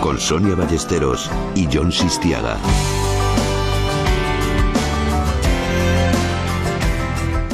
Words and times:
con 0.00 0.20
Sonia 0.20 0.54
Ballesteros 0.54 1.28
y 1.56 1.66
John 1.72 1.90
Sistiaga. 1.90 2.56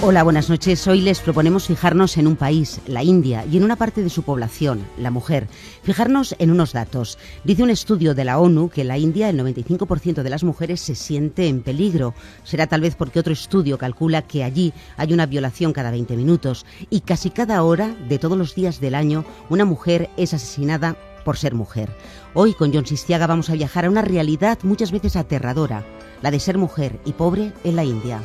Hola, 0.02 0.22
buenas 0.22 0.50
noches. 0.50 0.86
Hoy 0.86 1.00
les 1.00 1.20
proponemos 1.20 1.66
fijarnos 1.66 2.16
en 2.18 2.26
un 2.26 2.36
país, 2.36 2.80
la 2.86 3.02
India, 3.02 3.44
y 3.50 3.56
en 3.56 3.64
una 3.64 3.76
parte 3.76 4.02
de 4.02 4.10
su 4.10 4.22
población, 4.22 4.86
la 4.98 5.10
mujer. 5.10 5.46
Fijarnos 5.82 6.34
en 6.38 6.50
unos 6.50 6.72
datos. 6.72 7.18
Dice 7.44 7.62
un 7.62 7.70
estudio 7.70 8.14
de 8.14 8.24
la 8.24 8.38
ONU 8.38 8.68
que 8.68 8.82
en 8.82 8.88
la 8.88 8.98
India 8.98 9.28
el 9.28 9.38
95% 9.38 10.22
de 10.22 10.30
las 10.30 10.44
mujeres 10.44 10.80
se 10.80 10.94
siente 10.94 11.48
en 11.48 11.62
peligro. 11.62 12.14
Será 12.44 12.66
tal 12.66 12.80
vez 12.80 12.96
porque 12.96 13.20
otro 13.20 13.32
estudio 13.32 13.78
calcula 13.78 14.22
que 14.22 14.44
allí 14.44 14.72
hay 14.96 15.12
una 15.12 15.26
violación 15.26 15.72
cada 15.72 15.90
20 15.90 16.16
minutos 16.16 16.66
y 16.90 17.00
casi 17.00 17.30
cada 17.30 17.62
hora 17.62 17.94
de 18.08 18.18
todos 18.18 18.36
los 18.36 18.54
días 18.54 18.80
del 18.80 18.94
año 18.94 19.24
una 19.48 19.64
mujer 19.64 20.10
es 20.16 20.34
asesinada 20.34 20.96
por 21.24 21.36
ser 21.36 21.54
mujer. 21.54 21.90
Hoy 22.34 22.54
con 22.54 22.72
John 22.72 22.86
Sistiaga 22.86 23.26
vamos 23.26 23.50
a 23.50 23.54
viajar 23.54 23.84
a 23.84 23.90
una 23.90 24.02
realidad 24.02 24.58
muchas 24.62 24.92
veces 24.92 25.16
aterradora, 25.16 25.84
la 26.22 26.30
de 26.30 26.40
ser 26.40 26.58
mujer 26.58 27.00
y 27.04 27.12
pobre 27.12 27.52
en 27.64 27.76
la 27.76 27.84
India. 27.84 28.20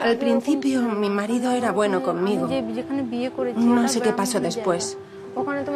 Al 0.00 0.16
principio 0.16 0.82
mi 0.82 1.08
marido 1.08 1.52
era 1.52 1.72
bueno 1.72 2.02
conmigo. 2.02 2.48
No 3.56 3.88
sé 3.88 4.00
qué 4.00 4.12
pasó 4.12 4.40
después. 4.40 4.98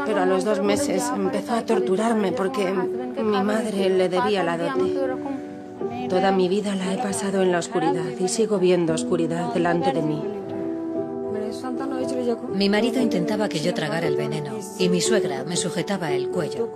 Pero 0.05 0.21
a 0.21 0.27
los 0.27 0.45
dos 0.45 0.61
meses 0.61 1.05
empezó 1.15 1.55
a 1.55 1.65
torturarme 1.65 2.33
porque 2.33 2.73
mi 2.73 3.43
madre 3.43 3.89
le 3.89 4.09
debía 4.09 4.43
la 4.43 4.59
dote. 4.59 5.56
Toda 6.09 6.33
mi 6.33 6.49
vida 6.49 6.75
la 6.75 6.95
he 6.95 6.99
pasado 6.99 7.43
en 7.43 7.53
la 7.53 7.59
oscuridad 7.59 8.07
y 8.19 8.29
sigo 8.29 8.59
viendo 8.59 8.95
oscuridad 8.95 9.53
delante 9.53 9.93
de 9.93 10.03
mí. 10.03 10.23
Mi 12.55 12.69
marido 12.69 13.01
intentaba 13.01 13.49
que 13.49 13.61
yo 13.61 13.75
tragara 13.75 14.07
el 14.07 14.17
veneno 14.17 14.53
y 14.79 14.89
mi 14.89 15.01
suegra 15.01 15.45
me 15.45 15.57
sujetaba 15.57 16.13
el 16.13 16.29
cuello. 16.29 16.69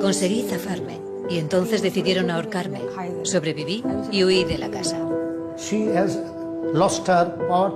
Conseguí 0.00 0.42
zafarme 0.42 0.98
y 1.28 1.38
entonces 1.38 1.82
decidieron 1.82 2.30
ahorcarme. 2.30 2.80
Sobreviví 3.22 3.82
y 4.10 4.24
huí 4.24 4.44
de 4.44 4.58
la 4.58 4.70
casa. 4.70 4.98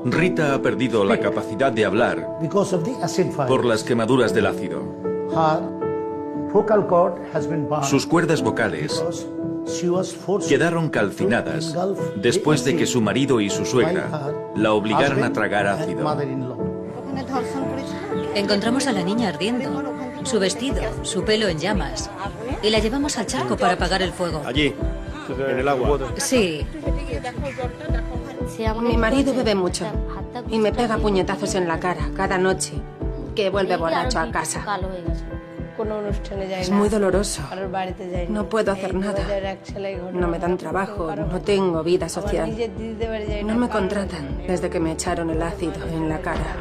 Rita 0.04 0.54
ha 0.54 0.62
perdido 0.62 1.04
la 1.04 1.18
capacidad 1.18 1.72
de 1.72 1.84
hablar 1.84 2.28
por 3.48 3.64
las 3.64 3.84
quemaduras 3.84 4.34
del 4.34 4.46
ácido. 4.46 4.82
Sus 7.82 8.06
cuerdas 8.06 8.42
vocales 8.42 9.02
quedaron 10.48 10.88
calcinadas 10.90 11.74
después 12.16 12.64
de 12.64 12.76
que 12.76 12.86
su 12.86 13.00
marido 13.00 13.40
y 13.40 13.50
su 13.50 13.64
suegra 13.64 14.32
la 14.56 14.72
obligaran 14.72 15.22
a 15.22 15.32
tragar 15.32 15.66
ácido. 15.66 16.16
Encontramos 18.34 18.86
a 18.86 18.92
la 18.92 19.02
niña 19.02 19.28
ardiendo, 19.28 19.82
su 20.24 20.38
vestido, 20.38 20.82
su 21.02 21.24
pelo 21.24 21.48
en 21.48 21.58
llamas, 21.58 22.10
y 22.62 22.70
la 22.70 22.78
llevamos 22.78 23.18
al 23.18 23.26
charco 23.26 23.56
para 23.56 23.74
apagar 23.74 24.02
el 24.02 24.12
fuego. 24.12 24.42
Allí, 24.44 24.74
en 25.28 25.58
el 25.58 25.68
agua. 25.68 25.98
Sí. 26.16 26.66
Mi 28.80 28.96
marido 28.96 29.34
bebe 29.34 29.54
mucho 29.54 29.86
y 30.48 30.58
me 30.58 30.72
pega 30.72 30.98
puñetazos 30.98 31.54
en 31.54 31.68
la 31.68 31.78
cara 31.80 32.10
cada 32.16 32.38
noche 32.38 32.74
que 33.34 33.50
vuelve 33.50 33.76
borracho 33.76 34.18
a 34.18 34.30
casa. 34.30 34.64
Es 36.60 36.70
muy 36.70 36.88
doloroso. 36.88 37.42
No 38.28 38.48
puedo 38.48 38.72
hacer 38.72 38.94
nada. 38.94 39.24
No 40.12 40.28
me 40.28 40.38
dan 40.38 40.56
trabajo, 40.56 41.14
no 41.14 41.40
tengo 41.40 41.82
vida 41.82 42.08
social. 42.08 42.54
No 43.44 43.54
me 43.54 43.68
contratan 43.68 44.42
desde 44.46 44.70
que 44.70 44.80
me 44.80 44.92
echaron 44.92 45.30
el 45.30 45.42
ácido 45.42 45.84
en 45.86 46.08
la 46.08 46.20
cara. 46.20 46.56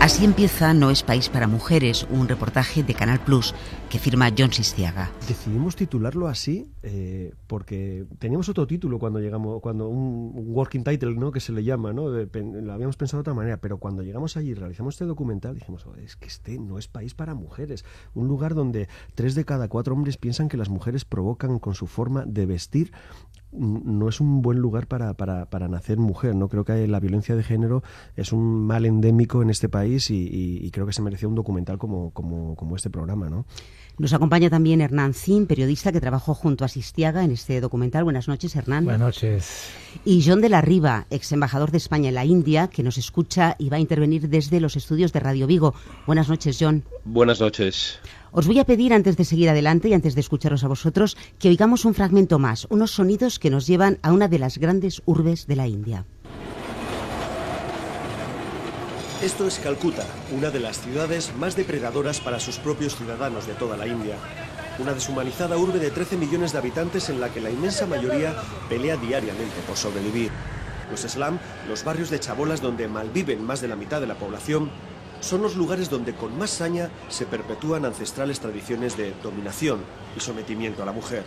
Así 0.00 0.24
empieza 0.24 0.74
No 0.74 0.90
es 0.90 1.02
país 1.02 1.28
para 1.28 1.48
mujeres, 1.48 2.06
un 2.10 2.28
reportaje 2.28 2.82
de 2.82 2.94
Canal 2.94 3.18
Plus 3.18 3.54
que 3.88 3.98
firma 3.98 4.30
John 4.36 4.52
Sistiaga. 4.52 5.10
Decidimos 5.26 5.74
titularlo 5.74 6.28
así 6.28 6.70
eh, 6.82 7.32
porque 7.46 8.04
teníamos 8.18 8.48
otro 8.48 8.66
título 8.66 8.98
cuando 8.98 9.20
llegamos, 9.20 9.60
cuando 9.60 9.88
un 9.88 10.32
working 10.48 10.84
title, 10.84 11.14
¿no? 11.14 11.32
Que 11.32 11.40
se 11.40 11.52
le 11.52 11.64
llama, 11.64 11.92
¿no? 11.92 12.08
Lo 12.08 12.72
habíamos 12.72 12.96
pensado 12.96 13.18
de 13.18 13.22
otra 13.22 13.34
manera, 13.34 13.56
pero 13.58 13.78
cuando 13.78 14.02
llegamos 14.02 14.36
allí 14.36 14.50
y 14.50 14.54
realizamos 14.54 14.94
este 14.94 15.06
documental 15.06 15.54
dijimos, 15.54 15.86
es 16.04 16.16
que 16.16 16.26
este 16.26 16.58
no 16.58 16.78
es 16.78 16.88
país 16.88 17.14
para 17.14 17.34
mujeres, 17.34 17.84
un 18.14 18.28
lugar 18.28 18.54
donde 18.54 18.88
tres 19.14 19.34
de 19.34 19.44
cada 19.44 19.68
cuatro 19.68 19.94
hombres 19.94 20.16
piensan 20.16 20.48
que 20.48 20.56
las 20.56 20.68
mujeres 20.68 21.04
provocan 21.04 21.58
con 21.58 21.74
su 21.74 21.86
forma 21.86 22.24
de 22.26 22.46
vestir 22.46 22.92
no 23.58 24.08
es 24.08 24.20
un 24.20 24.42
buen 24.42 24.58
lugar 24.58 24.86
para, 24.86 25.14
para, 25.14 25.46
para, 25.46 25.68
nacer 25.68 25.98
mujer. 25.98 26.34
No 26.34 26.48
creo 26.48 26.64
que 26.64 26.86
la 26.86 27.00
violencia 27.00 27.34
de 27.36 27.42
género 27.42 27.82
es 28.16 28.32
un 28.32 28.66
mal 28.66 28.86
endémico 28.86 29.42
en 29.42 29.50
este 29.50 29.68
país 29.68 30.10
y, 30.10 30.16
y, 30.16 30.66
y 30.66 30.70
creo 30.70 30.86
que 30.86 30.92
se 30.92 31.02
merecía 31.02 31.28
un 31.28 31.34
documental 31.34 31.78
como, 31.78 32.10
como, 32.12 32.54
como 32.56 32.76
este 32.76 32.90
programa, 32.90 33.28
¿no? 33.28 33.46
Nos 33.98 34.12
acompaña 34.12 34.50
también 34.50 34.82
Hernán 34.82 35.14
Zin, 35.14 35.46
periodista 35.46 35.90
que 35.90 36.02
trabajó 36.02 36.34
junto 36.34 36.66
a 36.66 36.68
Sistiaga 36.68 37.24
en 37.24 37.30
este 37.30 37.62
documental. 37.62 38.04
Buenas 38.04 38.28
noches, 38.28 38.54
Hernán. 38.54 38.84
Buenas 38.84 39.00
noches. 39.00 39.70
Y 40.04 40.22
John 40.22 40.42
de 40.42 40.50
la 40.50 40.60
Riva, 40.60 41.06
ex 41.08 41.32
embajador 41.32 41.70
de 41.70 41.78
España 41.78 42.10
en 42.10 42.14
la 42.14 42.26
India, 42.26 42.68
que 42.68 42.82
nos 42.82 42.98
escucha 42.98 43.56
y 43.58 43.70
va 43.70 43.78
a 43.78 43.80
intervenir 43.80 44.28
desde 44.28 44.60
los 44.60 44.76
estudios 44.76 45.14
de 45.14 45.20
Radio 45.20 45.46
Vigo. 45.46 45.74
Buenas 46.06 46.28
noches, 46.28 46.58
John. 46.60 46.84
Buenas 47.06 47.40
noches. 47.40 47.98
Os 48.38 48.46
voy 48.46 48.58
a 48.58 48.66
pedir, 48.66 48.92
antes 48.92 49.16
de 49.16 49.24
seguir 49.24 49.48
adelante 49.48 49.88
y 49.88 49.94
antes 49.94 50.14
de 50.14 50.20
escucharos 50.20 50.62
a 50.62 50.68
vosotros, 50.68 51.16
que 51.38 51.48
oigamos 51.48 51.86
un 51.86 51.94
fragmento 51.94 52.38
más, 52.38 52.66
unos 52.68 52.90
sonidos 52.90 53.38
que 53.38 53.48
nos 53.48 53.66
llevan 53.66 53.98
a 54.02 54.12
una 54.12 54.28
de 54.28 54.38
las 54.38 54.58
grandes 54.58 55.00
urbes 55.06 55.46
de 55.46 55.56
la 55.56 55.66
India. 55.66 56.04
Esto 59.22 59.46
es 59.46 59.58
Calcuta, 59.58 60.04
una 60.36 60.50
de 60.50 60.60
las 60.60 60.82
ciudades 60.82 61.32
más 61.38 61.56
depredadoras 61.56 62.20
para 62.20 62.38
sus 62.38 62.58
propios 62.58 62.94
ciudadanos 62.94 63.46
de 63.46 63.54
toda 63.54 63.78
la 63.78 63.86
India. 63.86 64.16
Una 64.78 64.92
deshumanizada 64.92 65.56
urbe 65.56 65.78
de 65.78 65.90
13 65.90 66.18
millones 66.18 66.52
de 66.52 66.58
habitantes 66.58 67.08
en 67.08 67.22
la 67.22 67.32
que 67.32 67.40
la 67.40 67.48
inmensa 67.48 67.86
mayoría 67.86 68.34
pelea 68.68 68.98
diariamente 68.98 69.62
por 69.66 69.78
sobrevivir. 69.78 70.30
Los 70.90 71.00
slum, 71.00 71.38
los 71.70 71.84
barrios 71.84 72.10
de 72.10 72.20
chabolas 72.20 72.60
donde 72.60 72.86
malviven 72.86 73.42
más 73.42 73.62
de 73.62 73.68
la 73.68 73.76
mitad 73.76 74.02
de 74.02 74.06
la 74.06 74.16
población, 74.16 74.70
son 75.20 75.42
los 75.42 75.56
lugares 75.56 75.90
donde 75.90 76.14
con 76.14 76.36
más 76.38 76.50
saña 76.50 76.90
se 77.08 77.26
perpetúan 77.26 77.84
ancestrales 77.84 78.40
tradiciones 78.40 78.96
de 78.96 79.12
dominación 79.22 79.80
y 80.16 80.20
sometimiento 80.20 80.82
a 80.82 80.86
la 80.86 80.92
mujer. 80.92 81.24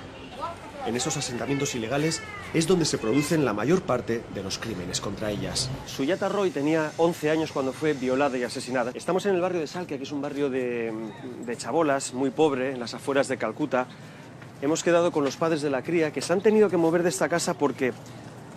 En 0.86 0.96
esos 0.96 1.18
asentamientos 1.18 1.76
ilegales 1.76 2.22
es 2.54 2.66
donde 2.66 2.86
se 2.86 2.98
producen 2.98 3.44
la 3.44 3.54
mayor 3.54 3.82
parte 3.82 4.24
de 4.34 4.42
los 4.42 4.58
crímenes 4.58 5.02
contra 5.02 5.30
ellas. 5.30 5.70
Suyata 5.86 6.30
Roy 6.30 6.52
tenía 6.52 6.92
11 6.98 7.30
años 7.30 7.52
cuando 7.52 7.74
fue 7.74 7.94
violada 7.94 8.38
y 8.38 8.44
asesinada. 8.44 8.92
Estamos 8.94 9.26
en 9.26 9.36
el 9.36 9.42
barrio 9.42 9.60
de 9.60 9.68
Salkia, 9.68 9.98
que 9.98 10.04
es 10.04 10.12
un 10.12 10.22
barrio 10.22 10.50
de, 10.50 10.94
de 11.46 11.58
chabolas, 11.58 12.14
muy 12.14 12.32
pobre, 12.32 12.72
en 12.72 12.80
las 12.80 12.94
afueras 12.94 13.28
de 13.28 13.38
Calcuta. 13.38 13.88
Hemos 14.62 14.84
quedado 14.84 15.12
con 15.12 15.24
los 15.24 15.36
padres 15.36 15.62
de 15.62 15.70
la 15.70 15.84
cría 15.84 16.12
que 16.12 16.22
se 16.22 16.34
han 16.34 16.42
tenido 16.42 16.70
que 16.70 16.78
mover 16.78 17.04
de 17.04 17.10
esta 17.10 17.30
casa 17.30 17.54
porque 17.54 17.94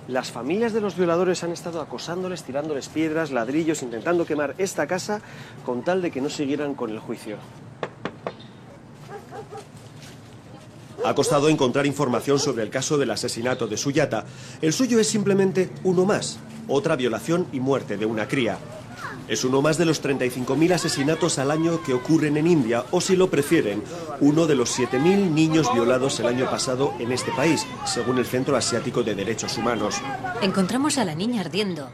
las 0.08 0.30
familias 0.30 0.72
de 0.72 0.80
los 0.80 0.96
violadores 0.96 1.44
han 1.44 1.52
estado 1.52 1.80
acosándoles, 1.80 2.42
tirándoles 2.42 2.88
piedras, 2.88 3.30
ladrillos, 3.30 3.82
intentando 3.82 4.26
quemar 4.26 4.54
esta 4.58 4.86
casa 4.86 5.20
con 5.64 5.82
tal 5.82 6.02
de 6.02 6.10
que 6.10 6.20
no 6.20 6.28
siguieran 6.28 6.74
con 6.74 6.90
el 6.90 6.98
juicio. 6.98 7.36
Ha 11.04 11.14
costado 11.14 11.48
encontrar 11.48 11.86
información 11.86 12.38
sobre 12.38 12.62
el 12.62 12.70
caso 12.70 12.96
del 12.96 13.10
asesinato 13.10 13.66
de 13.66 13.76
Suyata. 13.76 14.24
El 14.60 14.72
suyo 14.72 15.00
es 15.00 15.08
simplemente 15.08 15.70
uno 15.82 16.04
más, 16.04 16.38
otra 16.68 16.94
violación 16.94 17.46
y 17.52 17.60
muerte 17.60 17.96
de 17.96 18.06
una 18.06 18.28
cría. 18.28 18.58
Es 19.28 19.44
uno 19.44 19.62
más 19.62 19.78
de 19.78 19.84
los 19.84 20.02
35.000 20.02 20.74
asesinatos 20.74 21.38
al 21.38 21.50
año 21.50 21.82
que 21.82 21.94
ocurren 21.94 22.36
en 22.36 22.46
India, 22.46 22.84
o 22.90 23.00
si 23.00 23.16
lo 23.16 23.30
prefieren, 23.30 23.82
uno 24.20 24.46
de 24.46 24.54
los 24.54 24.78
7.000 24.78 25.30
niños 25.30 25.72
violados 25.72 26.18
el 26.20 26.26
año 26.26 26.50
pasado 26.50 26.92
en 26.98 27.12
este 27.12 27.30
país, 27.32 27.66
según 27.84 28.18
el 28.18 28.26
Centro 28.26 28.56
Asiático 28.56 29.02
de 29.02 29.14
Derechos 29.14 29.56
Humanos. 29.56 30.00
Encontramos 30.42 30.98
a 30.98 31.04
la 31.04 31.14
niña 31.14 31.40
ardiendo, 31.40 31.88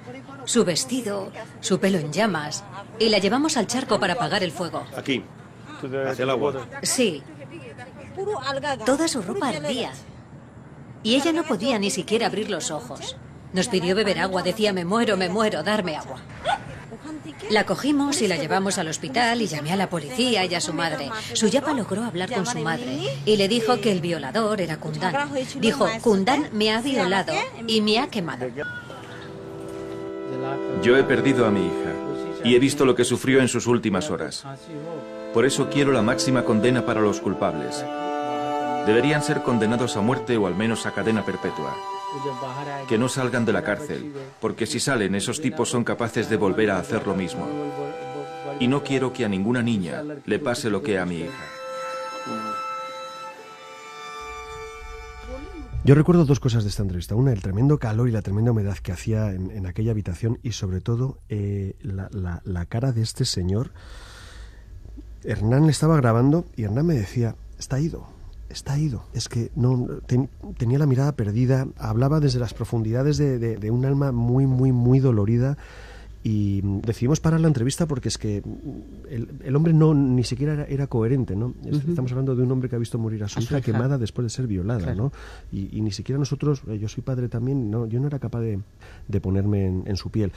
su 0.44 0.64
vestido, 0.64 1.30
su 1.60 1.78
pelo 1.78 1.98
en 1.98 2.12
llamas, 2.12 2.64
y 2.98 3.10
la 3.10 3.18
llevamos 3.18 3.56
al 3.56 3.66
charco 3.66 4.00
para 4.00 4.14
apagar 4.14 4.42
el 4.42 4.50
fuego. 4.50 4.84
Aquí, 4.96 5.22
hacia 6.08 6.22
el 6.22 6.30
agua. 6.30 6.66
Sí. 6.82 7.22
Toda 8.84 9.06
su 9.06 9.22
ropa 9.22 9.50
ardía. 9.50 9.92
Y 11.02 11.14
ella 11.14 11.32
no 11.32 11.44
podía 11.44 11.78
ni 11.78 11.90
siquiera 11.90 12.26
abrir 12.26 12.50
los 12.50 12.70
ojos. 12.70 13.16
Nos 13.52 13.68
pidió 13.68 13.94
beber 13.94 14.18
agua, 14.18 14.42
decía, 14.42 14.72
me 14.72 14.84
muero, 14.84 15.16
me 15.16 15.28
muero, 15.28 15.62
darme 15.62 15.96
agua. 15.96 16.20
La 17.50 17.64
cogimos 17.64 18.20
y 18.20 18.28
la 18.28 18.36
llevamos 18.36 18.78
al 18.78 18.88
hospital 18.88 19.40
y 19.42 19.46
llamé 19.46 19.72
a 19.72 19.76
la 19.76 19.88
policía 19.88 20.44
y 20.44 20.54
a 20.54 20.60
su 20.60 20.72
madre. 20.72 21.10
Suyapa 21.32 21.72
logró 21.72 22.04
hablar 22.04 22.32
con 22.32 22.46
su 22.46 22.58
madre 22.58 23.18
y 23.24 23.36
le 23.36 23.48
dijo 23.48 23.80
que 23.80 23.92
el 23.92 24.00
violador 24.00 24.60
era 24.60 24.78
Kundan. 24.78 25.30
Dijo, 25.60 25.88
Kundan 26.02 26.48
me 26.52 26.72
ha 26.72 26.80
violado 26.80 27.32
y 27.66 27.80
me 27.80 27.98
ha 27.98 28.08
quemado. 28.08 28.46
Yo 30.82 30.96
he 30.96 31.02
perdido 31.04 31.46
a 31.46 31.50
mi 31.50 31.66
hija 31.66 31.92
y 32.44 32.54
he 32.54 32.58
visto 32.58 32.84
lo 32.84 32.94
que 32.94 33.04
sufrió 33.04 33.40
en 33.40 33.48
sus 33.48 33.66
últimas 33.66 34.10
horas. 34.10 34.44
Por 35.32 35.44
eso 35.44 35.68
quiero 35.70 35.92
la 35.92 36.02
máxima 36.02 36.44
condena 36.44 36.84
para 36.84 37.00
los 37.00 37.20
culpables. 37.20 37.84
Deberían 38.86 39.22
ser 39.22 39.42
condenados 39.42 39.96
a 39.96 40.00
muerte 40.00 40.36
o 40.36 40.46
al 40.46 40.54
menos 40.54 40.86
a 40.86 40.92
cadena 40.92 41.24
perpetua. 41.24 41.76
Que 42.88 42.98
no 42.98 43.08
salgan 43.08 43.44
de 43.44 43.52
la 43.52 43.62
cárcel, 43.62 44.12
porque 44.40 44.66
si 44.66 44.80
salen 44.80 45.14
esos 45.14 45.40
tipos 45.40 45.68
son 45.68 45.84
capaces 45.84 46.30
de 46.30 46.36
volver 46.36 46.70
a 46.70 46.78
hacer 46.78 47.06
lo 47.06 47.14
mismo. 47.14 47.46
Y 48.60 48.66
no 48.66 48.82
quiero 48.82 49.12
que 49.12 49.24
a 49.24 49.28
ninguna 49.28 49.62
niña 49.62 50.02
le 50.24 50.38
pase 50.38 50.70
lo 50.70 50.82
que 50.82 50.98
a 50.98 51.04
mi 51.04 51.20
hija. 51.20 51.44
Yo 55.84 55.94
recuerdo 55.94 56.26
dos 56.26 56.38
cosas 56.38 56.64
de 56.64 56.70
esta 56.70 56.82
entrevista. 56.82 57.14
Una, 57.14 57.32
el 57.32 57.40
tremendo 57.40 57.78
calor 57.78 58.08
y 58.08 58.12
la 58.12 58.20
tremenda 58.20 58.50
humedad 58.50 58.76
que 58.76 58.92
hacía 58.92 59.32
en, 59.32 59.64
aquella 59.64 59.92
habitación 59.92 60.38
y 60.42 60.52
sobre 60.52 60.80
todo 60.80 61.18
eh, 61.30 61.76
la, 61.80 62.66
cara 62.66 62.92
de 62.92 63.00
este 63.00 63.24
señor. 63.24 63.70
Hernán 65.24 65.64
le 65.64 65.70
estaba 65.70 65.96
grabando 65.96 66.44
y 66.56 66.64
Hernán 66.64 66.86
me 66.86 66.94
decía, 66.94 67.36
está 67.58 67.80
ido, 67.80 68.06
está 68.48 68.78
ido. 68.78 69.04
Es 69.12 69.28
que 69.28 69.50
no 69.54 69.86
tenía 70.56 70.78
la 70.78 70.86
mirada 70.86 71.12
perdida, 71.12 71.66
hablaba 71.76 72.20
desde 72.20 72.38
las 72.38 72.54
profundidades 72.54 73.18
de, 73.18 73.70
un 73.70 73.84
alma 73.84 74.12
muy, 74.12 74.46
muy, 74.46 74.72
muy 74.72 75.00
dolorida 75.00 75.56
y 76.24 76.60
decidimos 76.62 77.20
parar 77.20 77.40
la 77.40 77.46
entrevista 77.46 77.86
porque 77.86 78.08
es 78.08 78.18
que 78.18 78.42
el, 79.08 79.56
hombre 79.56 79.72
no 79.72 79.94
ni 79.94 80.24
siquiera 80.24 80.64
era, 80.68 80.86
coherente, 80.88 81.36
¿no? 81.36 81.54
Estamos 81.64 82.10
hablando 82.10 82.34
de 82.34 82.42
un 82.42 82.50
hombre 82.50 82.68
que 82.68 82.76
ha 82.76 82.78
visto 82.78 82.98
morir 82.98 83.22
a 83.22 83.28
su, 83.28 83.40
hija, 83.40 83.60
quemada 83.60 83.98
después 83.98 84.24
de 84.24 84.30
ser 84.30 84.46
violada, 84.46 84.94
¿no? 84.94 85.12
Y, 85.52 85.80
ni 85.80 85.92
siquiera 85.92 86.18
nosotros, 86.18 86.62
eh, 86.68 86.78
yo 86.78 86.88
soy 86.88 87.02
padre 87.02 87.28
también, 87.28 87.70
no, 87.70 87.86
yo 87.86 88.00
no 88.00 88.08
era 88.08 88.18
capaz 88.18 88.40
de, 88.40 89.20
ponerme 89.20 89.66
en, 89.66 89.96
su 89.96 90.10
piel. 90.10 90.32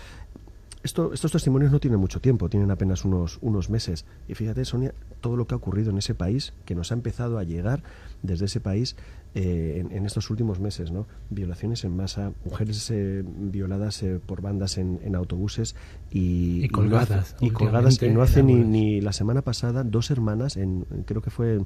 Esto, 0.83 1.13
estos 1.13 1.31
testimonios 1.31 1.71
no 1.71 1.79
tienen 1.79 1.99
mucho 1.99 2.19
tiempo, 2.21 2.49
tienen 2.49 2.71
apenas 2.71 3.05
unos, 3.05 3.37
unos 3.41 3.69
meses. 3.69 4.05
Y 4.27 4.35
fíjate, 4.35 4.65
Sonia, 4.65 4.93
todo 5.21 5.37
lo 5.37 5.45
que 5.45 5.53
ha 5.53 5.57
ocurrido 5.57 5.91
en 5.91 5.97
ese 5.97 6.15
país, 6.15 6.53
que 6.65 6.75
nos 6.75 6.91
ha 6.91 6.95
empezado 6.95 7.37
a 7.37 7.43
llegar 7.43 7.83
desde 8.23 8.45
ese 8.45 8.59
país 8.59 8.95
eh, 9.33 9.85
en, 9.89 10.05
estos 10.05 10.29
últimos 10.29 10.59
meses, 10.59 10.91
¿no? 10.91 11.07
Violaciones 11.29 11.85
en 11.85 11.95
masa, 11.95 12.33
mujeres 12.43 12.91
eh, 12.91 13.23
violadas 13.25 14.03
eh, 14.03 14.19
por 14.25 14.41
bandas 14.41 14.77
en, 14.77 15.15
autobuses 15.15 15.73
y, 16.11 16.67
colgadas. 16.67 17.37
Y, 17.39 17.51
colgadas, 17.51 18.01
y 18.03 18.09
no 18.09 18.23
hace 18.23 18.43
ni, 18.43 18.55
ni, 18.55 18.99
la 18.99 19.13
semana 19.13 19.41
pasada 19.41 19.85
dos 19.85 20.11
hermanas, 20.11 20.57
en, 20.57 20.85
creo 21.05 21.21
que 21.21 21.29
fue, 21.29 21.59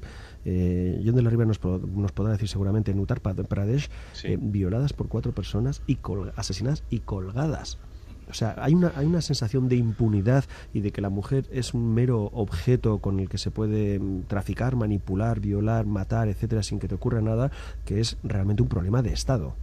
John 0.44 1.14
de 1.16 1.22
la 1.22 1.30
Riva 1.30 1.44
nos, 1.44 1.60
nos, 1.64 2.12
podrá 2.12 2.32
decir 2.32 2.48
seguramente, 2.48 2.92
en 2.92 3.00
Uttar 3.00 3.20
Pradesh, 3.20 3.90
violadas 4.38 4.92
por 4.92 5.08
cuatro 5.08 5.32
personas 5.32 5.82
y 5.88 5.98
asesinadas 6.36 6.84
y 6.88 7.00
colgadas. 7.00 7.78
O 8.28 8.34
sea, 8.34 8.56
hay 8.58 8.74
una, 8.74 8.92
hay 8.96 9.06
una 9.06 9.20
sensación 9.20 9.68
de 9.68 9.76
impunidad 9.76 10.44
y 10.74 10.80
de 10.80 10.90
que 10.90 11.00
la 11.00 11.10
mujer 11.10 11.46
es 11.52 11.74
un 11.74 11.94
mero 11.94 12.30
objeto 12.32 12.98
con 12.98 13.20
el 13.20 13.28
que 13.28 13.38
se 13.38 13.50
puede 13.50 13.98
mm, 13.98 14.22
traficar, 14.22 14.76
manipular, 14.76 15.40
violar, 15.40 15.86
matar, 15.86 16.28
etcétera, 16.28 16.62
sin 16.62 16.78
que 16.78 16.88
te 16.88 16.94
ocurra 16.94 17.20
nada, 17.20 17.50
que 17.84 18.00
es 18.00 18.16
realmente 18.22 18.62
un 18.62 18.68
problema 18.68 19.02
de 19.02 19.12
Estado. 19.12 19.54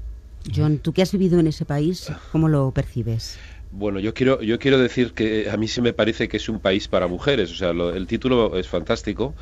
John, 0.54 0.80
tú 0.80 0.94
que 0.94 1.02
has 1.02 1.12
vivido 1.12 1.40
en 1.40 1.48
ese 1.48 1.66
país, 1.66 2.12
¿cómo 2.32 2.50
lo 2.50 2.72
percibes? 2.72 3.38
Bueno, 3.76 4.00
yo 4.00 4.14
quiero, 4.14 4.42
yo 4.42 4.60
quiero 4.60 4.78
decir 4.78 5.14
que 5.14 5.50
a 5.50 5.58
mí 5.58 5.68
se 5.68 5.82
me 5.82 5.94
parece 5.94 6.28
que 6.28 6.38
es 6.38 6.48
un 6.48 6.60
país 6.60 6.88
para 6.88 7.08
mujeres. 7.08 7.52
O 7.52 7.56
sea, 7.56 7.72
el 7.72 8.06
título 8.06 8.56
es 8.56 8.68
fantástico, 8.68 9.34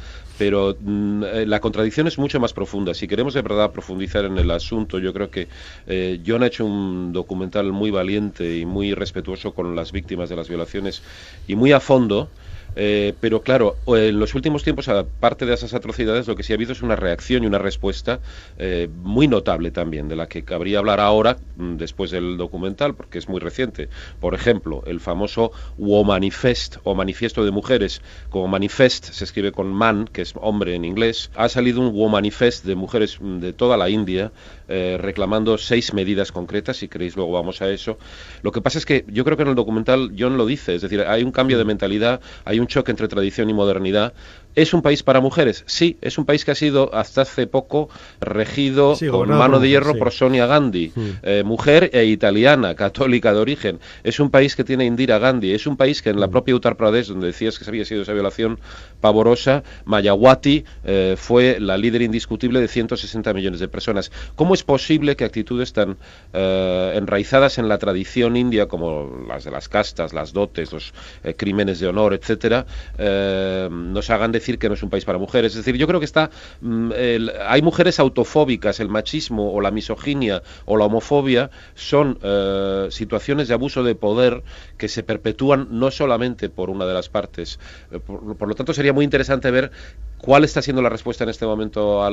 pero 0.41 0.75
mm, 0.79 1.23
eh, 1.23 1.45
la 1.45 1.59
contradicción 1.59 2.07
es 2.07 2.17
mucho 2.17 2.39
más 2.39 2.51
profunda. 2.51 2.95
Si 2.95 3.07
queremos 3.07 3.35
de 3.35 3.43
verdad 3.43 3.69
profundizar 3.69 4.25
en 4.25 4.39
el 4.39 4.49
asunto, 4.49 4.97
yo 4.97 5.13
creo 5.13 5.29
que 5.29 5.47
eh, 5.85 6.19
John 6.25 6.41
ha 6.41 6.47
hecho 6.47 6.65
un 6.65 7.13
documental 7.13 7.71
muy 7.71 7.91
valiente 7.91 8.57
y 8.57 8.65
muy 8.65 8.95
respetuoso 8.95 9.51
con 9.53 9.75
las 9.75 9.91
víctimas 9.91 10.29
de 10.29 10.35
las 10.35 10.49
violaciones 10.49 11.03
y 11.47 11.55
muy 11.55 11.73
a 11.73 11.79
fondo. 11.79 12.27
Eh, 12.75 13.13
pero 13.19 13.41
claro, 13.41 13.75
en 13.87 14.19
los 14.19 14.33
últimos 14.35 14.63
tiempos, 14.63 14.87
aparte 14.87 15.45
de 15.45 15.53
esas 15.53 15.73
atrocidades, 15.73 16.27
lo 16.27 16.35
que 16.35 16.43
sí 16.43 16.53
ha 16.53 16.55
habido 16.55 16.71
es 16.71 16.81
una 16.81 16.95
reacción 16.95 17.43
y 17.43 17.47
una 17.47 17.57
respuesta 17.57 18.19
eh, 18.57 18.89
muy 19.03 19.27
notable 19.27 19.71
también, 19.71 20.07
de 20.07 20.15
la 20.15 20.27
que 20.27 20.43
cabría 20.43 20.79
hablar 20.79 20.99
ahora, 20.99 21.37
mm, 21.57 21.75
después 21.75 22.11
del 22.11 22.37
documental, 22.37 22.95
porque 22.95 23.17
es 23.17 23.27
muy 23.27 23.39
reciente. 23.39 23.89
Por 24.19 24.33
ejemplo, 24.33 24.83
el 24.85 24.99
famoso 24.99 25.51
Womanifest 25.77 26.77
o 26.83 26.95
Manifiesto 26.95 27.43
de 27.43 27.51
Mujeres, 27.51 28.01
como 28.29 28.47
Manifest 28.47 29.11
se 29.11 29.23
escribe 29.23 29.51
con 29.51 29.67
man, 29.73 30.07
que 30.11 30.21
es 30.21 30.33
hombre 30.35 30.75
en 30.75 30.85
inglés, 30.85 31.31
ha 31.35 31.49
salido 31.49 31.81
un 31.81 31.93
Womanifest 31.93 32.65
de 32.65 32.75
mujeres 32.75 33.19
mm, 33.19 33.39
de 33.39 33.53
toda 33.53 33.77
la 33.77 33.89
India 33.89 34.31
eh, 34.71 34.97
reclamando 34.97 35.57
seis 35.57 35.93
medidas 35.93 36.31
concretas, 36.31 36.77
si 36.77 36.87
queréis 36.87 37.15
luego 37.15 37.31
vamos 37.33 37.61
a 37.61 37.69
eso. 37.69 37.97
Lo 38.41 38.51
que 38.51 38.61
pasa 38.61 38.77
es 38.77 38.85
que 38.85 39.05
yo 39.07 39.25
creo 39.25 39.35
que 39.35 39.43
en 39.43 39.49
el 39.49 39.55
documental 39.55 40.13
John 40.17 40.37
lo 40.37 40.45
dice, 40.45 40.75
es 40.75 40.81
decir, 40.81 41.01
hay 41.01 41.23
un 41.23 41.31
cambio 41.31 41.57
de 41.57 41.65
mentalidad, 41.65 42.21
hay 42.45 42.59
un 42.59 42.67
choque 42.67 42.91
entre 42.91 43.07
tradición 43.07 43.49
y 43.49 43.53
modernidad. 43.53 44.13
¿Es 44.53 44.73
un 44.73 44.81
país 44.81 45.01
para 45.01 45.21
mujeres? 45.21 45.63
Sí, 45.65 45.97
es 46.01 46.17
un 46.17 46.25
país 46.25 46.43
que 46.43 46.51
ha 46.51 46.55
sido 46.55 46.93
hasta 46.93 47.21
hace 47.21 47.47
poco 47.47 47.89
regido 48.19 48.97
con 49.09 49.29
mano 49.29 49.59
de 49.59 49.69
hierro 49.69 49.95
por 49.95 50.11
Sonia 50.11 50.45
Gandhi, 50.45 50.91
eh, 51.23 51.43
mujer 51.45 51.89
e 51.93 52.05
italiana, 52.05 52.75
católica 52.75 53.33
de 53.33 53.39
origen. 53.39 53.79
Es 54.03 54.19
un 54.19 54.29
país 54.29 54.55
que 54.57 54.65
tiene 54.65 54.85
Indira 54.85 55.19
Gandhi, 55.19 55.53
es 55.53 55.67
un 55.67 55.77
país 55.77 56.01
que 56.01 56.09
en 56.09 56.19
la 56.19 56.27
propia 56.27 56.55
Uttar 56.55 56.75
Pradesh, 56.75 57.07
donde 57.07 57.27
decías 57.27 57.57
que 57.57 57.69
había 57.69 57.85
sido 57.85 58.01
esa 58.01 58.11
violación 58.11 58.59
pavorosa, 58.99 59.63
Mayawati 59.85 60.65
eh, 60.83 61.15
fue 61.17 61.57
la 61.59 61.77
líder 61.77 62.01
indiscutible 62.01 62.59
de 62.59 62.67
160 62.67 63.33
millones 63.33 63.61
de 63.61 63.69
personas. 63.69 64.11
¿Cómo 64.35 64.53
es 64.53 64.63
posible 64.63 65.15
que 65.15 65.23
actitudes 65.23 65.71
tan 65.71 65.97
eh, 66.33 66.93
enraizadas 66.95 67.57
en 67.57 67.69
la 67.69 67.77
tradición 67.77 68.35
india 68.35 68.67
como 68.67 69.25
las 69.29 69.45
de 69.45 69.51
las 69.51 69.69
castas, 69.69 70.13
las 70.13 70.33
dotes, 70.33 70.73
los 70.73 70.93
crímenes 71.37 71.79
de 71.79 71.87
honor, 71.87 72.13
etcétera, 72.13 72.65
nos 72.97 74.09
hagan 74.09 74.31
decir 74.41 74.59
que 74.59 74.67
no 74.67 74.75
es 74.75 74.83
un 74.83 74.89
país 74.89 75.05
para 75.05 75.17
mujeres. 75.17 75.53
Es 75.53 75.57
decir, 75.57 75.75
yo 75.77 75.87
creo 75.87 75.99
que 75.99 76.05
está 76.05 76.29
mm, 76.61 76.91
hay 77.47 77.61
mujeres 77.61 77.99
autofóbicas, 77.99 78.79
el 78.79 78.89
machismo 78.89 79.53
o 79.53 79.61
la 79.61 79.71
misoginia 79.71 80.43
o 80.65 80.77
la 80.77 80.85
homofobia 80.85 81.49
son 81.75 82.19
eh, 82.21 82.87
situaciones 82.89 83.47
de 83.47 83.53
abuso 83.53 83.83
de 83.83 83.95
poder 83.95 84.43
que 84.77 84.87
se 84.87 85.03
perpetúan 85.03 85.67
no 85.71 85.91
solamente 85.91 86.49
por 86.49 86.69
una 86.69 86.85
de 86.85 86.93
las 86.93 87.09
partes. 87.09 87.59
Eh, 87.91 87.99
por, 87.99 88.47
lo 88.47 88.55
tanto, 88.55 88.73
sería 88.73 88.93
muy 88.93 89.05
interesante 89.05 89.51
ver 89.51 89.71
cuál 90.21 90.43
está 90.43 90.61
siendo 90.61 90.81
la 90.81 90.89
respuesta 90.89 91.23
en 91.23 91.29
este 91.29 91.45
momento 91.45 92.03
a, 92.03 92.11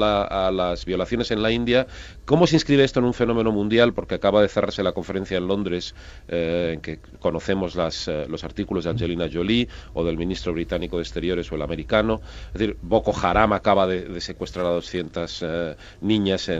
las 0.50 0.84
violaciones 0.84 1.31
en 1.31 1.43
la 1.43 1.50
India, 1.50 1.87
cómo 2.25 2.46
se 2.46 2.56
inscribe 2.56 2.84
esto 2.84 3.00
en 3.00 3.06
un 3.06 3.14
fenómeno 3.14 3.52
mundial, 3.52 3.93
porque 3.93 4.14
acaba 4.14 4.43
de 4.43 4.49
cerrarse 4.49 4.82
la 4.82 4.93
conferencia 4.93 5.38
en 5.38 5.46
Londres 5.46 5.94
eh, 6.28 6.73
en 6.75 6.80
que 6.80 7.00
conocemos 7.18 7.75
las, 7.75 8.09
los 8.28 8.44
artículos 8.44 8.85
de 8.85 8.90
Angelina 8.90 9.28
Jolie 9.33 9.68
o 9.94 10.04
del 10.04 10.16
ministro 10.16 10.52
británico 10.52 10.97
de 10.97 11.02
Exteriores 11.02 11.50
o 11.52 11.54
el 11.54 11.62
americano 11.62 11.88
es 11.99 12.52
decir, 12.52 12.76
Boko 12.83 13.14
Haram 13.16 13.52
acaba 13.52 13.87
de, 13.87 14.21
secuestrar 14.21 14.66
a 14.66 14.71
200 14.71 15.42
eh, 15.42 15.76
niñas 16.00 16.49
eh, 16.49 16.56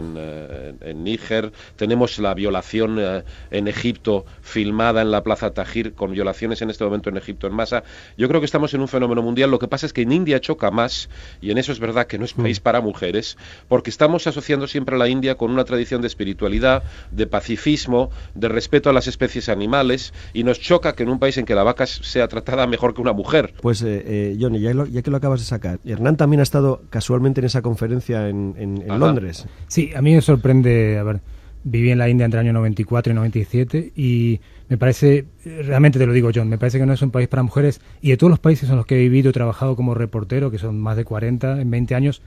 en, 0.81 1.03
Níger. 1.03 1.51
Tenemos 1.75 2.19
la 2.19 2.33
violación 2.33 2.97
eh, 2.99 3.23
en 3.51 3.67
Egipto 3.67 4.25
filmada 4.41 5.01
en 5.01 5.11
la 5.11 5.23
Plaza 5.23 5.51
Tajir, 5.53 5.93
con 5.93 6.11
violaciones 6.11 6.61
en 6.61 6.69
este 6.69 6.83
momento 6.83 7.09
en 7.09 7.17
Egipto 7.17 7.47
en 7.47 7.53
masa. 7.53 7.83
Yo 8.17 8.27
creo 8.27 8.41
que 8.41 8.45
estamos 8.45 8.73
en 8.73 8.81
un 8.81 8.87
fenómeno 8.87 9.21
mundial. 9.21 9.51
Lo 9.51 9.59
que 9.59 9.67
pasa 9.67 9.85
es 9.85 9.93
que 9.93 10.01
en 10.01 10.11
India 10.11 10.39
choca 10.39 10.71
más, 10.71 11.09
y 11.41 11.51
en 11.51 11.57
eso 11.57 11.71
es 11.71 11.79
verdad 11.79 12.07
que 12.07 12.17
no 12.17 12.25
es 12.25 12.37
mm. 12.37 12.41
país 12.41 12.59
para 12.59 12.81
mujeres, 12.81 13.37
porque 13.67 13.89
estamos 13.89 14.27
asociando 14.27 14.67
siempre 14.67 14.95
a 14.95 14.99
la 14.99 15.07
India 15.07 15.35
con 15.35 15.51
una 15.51 15.63
tradición 15.63 16.01
de 16.01 16.07
espiritualidad, 16.07 16.83
de 17.11 17.27
pacifismo, 17.27 18.09
de 18.35 18.49
respeto 18.49 18.89
a 18.89 18.93
las 18.93 19.07
especies 19.07 19.49
animales, 19.49 20.13
y 20.33 20.43
nos 20.43 20.59
choca 20.59 20.93
que 20.93 21.03
en 21.03 21.09
un 21.09 21.19
país 21.19 21.37
en 21.37 21.45
que 21.45 21.55
la 21.55 21.63
vaca 21.63 21.85
sea 21.85 22.27
tratada 22.27 22.67
mejor 22.67 22.93
que 22.93 23.01
una 23.01 23.13
mujer. 23.13 23.53
Pues, 23.61 23.79
Johnny, 23.81 24.59
ya, 24.59 24.73
ya 24.85 25.01
que 25.01 25.11
lo 25.11 25.17
acabas 25.17 25.39
de 25.39 25.45
sacar. 25.45 25.79
Hernán 25.85 26.17
también 26.17 26.39
ha 26.39 26.43
estado 26.43 26.81
casualmente 26.89 27.41
en 27.41 27.45
esa 27.45 27.61
conferencia 27.61 28.29
en, 28.29 28.83
Londres. 28.99 29.45
Sí, 29.67 29.91
a 29.95 30.01
mí 30.01 30.13
me 30.13 30.21
sorprende, 30.21 30.97
a 30.97 31.03
ver, 31.03 31.21
viví 31.63 31.91
en 31.91 31.97
la 31.97 32.09
India 32.09 32.25
entre 32.25 32.39
el 32.39 32.47
año 32.47 32.53
94 32.53 33.11
y 33.11 33.15
97 33.15 33.91
y 33.95 34.39
me 34.69 34.77
parece, 34.77 35.25
realmente 35.43 35.99
te 35.99 36.05
lo 36.05 36.13
digo 36.13 36.29
John, 36.33 36.47
me 36.47 36.57
parece 36.57 36.79
que 36.79 36.85
no 36.85 36.93
es 36.93 37.01
un 37.01 37.11
país 37.11 37.27
para 37.27 37.43
mujeres 37.43 37.81
y 38.01 38.09
de 38.11 38.17
todos 38.17 38.29
los 38.29 38.39
países 38.39 38.69
en 38.69 38.75
los 38.75 38.85
que 38.85 38.95
he 38.95 38.99
vivido 38.99 39.29
y 39.29 39.33
trabajado 39.33 39.75
como 39.75 39.93
reportero, 39.93 40.51
que 40.51 40.57
son 40.57 40.79
más 40.79 40.95
de 40.95 41.05
40 41.05 41.61
en 41.61 41.71
20 41.71 41.95
años, 41.95 42.21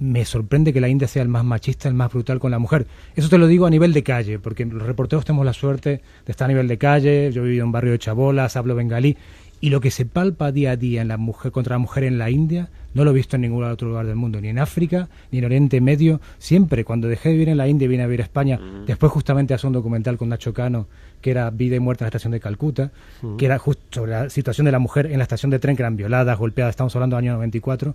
me 0.00 0.24
sorprende 0.24 0.72
que 0.72 0.80
la 0.80 0.88
India 0.88 1.06
sea 1.06 1.22
el 1.22 1.28
más 1.28 1.44
machista, 1.44 1.88
el 1.88 1.94
más 1.94 2.12
brutal 2.12 2.40
con 2.40 2.50
la 2.50 2.58
mujer. 2.58 2.86
Eso 3.14 3.28
te 3.28 3.38
lo 3.38 3.46
digo 3.46 3.66
a 3.66 3.70
nivel 3.70 3.92
de 3.92 4.02
calle, 4.02 4.38
porque 4.38 4.64
los 4.64 4.82
reporteros 4.82 5.24
tenemos 5.24 5.46
la 5.46 5.52
suerte 5.52 6.02
de 6.26 6.30
estar 6.30 6.46
a 6.46 6.48
nivel 6.48 6.68
de 6.68 6.78
calle, 6.78 7.30
yo 7.32 7.42
he 7.42 7.44
vivido 7.44 7.62
en 7.62 7.66
un 7.66 7.72
barrio 7.72 7.92
de 7.92 7.98
chabolas, 7.98 8.56
hablo 8.56 8.74
bengalí, 8.74 9.16
y 9.64 9.70
lo 9.70 9.80
que 9.80 9.90
se 9.90 10.04
palpa 10.04 10.52
día 10.52 10.72
a 10.72 10.76
día 10.76 11.00
en 11.00 11.08
la 11.08 11.16
mujer 11.16 11.50
contra 11.50 11.76
la 11.76 11.78
mujer 11.78 12.04
en 12.04 12.18
la 12.18 12.28
India 12.28 12.68
no 12.92 13.02
lo 13.02 13.12
he 13.12 13.14
visto 13.14 13.36
en 13.36 13.42
ningún 13.42 13.64
otro 13.64 13.88
lugar 13.88 14.04
del 14.06 14.14
mundo, 14.14 14.38
ni 14.38 14.48
en 14.48 14.58
África, 14.58 15.08
ni 15.32 15.38
en 15.38 15.46
Oriente 15.46 15.80
Medio. 15.80 16.20
Siempre, 16.36 16.84
cuando 16.84 17.08
dejé 17.08 17.30
de 17.30 17.32
vivir 17.32 17.48
en 17.48 17.56
la 17.56 17.66
India 17.66 17.86
y 17.86 17.88
vine 17.88 18.02
a 18.02 18.06
vivir 18.06 18.20
a 18.20 18.24
España, 18.24 18.60
después 18.86 19.10
justamente 19.10 19.54
hace 19.54 19.66
un 19.66 19.72
documental 19.72 20.18
con 20.18 20.28
Nacho 20.28 20.52
Cano, 20.52 20.86
que 21.22 21.30
era 21.30 21.48
Vida 21.48 21.76
y 21.76 21.80
Muerte 21.80 22.04
en 22.04 22.06
la 22.06 22.08
estación 22.08 22.32
de 22.32 22.40
Calcuta, 22.40 22.92
que 23.38 23.46
era 23.46 23.58
justo 23.58 23.82
sobre 23.90 24.12
la 24.12 24.28
situación 24.28 24.66
de 24.66 24.72
la 24.72 24.80
mujer 24.80 25.06
en 25.06 25.16
la 25.16 25.22
estación 25.22 25.50
de 25.50 25.58
tren, 25.58 25.76
que 25.76 25.82
eran 25.82 25.96
violadas, 25.96 26.38
golpeadas, 26.38 26.72
estamos 26.72 26.94
hablando 26.94 27.16
del 27.16 27.24
año 27.24 27.32
94 27.32 27.94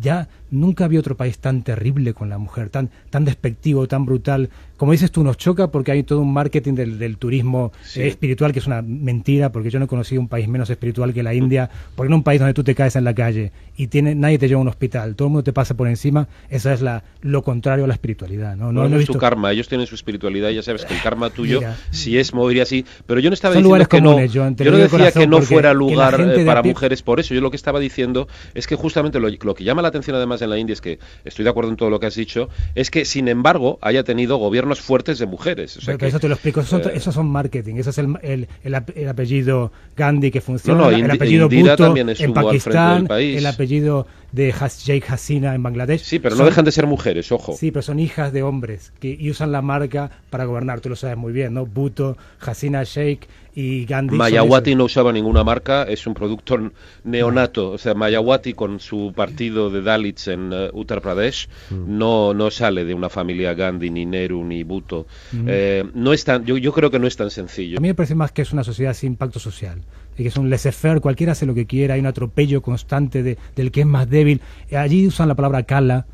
ya 0.00 0.28
nunca 0.50 0.84
había 0.84 1.00
otro 1.00 1.16
país 1.16 1.38
tan 1.38 1.62
terrible 1.62 2.14
con 2.14 2.28
la 2.28 2.38
mujer, 2.38 2.68
tan, 2.70 2.90
tan 3.10 3.24
despectivo, 3.24 3.86
tan 3.88 4.06
brutal. 4.06 4.50
Como 4.76 4.92
dices 4.92 5.10
tú, 5.10 5.24
nos 5.24 5.38
choca 5.38 5.68
porque 5.68 5.92
hay 5.92 6.02
todo 6.02 6.20
un 6.20 6.32
marketing 6.32 6.74
del, 6.74 7.16
turismo 7.16 7.72
espiritual 7.94 8.52
que 8.52 8.58
es 8.58 8.66
una 8.66 8.82
mentira, 8.82 9.50
porque 9.50 9.70
yo 9.70 9.78
no 9.78 9.86
he 9.86 9.88
conocido 9.88 10.20
un 10.20 10.28
país 10.28 10.48
menos 10.48 10.68
espiritual 10.70 11.14
que 11.14 11.22
la 11.22 11.34
India, 11.34 11.70
porque 11.94 12.10
no 12.10 12.16
un 12.16 12.22
país 12.22 12.40
donde 12.40 12.54
tú 12.54 12.62
te 12.62 12.74
caes 12.74 12.94
en 12.96 13.04
la 13.04 13.14
calle 13.14 13.52
y 13.76 13.88
tiene, 13.88 14.14
nadie 14.14 14.38
te 14.38 14.48
lleva 14.48 14.58
a 14.58 14.62
un 14.62 14.68
hospital, 14.68 15.14
todo 15.16 15.28
el 15.28 15.32
mundo 15.32 15.44
te 15.44 15.52
pasa 15.52 15.74
por 15.74 15.88
encima, 15.88 16.28
esa 16.50 16.72
es 16.72 16.82
la 16.82 17.04
lo 17.22 17.42
contrario 17.42 17.84
a 17.84 17.88
la 17.88 17.94
espiritualidad. 17.94 18.56
No, 18.56 18.72
no, 18.72 18.88
no, 18.88 18.98
es 18.98 19.06
tu 19.06 19.14
karma, 19.14 19.52
ellos 19.52 19.68
tienen 19.68 19.86
su 19.86 19.94
espiritualidad, 19.94 20.50
ya 20.50 20.62
sabes 20.62 20.84
que 20.84 20.94
el 20.94 21.02
karma 21.02 21.30
tuyo, 21.30 21.60
si 21.90 22.18
es, 22.18 22.34
movería 22.34 22.62
así, 22.62 22.84
pero 23.06 23.20
yo 23.20 23.30
no 23.30 23.34
estaba 23.34 23.54
diciendo 23.54 23.88
que 23.88 24.00
no, 24.00 24.24
yo, 24.24 24.50
no 24.50 24.76
decía 24.76 25.12
que 25.12 25.26
no 25.26 25.40
fuera 25.42 25.72
lugar 25.72 26.20
eh, 26.20 26.44
para 26.44 26.62
mujeres 26.62 27.02
por 27.02 27.20
eso, 27.20 27.34
yo 27.34 27.40
lo 27.40 27.50
que 27.50 27.56
estaba 27.56 27.80
diciendo 27.80 28.28
es 28.54 28.66
que 28.66 28.76
justamente 28.76 29.18
lo, 29.20 29.54
que 29.54 29.64
llama 29.76 29.82
la 29.82 29.88
atención 29.88 30.16
además 30.16 30.40
en 30.40 30.50
la 30.50 30.58
India 30.58 30.72
es 30.72 30.80
que, 30.80 30.98
estoy 31.24 31.44
de 31.44 31.50
acuerdo 31.50 31.70
en 31.70 31.76
todo 31.76 31.90
lo 31.90 32.00
que 32.00 32.06
has 32.06 32.14
dicho, 32.14 32.48
es 32.74 32.90
que 32.90 33.04
sin 33.04 33.28
embargo 33.28 33.78
haya 33.82 34.04
tenido 34.04 34.38
gobiernos 34.38 34.80
fuertes 34.80 35.18
de 35.18 35.26
mujeres. 35.26 35.76
eso 35.76 36.20
te 36.20 36.28
lo 36.28 36.34
explico, 36.34 36.60
eso, 36.60 36.80
son, 36.82 36.90
eh, 36.92 37.00
son 37.00 37.26
marketing, 37.28 37.76
eso 37.76 37.90
es 37.90 37.98
el, 37.98 38.48
el, 38.62 39.08
apellido 39.08 39.70
Gandhi 39.96 40.30
que 40.30 40.40
funciona, 40.40 40.88
el 40.88 41.10
apellido 41.10 41.48
Bhutto 41.48 41.94
en 41.96 42.32
Pakistán, 42.32 43.06
el 43.10 43.46
apellido 43.46 44.06
de 44.36 44.52
Sheikh 44.52 45.10
Hasina 45.10 45.54
en 45.54 45.62
Bangladesh. 45.62 46.02
Sí, 46.02 46.18
pero 46.18 46.36
no 46.36 46.44
dejan 46.44 46.66
de 46.66 46.70
ser 46.70 46.86
mujeres, 46.86 47.32
ojo. 47.32 47.56
Sí, 47.56 47.70
pero 47.70 47.82
son 47.82 47.98
hijas 47.98 48.34
de 48.34 48.42
hombres 48.42 48.92
que 49.00 49.16
y 49.18 49.30
usan 49.30 49.50
la 49.50 49.62
marca 49.62 50.10
para 50.28 50.44
gobernar, 50.44 50.80
tú 50.80 50.90
lo 50.90 50.96
sabes 50.96 51.16
muy 51.16 51.32
bien, 51.32 51.54
¿no? 51.54 51.64
Bhutto, 51.64 52.18
Hasina 52.40 52.84
Sheikh 52.84 53.26
y 53.54 53.86
Gandhi. 53.86 54.14
Mayawati 54.14 54.74
no 54.74 54.84
usaba 54.84 55.10
ninguna 55.10 55.42
marca, 55.42 55.84
es 55.84 56.06
un 56.06 56.12
producto 56.12 56.70
neonato. 57.04 57.70
O 57.70 57.78
sea, 57.78 57.94
Mayawati 57.94 58.52
con 58.52 58.78
su 58.78 59.14
partido 59.16 59.70
de 59.70 59.80
Dalits 59.80 60.28
en 60.28 60.52
uh, 60.52 60.68
Uttar 60.74 61.00
Pradesh 61.00 61.48
mm. 61.70 61.96
no, 61.96 62.34
no 62.34 62.50
sale 62.50 62.84
de 62.84 62.92
una 62.92 63.08
familia 63.08 63.54
Gandhi, 63.54 63.88
ni 63.88 64.04
Nehru, 64.04 64.44
ni 64.44 64.64
Bhutto. 64.64 65.06
Mm. 65.32 65.46
Eh, 65.48 65.84
no 65.94 66.12
es 66.12 66.26
tan, 66.26 66.44
yo, 66.44 66.58
yo 66.58 66.72
creo 66.74 66.90
que 66.90 66.98
no 66.98 67.06
es 67.06 67.16
tan 67.16 67.30
sencillo. 67.30 67.78
A 67.78 67.80
mí 67.80 67.88
me 67.88 67.94
parece 67.94 68.14
más 68.14 68.32
que 68.32 68.42
es 68.42 68.52
una 68.52 68.64
sociedad 68.64 68.92
sin 68.92 69.12
impacto 69.12 69.38
social 69.38 69.80
que 70.22 70.28
es 70.28 70.36
un 70.36 70.50
laissez-faire, 70.50 71.00
cualquiera 71.00 71.32
hace 71.32 71.46
lo 71.46 71.54
que 71.54 71.66
quiera, 71.66 71.94
hay 71.94 72.00
un 72.00 72.06
atropello 72.06 72.62
constante 72.62 73.22
de, 73.22 73.38
del 73.54 73.70
que 73.70 73.80
es 73.80 73.86
más 73.86 74.08
débil. 74.08 74.40
Allí 74.72 75.06
usan 75.06 75.28
la 75.28 75.34
palabra 75.34 75.64
kala, 75.64 76.06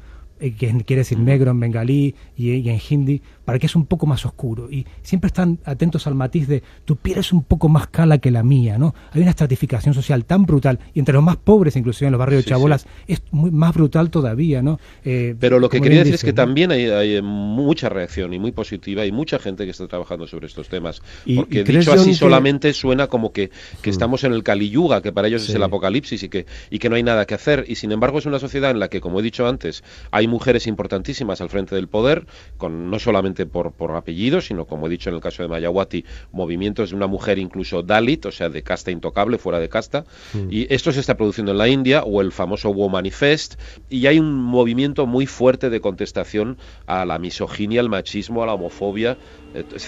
eh, 0.42 0.54
que 0.54 0.72
quiere 0.84 1.02
decir 1.02 1.20
negro 1.20 1.52
en 1.52 1.60
bengalí 1.60 2.16
y, 2.36 2.68
en 2.68 2.80
hindi, 2.90 3.22
para 3.44 3.60
que 3.60 3.66
es 3.66 3.76
un 3.76 3.86
poco 3.86 4.06
más 4.06 4.26
oscuro. 4.26 4.68
Y 4.68 4.84
siempre 5.02 5.28
están 5.28 5.60
atentos 5.64 6.08
al 6.08 6.16
matiz 6.16 6.48
de 6.48 6.64
tu 6.84 6.96
piel 6.96 7.18
es 7.18 7.32
un 7.32 7.44
poco 7.44 7.68
más 7.68 7.86
cala 7.86 8.18
que 8.18 8.32
la 8.32 8.42
mía, 8.42 8.76
¿no? 8.76 8.92
Hay 9.12 9.22
una 9.22 9.30
estratificación 9.30 9.94
social 9.94 10.24
tan 10.24 10.44
brutal, 10.44 10.80
y 10.94 10.98
entre 10.98 11.14
los 11.14 11.22
más 11.22 11.36
pobres, 11.36 11.76
inclusive 11.76 12.08
en 12.08 12.12
los 12.12 12.18
barrios 12.18 12.44
de 12.44 12.50
Chabolas, 12.50 12.86
es 13.06 13.22
muy, 13.30 13.52
más 13.52 13.72
brutal 13.72 14.10
todavía, 14.10 14.62
¿no? 14.62 14.80
Eh, 15.04 15.36
Pero 15.38 15.60
lo 15.60 15.68
que 15.68 15.80
quería 15.80 16.00
decir 16.00 16.14
es 16.14 16.24
que 16.24 16.32
también 16.32 16.72
hay, 16.72 16.86
hay, 16.86 17.22
mucha 17.22 17.88
reacción 17.88 18.34
y 18.34 18.40
muy 18.40 18.50
positiva, 18.50 19.06
y 19.06 19.12
mucha 19.12 19.38
gente 19.38 19.64
que 19.64 19.70
está 19.70 19.86
trabajando 19.86 20.26
sobre 20.26 20.48
estos 20.48 20.68
temas. 20.68 21.02
porque 21.36 21.62
dicho 21.62 21.92
así 21.92 22.14
solamente 22.14 22.72
suena 22.72 23.06
como 23.06 23.32
que, 23.32 23.50
que 23.80 23.90
mm. 23.90 23.92
estamos 23.92 24.24
en 24.24 24.32
el 24.32 24.42
Kali 24.42 24.70
Yuga, 24.70 25.02
que 25.02 25.12
para 25.12 25.28
ellos 25.28 25.48
es 25.48 25.54
el 25.54 25.62
apocalipsis 25.62 26.24
y 26.24 26.28
que, 26.28 26.46
y 26.68 26.80
que 26.80 26.88
no 26.88 26.96
hay 26.96 27.04
nada 27.04 27.26
que 27.26 27.34
hacer. 27.34 27.64
Y 27.68 27.76
sin 27.76 27.92
embargo 27.92 28.18
es 28.18 28.26
una 28.26 28.40
sociedad 28.40 28.72
en 28.72 28.80
la 28.80 28.88
que, 28.88 29.00
como 29.00 29.20
he 29.20 29.22
dicho 29.22 29.46
antes, 29.46 29.84
hay 30.10 30.26
mujeres 30.32 30.66
importantísimas 30.66 31.40
al 31.40 31.50
frente 31.50 31.74
del 31.74 31.88
poder, 31.88 32.26
con 32.56 32.90
no 32.90 32.98
solamente 32.98 33.46
por, 33.46 33.72
por 33.72 33.92
apellido, 33.92 34.40
sino 34.40 34.66
como 34.66 34.86
he 34.86 34.90
dicho 34.90 35.10
en 35.10 35.16
el 35.16 35.20
caso 35.20 35.42
de 35.42 35.48
Mayawati, 35.48 36.04
movimientos 36.32 36.90
de 36.90 36.96
una 36.96 37.06
mujer 37.06 37.38
incluso 37.38 37.82
Dalit, 37.82 38.26
o 38.26 38.32
sea, 38.32 38.48
de 38.48 38.62
casta 38.62 38.90
intocable, 38.90 39.36
fuera 39.38 39.60
de 39.60 39.68
casta. 39.68 40.04
Mm. 40.32 40.48
Y 40.50 40.74
esto 40.74 40.90
se 40.90 41.00
está 41.00 41.16
produciendo 41.16 41.52
en 41.52 41.58
la 41.58 41.68
India, 41.68 42.02
o 42.02 42.20
el 42.20 42.32
famoso 42.32 42.70
Womanifest, 42.70 43.52
Manifest, 43.52 43.90
y 43.90 44.06
hay 44.06 44.18
un 44.18 44.34
movimiento 44.34 45.06
muy 45.06 45.26
fuerte 45.26 45.70
de 45.70 45.80
contestación 45.80 46.56
a 46.86 47.04
la 47.04 47.18
misoginia, 47.18 47.80
al 47.80 47.88
machismo, 47.88 48.42
a 48.42 48.46
la 48.46 48.54
homofobia. 48.54 49.18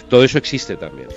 Todo 0.08 0.24
eso 0.24 0.38
existe 0.38 0.76
también. 0.76 1.08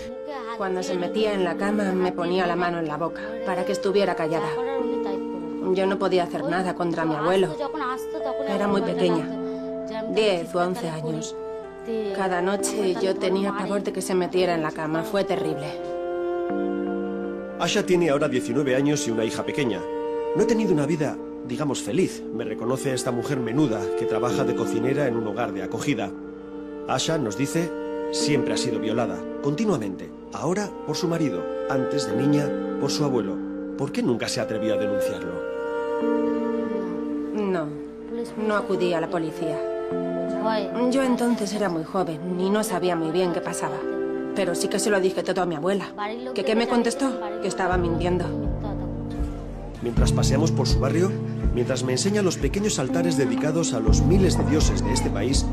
Cuando 0.58 0.82
se 0.82 0.96
metía 0.96 1.34
en 1.34 1.44
la 1.44 1.56
cama 1.56 1.92
me 1.94 2.12
ponía 2.12 2.48
la 2.48 2.56
mano 2.56 2.80
en 2.80 2.88
la 2.88 2.98
boca 2.98 3.22
para 3.46 3.64
que 3.66 3.74
estuviera 3.74 4.16
callada. 4.16 4.50
Yo 5.74 5.86
no 5.86 6.00
podía 6.00 6.24
hacer 6.24 6.44
nada 6.44 6.76
contra 6.76 7.06
mi 7.06 7.16
abuelo. 7.16 7.56
Era 8.48 8.68
muy 8.68 8.82
pequeña, 8.82 9.28
10 10.14 10.56
o 10.56 10.60
11 10.60 10.90
años. 10.90 11.36
Cada 12.16 12.42
noche 12.42 12.96
yo 13.02 13.16
tenía 13.16 13.54
pavor 13.54 13.84
de 13.84 13.94
que 13.94 14.02
se 14.02 14.14
metiera 14.14 14.56
en 14.56 14.64
la 14.64 14.72
cama. 14.72 15.04
Fue 15.04 15.24
terrible. 15.24 15.68
Asha 17.60 17.86
tiene 17.86 18.10
ahora 18.10 18.28
19 18.28 18.76
años 18.76 19.08
y 19.08 19.12
una 19.12 19.24
hija 19.24 19.44
pequeña. 19.44 19.80
No 20.36 20.44
he 20.44 20.46
tenido 20.46 20.74
una 20.74 20.86
vida, 20.86 21.18
digamos, 21.48 21.82
feliz. 21.82 22.22
Me 22.22 22.44
reconoce 22.44 22.94
esta 22.94 23.12
mujer 23.12 23.40
menuda 23.40 23.82
que 23.98 24.06
trabaja 24.06 24.44
de 24.44 24.56
cocinera 24.56 25.08
en 25.08 25.16
un 25.16 25.28
hogar 25.28 25.54
de 25.54 25.64
acogida. 25.64 26.12
Asha 26.88 27.18
nos 27.18 27.38
dice, 27.38 27.72
siempre 28.12 28.54
ha 28.54 28.58
sido 28.58 28.80
violada, 28.80 29.18
continuamente. 29.42 30.10
Ahora 30.34 30.70
por 30.86 30.96
su 30.96 31.08
marido, 31.08 31.44
antes 31.70 32.08
de 32.08 32.16
niña 32.16 32.50
por 32.80 32.92
su 32.92 33.04
abuelo. 33.04 33.36
¿Por 33.78 33.92
qué 33.92 34.04
nunca 34.04 34.28
se 34.28 34.42
atrevió 34.42 34.74
a 34.74 34.78
denunciarlo? 34.78 35.57
No, 37.34 37.68
no 38.46 38.56
acudí 38.56 38.94
a 38.94 39.02
la 39.02 39.10
policía. 39.10 39.58
Yo 40.92 41.04
entonces 41.04 41.54
era 41.54 41.70
muy 41.70 41.84
joven 41.84 42.40
y 42.40 42.50
no 42.50 42.64
sabía 42.64 42.96
muy 42.96 43.12
bien 43.12 43.34
qué 43.34 43.42
pasaba. 43.42 43.78
Pero 44.36 44.56
sí 44.56 44.68
que 44.68 44.80
se 44.80 44.90
lo 44.90 45.00
dije 45.00 45.24
todo 45.24 45.42
a 45.42 45.46
mi 45.46 45.56
abuela. 45.56 45.86
¿Que 46.34 46.46
qué 46.46 46.56
me 46.56 46.68
contestó? 46.68 47.20
Que 47.42 47.48
estaba 47.48 47.78
mintiendo. 47.78 48.26
Mientras 49.82 50.12
paseamos 50.12 50.52
por 50.52 50.68
su 50.68 50.80
barrio, 50.80 51.12
mientras 51.54 51.84
me 51.84 51.94
enseña 51.94 52.22
los 52.22 52.38
pequeños 52.38 52.80
altares 52.80 53.18
dedicados 53.18 53.74
a 53.74 53.80
los 53.80 54.02
miles 54.02 54.38
de 54.38 54.44
dioses 54.46 54.84
de 54.84 54.94
este 54.94 55.10
país, 55.10 55.46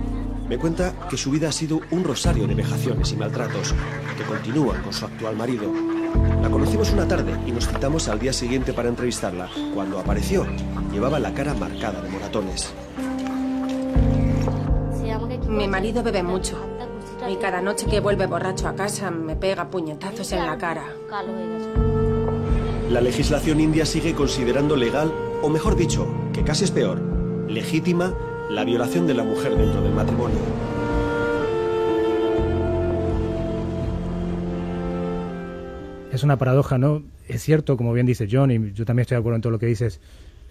me 0.48 0.58
cuenta 0.58 0.92
que 1.08 1.16
su 1.16 1.30
vida 1.30 1.48
ha 1.48 1.52
sido 1.52 1.80
un 1.90 2.04
rosario 2.04 2.46
de 2.46 2.54
vejaciones 2.54 3.12
y 3.12 3.16
maltratos, 3.16 3.74
que 4.16 4.24
continúa 4.24 4.80
con 4.82 4.92
su 4.92 5.06
actual 5.06 5.36
marido. 5.36 5.72
La 6.44 6.50
conocimos 6.50 6.92
una 6.92 7.08
tarde 7.08 7.32
y 7.46 7.52
nos 7.52 7.66
citamos 7.66 8.06
al 8.06 8.18
día 8.18 8.34
siguiente 8.34 8.74
para 8.74 8.90
entrevistarla. 8.90 9.48
Cuando 9.72 9.98
apareció, 9.98 10.46
llevaba 10.92 11.18
la 11.18 11.32
cara 11.32 11.54
marcada 11.54 12.02
de 12.02 12.10
moratones. 12.10 12.70
Mi 15.48 15.66
marido 15.66 16.02
bebe 16.02 16.22
mucho. 16.22 16.58
Y 17.30 17.36
cada 17.36 17.62
noche 17.62 17.86
que 17.86 18.00
vuelve 18.00 18.26
borracho 18.26 18.68
a 18.68 18.74
casa 18.74 19.10
me 19.10 19.36
pega 19.36 19.70
puñetazos 19.70 20.32
en 20.32 20.44
la 20.44 20.58
cara. 20.58 20.84
La 22.90 23.00
legislación 23.00 23.58
india 23.60 23.86
sigue 23.86 24.12
considerando 24.12 24.76
legal, 24.76 25.10
o 25.40 25.48
mejor 25.48 25.76
dicho, 25.76 26.06
que 26.34 26.44
casi 26.44 26.64
es 26.64 26.70
peor, 26.70 27.00
legítima, 27.48 28.12
la 28.50 28.64
violación 28.64 29.06
de 29.06 29.14
la 29.14 29.24
mujer 29.24 29.56
dentro 29.56 29.80
del 29.80 29.94
matrimonio. 29.94 30.73
Es 36.14 36.22
una 36.22 36.38
paradoja, 36.38 36.78
¿no? 36.78 37.02
Es 37.26 37.42
cierto, 37.42 37.76
como 37.76 37.92
bien 37.92 38.06
dice 38.06 38.28
John, 38.30 38.52
y 38.52 38.72
yo 38.72 38.84
también 38.84 39.02
estoy 39.02 39.16
de 39.16 39.18
acuerdo 39.18 39.34
en 39.34 39.42
todo 39.42 39.50
lo 39.50 39.58
que 39.58 39.66
dices, 39.66 39.98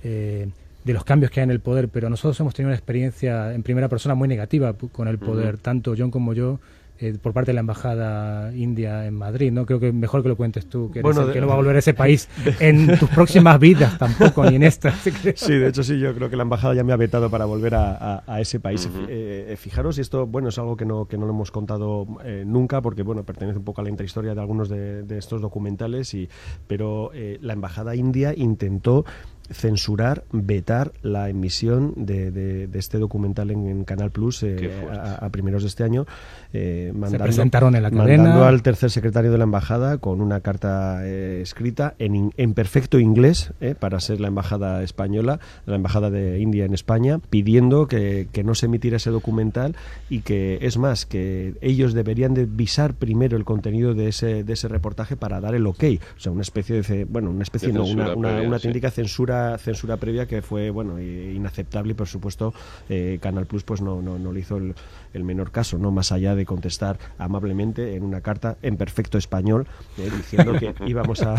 eh, 0.03 0.49
de 0.83 0.93
los 0.93 1.05
cambios 1.05 1.31
que 1.31 1.39
hay 1.39 1.45
en 1.45 1.51
el 1.51 1.61
poder, 1.61 1.87
pero 1.87 2.09
nosotros 2.09 2.37
hemos 2.41 2.53
tenido 2.53 2.67
una 2.67 2.75
experiencia 2.75 3.53
en 3.53 3.63
primera 3.63 3.87
persona 3.87 4.13
muy 4.13 4.27
negativa 4.27 4.73
con 4.73 5.07
el 5.07 5.19
poder, 5.19 5.57
tanto 5.57 5.95
John 5.97 6.11
como 6.11 6.33
yo, 6.33 6.59
eh, 6.99 7.17
por 7.19 7.33
parte 7.33 7.51
de 7.51 7.55
la 7.55 7.61
embajada 7.61 8.55
india 8.55 9.05
en 9.05 9.15
Madrid, 9.15 9.51
¿no? 9.51 9.65
Creo 9.65 9.79
que 9.79 9.91
mejor 9.91 10.21
que 10.21 10.29
lo 10.29 10.37
cuentes 10.37 10.67
tú, 10.67 10.91
que, 10.91 11.01
que 11.01 11.41
no 11.41 11.47
va 11.47 11.53
a 11.53 11.57
volver 11.57 11.75
a 11.75 11.79
ese 11.79 11.93
país 11.93 12.29
en 12.59 12.99
tus 12.99 13.09
próximas 13.09 13.59
vidas 13.59 13.97
tampoco, 13.97 14.45
ni 14.45 14.57
en 14.57 14.63
esta. 14.63 14.91
Sí, 15.35 15.53
de 15.53 15.69
hecho 15.69 15.83
sí, 15.83 15.99
yo 15.99 16.13
creo 16.13 16.29
que 16.29 16.35
la 16.35 16.43
embajada 16.43 16.75
ya 16.75 16.83
me 16.83 16.93
ha 16.93 16.95
vetado 16.95 17.29
para 17.29 17.45
volver 17.45 17.73
a, 17.75 18.23
ese 18.39 18.59
país. 18.59 18.87
Eh, 19.09 19.47
eh, 19.49 19.55
fijaros, 19.57 19.97
y 19.97 20.01
esto, 20.01 20.27
bueno, 20.27 20.49
es 20.49 20.57
algo 20.59 20.77
que 20.77 20.85
no, 20.85 21.05
que 21.05 21.17
no 21.17 21.25
lo 21.25 21.31
hemos 21.31 21.51
contado 21.51 22.05
nunca, 22.45 22.81
porque, 22.81 23.01
bueno, 23.01 23.23
pertenece 23.23 23.57
un 23.57 23.65
poco 23.65 23.81
a 23.81 23.83
la 23.83 23.89
intrahistoria 23.89 24.35
de 24.35 24.41
algunos 24.41 24.69
de, 24.69 25.17
estos 25.17 25.41
documentales, 25.41 26.13
y, 26.13 26.29
pero 26.67 27.11
la 27.41 27.53
embajada 27.53 27.95
india 27.95 28.33
intentó 28.35 29.05
censurar, 29.51 30.23
vetar 30.31 30.93
la 31.01 31.29
emisión 31.29 31.93
de, 31.95 32.31
de, 32.31 32.79
este 32.79 32.97
documental 32.97 33.51
en, 33.51 33.83
Canal 33.83 34.11
Plus 34.11 34.43
eh, 34.43 34.71
a, 34.91 35.29
primeros 35.29 35.63
de 35.63 35.67
este 35.67 35.83
año, 35.83 36.05
eh, 36.53 36.91
mandando, 36.93 37.25
presentaron 37.25 37.75
en 37.75 37.83
la 37.83 37.91
cadena. 37.91 38.47
al 38.47 38.61
tercer 38.61 38.89
secretario 38.89 39.31
de 39.31 39.37
la 39.37 39.43
embajada 39.43 39.97
con 39.97 40.21
una 40.21 40.39
carta 40.39 41.05
eh, 41.05 41.41
escrita 41.41 41.95
en, 41.99 42.31
en, 42.37 42.53
perfecto 42.53 42.99
inglés 42.99 43.53
para 43.79 43.99
ser 43.99 44.21
la 44.21 44.27
embajada 44.27 44.83
española, 44.83 45.39
la 45.65 45.75
embajada 45.75 46.09
de 46.09 46.39
India 46.39 46.65
en 46.65 46.73
España, 46.73 47.19
pidiendo 47.29 47.87
que, 47.87 48.27
que, 48.31 48.43
no 48.43 48.55
se 48.55 48.67
emitiera 48.67 48.97
ese 48.97 49.09
documental 49.09 49.75
y 50.09 50.19
que 50.19 50.59
es 50.61 50.77
más 50.77 51.05
que 51.05 51.55
ellos 51.61 51.93
deberían 51.93 52.33
de 52.33 52.45
visar 52.45 52.93
primero 52.93 53.37
el 53.37 53.45
contenido 53.45 53.93
de 53.93 54.09
ese, 54.09 54.43
de 54.43 54.53
ese 54.53 54.67
reportaje 54.67 55.15
para 55.15 55.41
dar 55.41 55.55
el 55.55 55.65
ok, 55.65 55.83
o 56.17 56.19
sea, 56.19 56.31
una 56.31 56.41
especie 56.41 56.81
de 56.81 57.05
bueno, 57.05 57.29
una 57.31 57.43
especie 57.43 57.73
no, 57.73 57.85
una, 57.85 58.15
una, 58.15 58.41
una 58.41 58.59
técnica 58.59 58.91
censura 58.91 59.32
censura 59.57 59.97
previa 59.97 60.25
que 60.25 60.41
fue 60.41 60.69
bueno 60.69 60.99
inaceptable 60.99 61.91
y 61.91 61.95
por 61.95 62.07
supuesto 62.07 62.53
eh, 62.89 63.19
Canal 63.21 63.45
Plus 63.45 63.63
pues 63.63 63.81
no, 63.81 64.01
no, 64.01 64.17
no 64.19 64.31
le 64.31 64.39
hizo 64.39 64.57
el, 64.57 64.75
el, 65.13 65.23
menor 65.23 65.51
caso 65.51 65.77
no 65.77 65.91
más 65.91 66.11
allá 66.11 66.35
de 66.35 66.45
contestar 66.45 66.97
amablemente 67.17 67.95
en 67.95 68.03
una 68.03 68.21
carta 68.21 68.57
en 68.61 68.77
perfecto 68.77 69.17
español 69.17 69.67
eh, 69.97 70.09
diciendo 70.15 70.53
que 70.53 70.73
íbamos 70.87 71.21
a, 71.21 71.35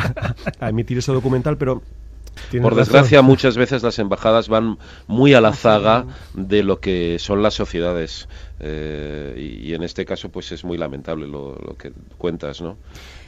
a 0.61 0.69
emitir 0.69 0.99
ese 0.99 1.13
documental 1.13 1.57
pero 1.57 1.83
por 2.61 2.75
desgracia, 2.75 3.23
muchas 3.23 3.57
veces 3.57 3.83
las 3.83 3.99
embajadas 3.99 4.49
van 4.49 4.79
muy 5.07 5.35
a 5.35 5.41
la 5.41 5.53
zaga 5.53 6.07
de 6.35 6.63
lo 6.63 6.81
que 6.81 7.19
son 7.19 7.43
las 7.43 7.55
sociedades. 7.55 8.29
Y, 8.61 9.75
en 9.75 9.83
este 9.83 10.05
caso 10.05 10.29
pues 10.29 10.53
es 10.53 10.65
muy 10.65 10.79
lamentable 10.79 11.27
lo, 11.27 11.57
que 11.79 11.93
cuentas, 12.19 12.61
¿no? 12.61 12.77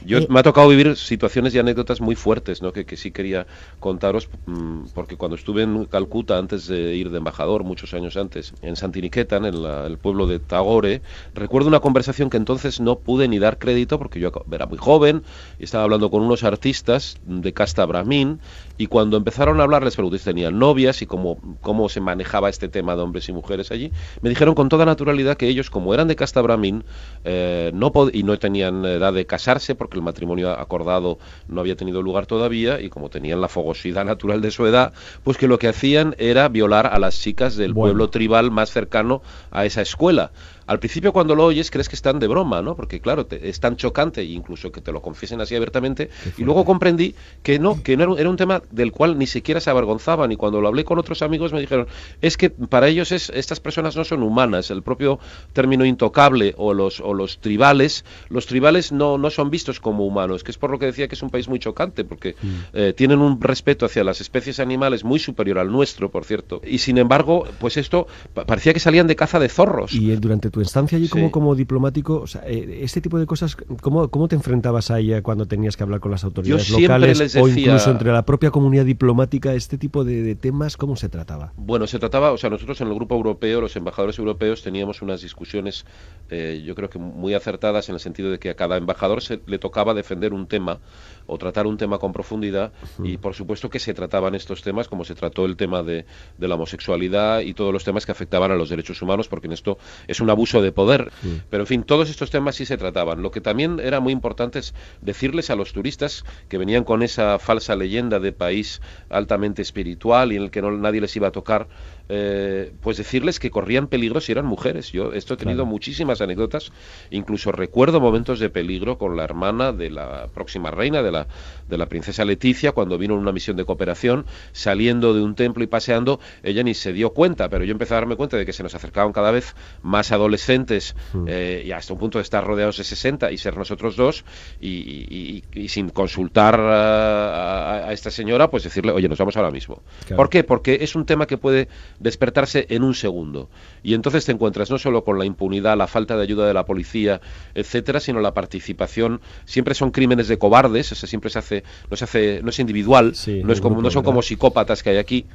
Yo 0.05 0.19
me 0.29 0.39
ha 0.39 0.43
tocado 0.43 0.69
vivir 0.69 0.95
situaciones 0.95 1.53
y 1.53 1.59
anécdotas 1.59 1.99
muy 1.99 2.15
fuertes, 2.15 2.61
¿no? 2.61 2.71
Que, 2.71 2.85
que 2.85 2.95
sí 2.95 3.11
quería 3.11 3.45
contaros 3.79 4.29
mm, 4.45 4.85
porque 4.93 5.17
cuando 5.17 5.35
estuve 5.35 5.63
en 5.63 5.85
Calcuta 5.85 6.37
antes 6.37 6.67
de 6.67 6.95
ir 6.95 7.09
de 7.09 7.17
embajador 7.17 7.63
muchos 7.63 7.93
años 7.93 8.15
antes 8.15 8.53
en 8.61 8.75
Santiniquetan, 8.75 9.45
en 9.45 9.55
el 9.55 9.97
pueblo 9.97 10.27
de 10.27 10.39
Tagore, 10.39 11.01
recuerdo 11.33 11.67
una 11.67 11.81
conversación 11.81 12.29
que 12.29 12.37
entonces 12.37 12.79
no 12.79 12.99
pude 12.99 13.27
ni 13.27 13.39
dar 13.39 13.57
crédito 13.57 13.97
porque 13.97 14.19
yo 14.19 14.31
era 14.51 14.65
muy 14.65 14.77
joven 14.77 15.23
y 15.59 15.65
estaba 15.65 15.83
hablando 15.83 16.09
con 16.09 16.21
unos 16.21 16.43
artistas 16.43 17.17
de 17.23 17.53
casta 17.53 17.85
brahmin 17.85 18.39
y 18.77 18.87
cuando 18.87 19.17
empezaron 19.17 19.59
a 19.59 19.63
hablar 19.63 19.83
les 19.83 19.95
pregunté 19.95 20.19
si 20.19 20.25
tenían 20.25 20.57
novias 20.57 21.01
y 21.01 21.05
cómo, 21.05 21.37
cómo 21.61 21.89
se 21.89 21.99
manejaba 21.99 22.49
este 22.49 22.69
tema 22.69 22.95
de 22.95 23.01
hombres 23.01 23.27
y 23.27 23.33
mujeres 23.33 23.71
allí. 23.71 23.91
Me 24.21 24.29
dijeron 24.29 24.55
con 24.55 24.69
toda 24.69 24.85
naturalidad 24.85 25.16
que 25.35 25.47
ellos, 25.47 25.69
como 25.69 25.93
eran 25.93 26.07
de 26.07 26.15
casta 26.15 26.41
brahmin 26.41 26.83
eh, 27.23 27.71
no 27.73 27.91
y 28.13 28.23
no 28.23 28.37
tenían 28.37 28.85
edad 28.85 29.13
de 29.13 29.25
casarse 29.25 29.75
porque 29.75 29.97
el 29.97 30.03
matrimonio 30.03 30.51
acordado 30.51 31.17
no 31.47 31.61
había 31.61 31.75
tenido 31.75 32.01
lugar 32.01 32.25
todavía 32.25 32.79
y 32.79 32.89
como 32.89 33.09
tenían 33.09 33.41
la 33.41 33.47
fogosidad 33.47 34.05
natural 34.05 34.41
de 34.41 34.51
su 34.51 34.65
edad, 34.65 34.93
pues 35.23 35.37
que 35.37 35.47
lo 35.47 35.57
que 35.57 35.67
hacían 35.67 36.15
era 36.17 36.47
violar 36.49 36.87
a 36.87 36.99
las 36.99 37.19
chicas 37.19 37.55
del 37.55 37.73
pueblo 37.73 38.09
tribal 38.09 38.51
más 38.51 38.71
cercano 38.71 39.21
a 39.51 39.65
esa 39.65 39.81
escuela. 39.81 40.31
Al 40.67 40.79
principio 40.79 41.13
cuando 41.13 41.33
lo 41.33 41.45
oyes 41.45 41.71
crees 41.71 41.87
que 41.89 41.95
están 41.95 42.19
de 42.19 42.27
broma, 42.27 42.61
¿no? 42.61 42.75
Porque 42.75 42.99
claro, 42.99 43.25
es 43.29 43.59
tan 43.59 43.77
chocante, 43.77 44.23
incluso 44.23 44.71
que 44.71 44.81
te 44.81 44.91
lo 44.91 45.01
confiesen 45.01 45.39
así 45.41 45.55
abiertamente, 45.55 46.09
y 46.37 46.43
luego 46.43 46.65
comprendí 46.65 47.15
que 47.41 47.57
no, 47.57 47.81
que 47.81 47.95
no 47.95 48.17
era, 48.17 48.29
un 48.29 48.37
tema 48.37 48.61
del 48.69 48.91
cual 48.91 49.17
ni 49.17 49.27
siquiera 49.27 49.59
se 49.61 49.69
avergonzaban, 49.69 50.31
y 50.31 50.35
cuando 50.35 50.59
lo 50.59 50.67
hablé 50.67 50.83
con 50.83 50.99
otros 50.99 51.21
amigos 51.21 51.53
me 51.53 51.61
dijeron, 51.61 51.87
es 52.21 52.35
que 52.35 52.49
para 52.49 52.89
ellos 52.89 53.11
es, 53.11 53.29
estas 53.29 53.59
personas 53.59 53.95
no 53.95 54.03
son 54.03 54.23
humanas, 54.23 54.69
el 54.69 54.83
propio 54.83 55.19
término 55.53 55.85
intocable 55.85 56.53
o 56.57 56.73
los, 56.73 56.99
o 56.99 57.13
los 57.13 57.39
tribales, 57.39 58.03
los 58.29 58.45
tribales 58.45 58.91
no, 58.91 59.17
no 59.17 59.29
son 59.29 59.49
vistos 59.49 59.79
como 59.79 60.05
humanos, 60.05 60.43
que 60.43 60.51
es 60.51 60.57
por 60.57 60.69
lo 60.69 60.79
que 60.79 60.87
decía 60.87 61.07
que 61.07 61.15
es 61.15 61.23
un 61.23 61.29
país 61.29 61.47
muy 61.47 61.59
chocante, 61.59 62.03
porque 62.03 62.35
mm. 62.41 62.47
eh, 62.73 62.93
tienen 62.95 63.19
un 63.19 63.41
respeto 63.41 63.85
hacia 63.85 64.03
las 64.03 64.19
especies 64.19 64.59
animales 64.59 65.03
muy 65.03 65.19
superior 65.19 65.59
al 65.59 65.71
nuestro, 65.71 66.11
por 66.11 66.25
cierto, 66.25 66.61
y 66.65 66.79
sin 66.79 66.97
embargo, 66.97 67.45
pues 67.59 67.77
esto 67.77 68.07
parecía 68.33 68.73
que 68.73 68.79
salían 68.79 69.07
de 69.07 69.15
caza 69.15 69.39
de 69.39 69.47
zorros. 69.47 69.93
Y 69.93 70.13
durante 70.17 70.49
tu 70.49 70.56
estancia 70.61 70.97
allí 70.97 71.07
como, 71.07 71.31
como 71.31 71.55
diplomático, 71.55 72.21
o 72.21 72.27
sea, 72.27 72.41
eh, 72.45 72.79
este 72.81 73.01
tipo 73.01 73.19
de 73.19 73.25
cosas, 73.25 73.55
¿cómo, 73.81 74.09
¿cómo 74.09 74.27
te 74.27 74.35
enfrentabas 74.35 74.91
a 74.91 74.99
ella 74.99 75.21
cuando 75.21 75.45
tenías 75.45 75.77
que 75.77 75.83
hablar 75.83 75.99
con 75.99 76.11
las 76.11 76.23
autoridades 76.23 76.69
locales 76.69 77.35
o 77.35 77.47
incluso 77.47 77.91
entre 77.91 78.11
la 78.11 78.25
propia 78.25 78.51
comunidad 78.51 78.85
diplomática? 78.85 79.53
Este 79.53 79.77
tipo 79.77 80.03
de, 80.03 80.35
temas, 80.35 80.77
¿cómo 80.77 80.95
se 80.95 81.09
trataba? 81.09 81.53
Bueno, 81.57 81.87
se 81.87 81.99
trataba, 81.99 82.31
o 82.31 82.37
sea, 82.37 82.49
nosotros 82.49 82.79
en 82.81 82.87
el 82.87 82.95
grupo 82.95 83.15
europeo, 83.15 83.61
los 83.61 83.75
embajadores 83.75 84.17
europeos, 84.19 84.63
teníamos 84.63 85.01
unas 85.01 85.21
discusiones, 85.21 85.85
eh, 86.29 86.63
yo 86.65 86.75
creo 86.75 86.89
que 86.89 86.99
muy 86.99 87.33
acertadas 87.33 87.89
en 87.89 87.95
el 87.95 87.99
sentido 87.99 88.31
de 88.31 88.39
que 88.39 88.49
a 88.49 88.55
cada 88.55 88.77
embajador 88.77 89.21
se 89.21 89.39
le 89.45 89.59
tocaba 89.59 89.93
defender 89.93 90.33
un 90.33 90.47
tema 90.47 90.79
o 91.27 91.37
tratar 91.37 91.67
un 91.67 91.77
tema 91.77 91.99
con 91.99 92.13
profundidad 92.13 92.71
y 93.03 93.17
por 93.17 93.35
supuesto 93.35 93.69
que 93.69 93.79
se 93.79 93.93
trataban 93.93 94.33
estos 94.35 94.61
temas 94.61 94.87
como 94.87 95.05
se 95.05 95.13
trató 95.13 95.45
el 95.45 95.55
tema 95.57 95.83
de, 95.83 96.05
de, 96.37 96.47
la 96.47 96.55
homosexualidad 96.55 97.41
y 97.41 97.53
todos 97.53 97.73
los 97.73 97.83
temas 97.83 98.05
que 98.05 98.11
afectaban 98.11 98.51
a 98.51 98.55
los 98.55 98.69
derechos 98.69 99.01
humanos 99.01 99.27
porque 99.27 99.47
en 99.47 99.53
esto 99.53 99.77
es 100.07 100.21
un 100.21 100.29
abuso 100.29 100.61
de 100.61 100.71
poder. 100.71 101.11
Pero 101.49 101.63
en 101.63 101.67
fin 101.67 101.83
todos 101.83 102.09
estos 102.09 102.29
temas 102.31 102.55
sí 102.55 102.65
se 102.65 102.77
trataban. 102.77 103.21
Lo 103.21 103.31
que 103.31 103.41
también 103.41 103.79
era 103.79 103.99
muy 103.99 104.13
importante 104.13 104.59
es 104.59 104.73
decirles 105.01 105.49
a 105.49 105.55
los 105.55 105.73
turistas 105.73 106.23
que 106.47 106.57
venían 106.57 106.83
con 106.83 107.03
esa 107.03 107.39
falsa 107.39 107.75
leyenda 107.75 108.19
de 108.19 108.31
país 108.31 108.81
altamente 109.09 109.61
espiritual 109.61 110.31
y 110.31 110.37
en 110.37 110.43
el 110.43 110.51
que 110.51 110.61
no, 110.61 110.71
nadie 110.71 111.01
les 111.01 111.15
iba 111.15 111.27
a 111.27 111.31
tocar 111.31 111.67
eh, 112.09 112.71
pues 112.81 112.97
decirles 112.97 113.39
que 113.39 113.51
corrían 113.51 113.87
peligro 113.87 114.21
si 114.21 114.31
eran 114.31 114.45
mujeres. 114.45 114.91
Yo 114.91 115.13
esto 115.13 115.33
he 115.33 115.37
tenido 115.37 115.65
muchísimas 115.65 116.21
anécdotas, 116.21 116.71
incluso 117.11 117.51
recuerdo 117.51 117.99
momentos 117.99 118.39
de 118.39 118.49
peligro 118.49 118.97
con 118.97 119.17
la 119.17 119.23
hermana 119.23 119.71
de 119.73 119.89
la 119.89 120.27
próxima 120.33 120.71
reina, 120.71 121.01
de 121.01 121.11
la, 121.11 121.27
de 121.67 121.77
la 121.77 121.87
princesa 121.87 122.25
Leticia, 122.25 122.71
cuando 122.71 122.97
vino 122.97 123.13
en 123.13 123.19
una 123.19 123.31
misión 123.31 123.57
de 123.57 123.65
cooperación, 123.65 124.25
saliendo 124.51 125.13
de 125.13 125.21
un 125.21 125.35
templo 125.35 125.63
y 125.63 125.67
paseando, 125.67 126.19
ella 126.43 126.63
ni 126.63 126.73
se 126.73 126.93
dio 126.93 127.11
cuenta, 127.11 127.49
pero 127.49 127.63
yo 127.65 127.71
empecé 127.71 127.93
a 127.93 127.97
darme 127.97 128.15
cuenta 128.15 128.37
de 128.37 128.45
que 128.45 128.53
se 128.53 128.63
nos 128.63 128.75
acercaban 128.75 129.11
cada 129.13 129.31
vez 129.31 129.55
más 129.81 130.11
adolescentes 130.11 130.95
mm. 131.13 131.25
eh, 131.27 131.63
y 131.65 131.71
hasta 131.71 131.93
un 131.93 131.99
punto 131.99 132.19
de 132.19 132.23
estar 132.23 132.45
rodeados 132.45 132.77
de 132.77 132.83
60 132.83 133.31
y 133.31 133.37
ser 133.37 133.57
nosotros 133.57 133.95
dos 133.95 134.23
y, 134.61 135.43
sin 135.67 135.89
consultar 135.89 136.59
a, 136.59 137.89
esta 137.91 138.11
señora, 138.11 138.49
pues 138.49 138.63
decirle, 138.63 138.91
oye, 138.91 139.09
nos 139.09 139.17
vamos 139.17 139.35
ahora 139.37 139.51
mismo. 139.51 139.81
¿Por 140.15 140.29
qué? 140.29 140.43
Porque 140.43 140.79
es 140.81 140.95
un 140.95 141.05
tema 141.05 141.25
que 141.25 141.37
puede 141.37 141.67
despertarse 141.99 142.67
en 142.69 142.83
un 142.83 142.93
segundo. 142.93 143.49
Y 143.83 143.93
entonces 143.93 144.25
te 144.25 144.31
encuentras 144.31 144.69
no 144.69 144.77
solo 144.77 145.03
con 145.03 145.17
la 145.17 145.25
impunidad, 145.25 145.77
la 145.77 145.87
falta 145.87 146.15
de 146.15 146.23
ayuda 146.23 146.47
de 146.47 146.53
la 146.53 146.65
policía, 146.65 147.21
etcétera, 147.55 147.99
sino 147.99 148.19
la 148.19 148.33
participación. 148.33 149.21
Siempre 149.45 149.73
son 149.73 149.91
crímenes 149.91 150.27
de 150.27 150.37
cobardes, 150.37 150.87
siempre 150.87 151.29
se 151.29 151.39
hace, 151.39 151.63
no 151.89 151.97
se 151.97 152.03
hace, 152.03 152.41
no 152.43 152.49
es 152.49 152.59
individual, 152.59 153.13
no 153.43 153.53
es 153.53 153.61
como, 153.61 153.81
no 153.81 153.89
son 153.89 154.03
como 154.03 154.21
psicópatas 154.21 154.83
que 154.83 154.91
hay 154.91 154.97
aquí. 154.97 155.25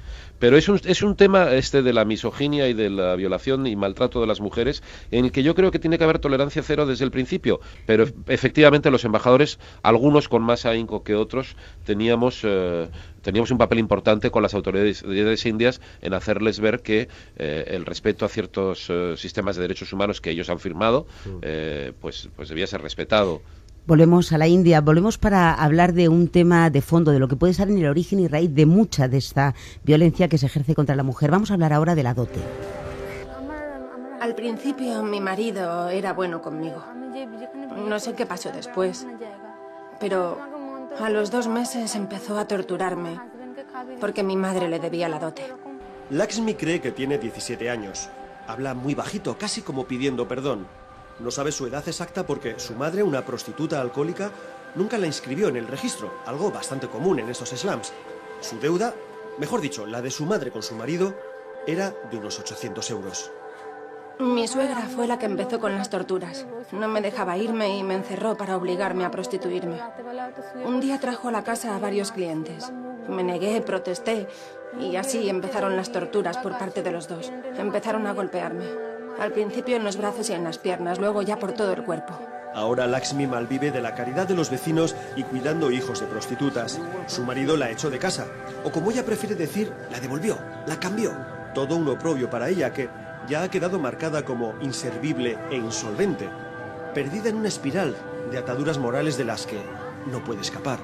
Pero 0.42 0.56
es 0.56 0.68
un, 0.68 0.80
es 0.86 1.04
un 1.04 1.14
tema 1.14 1.52
este 1.52 1.82
de 1.82 1.92
la 1.92 2.04
misoginia 2.04 2.66
y 2.66 2.74
de 2.74 2.90
la 2.90 3.14
violación 3.14 3.64
y 3.68 3.76
maltrato 3.76 4.20
de 4.20 4.26
las 4.26 4.40
mujeres 4.40 4.82
en 5.12 5.26
el 5.26 5.30
que 5.30 5.44
yo 5.44 5.54
creo 5.54 5.70
que 5.70 5.78
tiene 5.78 5.98
que 5.98 6.02
haber 6.02 6.18
tolerancia 6.18 6.64
cero 6.64 6.84
desde 6.84 7.04
el 7.04 7.12
principio. 7.12 7.60
Pero 7.86 8.06
efectivamente 8.26 8.90
los 8.90 9.04
embajadores, 9.04 9.60
algunos 9.84 10.28
con 10.28 10.42
más 10.42 10.66
ahínco 10.66 11.04
que 11.04 11.14
otros, 11.14 11.54
teníamos 11.84 12.40
eh, 12.42 12.88
teníamos 13.22 13.50
un 13.50 13.58
papel 13.58 13.78
importante 13.78 14.30
con 14.30 14.42
las 14.42 14.54
autoridades 14.54 15.46
indias 15.46 15.80
en 16.02 16.12
hacerles 16.12 16.60
ver 16.60 16.80
que 16.80 17.08
eh, 17.36 17.64
el 17.68 17.86
respeto 17.86 18.24
a 18.24 18.28
ciertos 18.28 18.86
eh, 18.90 19.14
sistemas 19.16 19.56
de 19.56 19.62
derechos 19.62 19.92
humanos 19.92 20.20
que 20.20 20.30
ellos 20.30 20.50
han 20.50 20.58
firmado, 20.58 21.06
eh, 21.40 21.92
pues, 22.00 22.28
pues 22.36 22.48
debía 22.48 22.66
ser 22.66 22.82
respetado. 22.82 23.42
Volvemos 23.84 24.32
a 24.32 24.38
la 24.38 24.46
India, 24.46 24.80
volvemos 24.80 25.18
para 25.18 25.52
hablar 25.52 25.92
de 25.92 26.08
un 26.08 26.28
tema 26.28 26.70
de 26.70 26.82
fondo, 26.82 27.10
de 27.10 27.18
lo 27.18 27.26
que 27.26 27.34
puede 27.34 27.52
ser 27.52 27.68
en 27.68 27.78
el 27.78 27.86
origen 27.86 28.20
y 28.20 28.28
raíz 28.28 28.54
de 28.54 28.64
mucha 28.64 29.08
de 29.08 29.18
esta 29.18 29.56
violencia 29.82 30.28
que 30.28 30.38
se 30.38 30.46
ejerce 30.46 30.76
contra 30.76 30.94
la 30.94 31.02
mujer. 31.02 31.32
Vamos 31.32 31.50
a 31.50 31.54
hablar 31.54 31.72
ahora 31.72 31.96
de 31.96 32.04
la 32.04 32.14
dote. 32.14 32.38
Al 34.20 34.36
principio 34.36 35.02
mi 35.02 35.20
marido 35.20 35.88
era 35.88 36.12
bueno 36.12 36.40
conmigo. 36.40 36.80
No 37.88 37.98
sé 37.98 38.14
qué 38.14 38.24
pasó 38.24 38.52
después, 38.52 39.04
pero 39.98 40.38
a 41.00 41.10
los 41.10 41.32
dos 41.32 41.48
meses 41.48 41.96
empezó 41.96 42.38
a 42.38 42.46
torturarme 42.46 43.18
porque 44.00 44.22
mi 44.22 44.36
madre 44.36 44.68
le 44.68 44.78
debía 44.78 45.08
la 45.08 45.18
dote. 45.18 45.42
Laxmi 46.10 46.54
cree 46.54 46.80
que 46.80 46.92
tiene 46.92 47.18
17 47.18 47.68
años. 47.68 48.08
Habla 48.46 48.74
muy 48.74 48.94
bajito, 48.94 49.36
casi 49.36 49.60
como 49.60 49.86
pidiendo 49.86 50.28
perdón. 50.28 50.68
No 51.20 51.30
sabe 51.30 51.52
su 51.52 51.66
edad 51.66 51.86
exacta 51.86 52.26
porque 52.26 52.58
su 52.58 52.74
madre, 52.74 53.02
una 53.02 53.24
prostituta 53.24 53.80
alcohólica, 53.80 54.30
nunca 54.74 54.98
la 54.98 55.06
inscribió 55.06 55.48
en 55.48 55.56
el 55.56 55.68
registro, 55.68 56.12
algo 56.26 56.50
bastante 56.50 56.88
común 56.88 57.18
en 57.18 57.28
esos 57.28 57.50
slums. 57.50 57.92
Su 58.40 58.58
deuda, 58.58 58.94
mejor 59.38 59.60
dicho, 59.60 59.86
la 59.86 60.02
de 60.02 60.10
su 60.10 60.26
madre 60.26 60.50
con 60.50 60.62
su 60.62 60.74
marido, 60.74 61.14
era 61.66 61.94
de 62.10 62.16
unos 62.16 62.38
800 62.40 62.90
euros. 62.90 63.30
Mi 64.18 64.46
suegra 64.46 64.82
fue 64.82 65.06
la 65.06 65.18
que 65.18 65.26
empezó 65.26 65.58
con 65.58 65.74
las 65.76 65.90
torturas. 65.90 66.46
No 66.70 66.86
me 66.88 67.00
dejaba 67.00 67.38
irme 67.38 67.76
y 67.76 67.82
me 67.82 67.94
encerró 67.94 68.36
para 68.36 68.56
obligarme 68.56 69.04
a 69.04 69.10
prostituirme. 69.10 69.80
Un 70.64 70.80
día 70.80 71.00
trajo 71.00 71.28
a 71.28 71.32
la 71.32 71.44
casa 71.44 71.74
a 71.74 71.78
varios 71.78 72.12
clientes. 72.12 72.70
Me 73.08 73.24
negué, 73.24 73.60
protesté 73.62 74.28
y 74.78 74.96
así 74.96 75.28
empezaron 75.28 75.76
las 75.76 75.90
torturas 75.90 76.38
por 76.38 76.56
parte 76.58 76.82
de 76.82 76.92
los 76.92 77.08
dos. 77.08 77.32
Empezaron 77.56 78.06
a 78.06 78.12
golpearme. 78.12 78.91
Al 79.18 79.32
principio 79.32 79.76
en 79.76 79.84
los 79.84 79.96
brazos 79.96 80.30
y 80.30 80.32
en 80.32 80.44
las 80.44 80.58
piernas, 80.58 80.98
luego 80.98 81.22
ya 81.22 81.38
por 81.38 81.52
todo 81.52 81.72
el 81.72 81.84
cuerpo. 81.84 82.18
Ahora 82.54 82.86
Laxmi 82.86 83.26
malvive 83.26 83.70
de 83.70 83.80
la 83.80 83.94
caridad 83.94 84.28
de 84.28 84.34
los 84.34 84.50
vecinos 84.50 84.94
y 85.16 85.22
cuidando 85.22 85.70
hijos 85.70 86.00
de 86.00 86.06
prostitutas. 86.06 86.80
Su 87.06 87.24
marido 87.24 87.56
la 87.56 87.70
echó 87.70 87.88
de 87.88 87.98
casa, 87.98 88.26
o 88.64 88.70
como 88.70 88.90
ella 88.90 89.04
prefiere 89.04 89.34
decir, 89.34 89.72
la 89.90 90.00
devolvió, 90.00 90.38
la 90.66 90.78
cambió. 90.78 91.12
Todo 91.54 91.76
un 91.76 91.88
oprobio 91.88 92.28
para 92.28 92.48
ella 92.48 92.72
que 92.72 92.90
ya 93.28 93.42
ha 93.42 93.50
quedado 93.50 93.78
marcada 93.78 94.24
como 94.24 94.54
inservible 94.60 95.38
e 95.50 95.56
insolvente, 95.56 96.28
perdida 96.92 97.28
en 97.30 97.36
una 97.36 97.48
espiral 97.48 97.94
de 98.30 98.38
ataduras 98.38 98.78
morales 98.78 99.16
de 99.16 99.24
las 99.24 99.46
que 99.46 99.60
no 100.10 100.22
puede 100.24 100.40
escapar. 100.40 100.78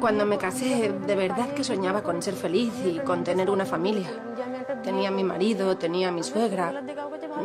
Cuando 0.00 0.24
me 0.24 0.38
casé, 0.38 0.92
de 1.06 1.14
verdad 1.14 1.52
que 1.52 1.62
soñaba 1.62 2.02
con 2.02 2.22
ser 2.22 2.34
feliz 2.34 2.72
y 2.84 2.98
con 3.00 3.22
tener 3.22 3.50
una 3.50 3.66
familia. 3.66 4.08
Tenía 4.82 5.10
mi 5.10 5.22
marido, 5.22 5.76
tenía 5.76 6.10
mi 6.10 6.22
suegra. 6.22 6.82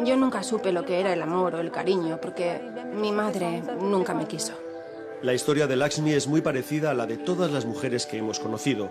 Yo 0.06 0.16
nunca 0.16 0.42
supe 0.42 0.72
lo 0.72 0.86
que 0.86 1.00
era 1.00 1.12
el 1.12 1.22
amor 1.22 1.56
o 1.56 1.60
el 1.60 1.72
cariño 1.72 2.18
porque 2.22 2.62
mi 2.94 3.12
madre 3.12 3.62
nunca 3.82 4.14
me 4.14 4.26
quiso. 4.26 4.54
La 5.22 5.34
historia 5.34 5.68
de 5.68 5.76
Lakshmi 5.76 6.14
es 6.14 6.28
muy 6.28 6.42
parecida 6.42 6.92
a 6.92 6.94
la 6.94 7.06
de 7.06 7.18
todas 7.18 7.52
las 7.52 7.66
mujeres 7.66 8.06
que 8.06 8.18
hemos 8.18 8.40
conocido. 8.40 8.90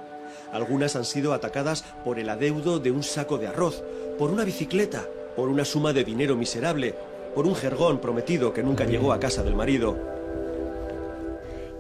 Algunas 0.53 0.95
han 0.97 1.05
sido 1.05 1.33
atacadas 1.33 1.85
por 2.05 2.19
el 2.19 2.29
adeudo 2.29 2.81
de 2.81 2.91
un 2.91 3.03
saco 3.03 3.39
de 3.39 3.49
arroz, 3.49 3.83
por 4.19 4.31
una 4.31 4.45
bicicleta, 4.45 5.05
por 5.37 5.49
una 5.49 5.65
suma 5.65 5.93
de 5.93 6.05
dinero 6.05 6.37
miserable, 6.37 6.95
por 7.35 7.47
un 7.47 7.55
jergón 7.55 7.99
prometido 7.99 8.53
que 8.53 8.63
nunca 8.63 8.85
llegó 8.85 9.13
a 9.13 9.21
casa 9.21 9.43
del 9.43 9.55
marido. 9.55 10.24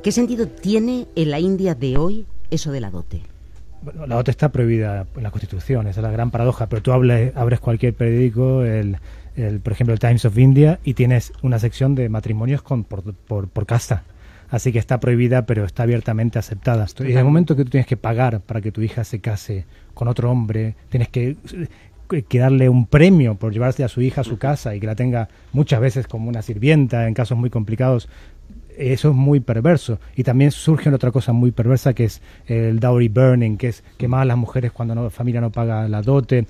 ¿Qué 0.04 0.12
sentido 0.12 0.46
tiene 0.46 1.06
en 1.16 1.30
la 1.30 1.40
India 1.40 1.74
de 1.74 1.96
hoy 1.96 2.26
eso 2.50 2.70
de 2.72 2.82
la 2.82 2.90
dote? 2.90 3.22
Bueno, 3.80 4.06
la 4.06 4.16
dote 4.16 4.32
está 4.32 4.52
prohibida 4.52 5.06
en 5.16 5.22
la 5.22 5.30
Constitución, 5.30 5.86
esa 5.86 6.00
es 6.00 6.04
la 6.04 6.10
gran 6.10 6.30
paradoja, 6.30 6.68
pero 6.68 6.82
tú 6.82 6.92
abres 6.92 7.60
cualquier 7.60 7.94
periódico, 7.94 8.62
el, 8.64 8.98
el, 9.34 9.60
por 9.60 9.72
ejemplo, 9.72 9.94
el 9.94 10.00
Times 10.00 10.26
of 10.26 10.36
India 10.36 10.78
y 10.84 10.92
tienes 10.92 11.32
una 11.40 11.58
sección 11.58 11.94
de 11.94 12.10
matrimonios 12.10 12.60
con, 12.60 12.84
por, 12.84 13.14
por, 13.14 13.48
por 13.48 13.64
casta. 13.64 14.04
Así 14.50 14.72
que 14.72 14.78
está 14.78 15.00
prohibida, 15.00 15.46
pero 15.46 15.64
está 15.64 15.84
abiertamente 15.84 16.38
aceptada. 16.38 16.86
Y 16.98 17.12
en 17.12 17.16
el 17.16 17.24
momento 17.24 17.56
que 17.56 17.64
tú 17.64 17.70
tienes 17.70 17.86
que 17.86 17.96
pagar 17.96 18.40
para 18.40 18.60
que 18.60 18.72
tu 18.72 18.82
hija 18.82 19.04
se 19.04 19.20
case 19.20 19.64
con 19.94 20.08
otro 20.08 20.30
hombre, 20.30 20.76
tienes 20.90 21.08
que, 21.08 21.38
que 22.28 22.38
darle 22.38 22.68
un 22.68 22.86
premio 22.86 23.36
por 23.36 23.54
llevarse 23.54 23.84
a 23.84 23.88
su 23.88 24.02
hija 24.02 24.20
a 24.20 24.24
su 24.24 24.36
casa 24.36 24.74
y 24.74 24.80
que 24.80 24.86
la 24.86 24.96
tenga 24.96 25.28
muchas 25.54 25.80
veces 25.80 26.06
como 26.06 26.28
una 26.28 26.42
sirvienta 26.42 27.08
en 27.08 27.14
casos 27.14 27.38
muy 27.38 27.48
complicados, 27.48 28.10
eso 28.78 29.10
es 29.10 29.14
muy 29.14 29.40
perverso. 29.40 29.98
Y 30.16 30.22
también 30.22 30.50
surge 30.50 30.90
otra 30.90 31.10
cosa 31.10 31.32
muy 31.32 31.50
perversa 31.50 31.94
que 31.94 32.04
es 32.04 32.20
el 32.46 32.80
dowry 32.80 33.08
burning, 33.08 33.56
que 33.56 33.68
es 33.68 33.84
quemar 33.98 34.22
a 34.22 34.24
las 34.24 34.36
mujeres 34.36 34.72
cuando 34.72 34.94
la 34.94 35.10
familia 35.10 35.40
no 35.40 35.50
paga 35.50 35.88
la 35.88 36.02
dote. 36.02 36.46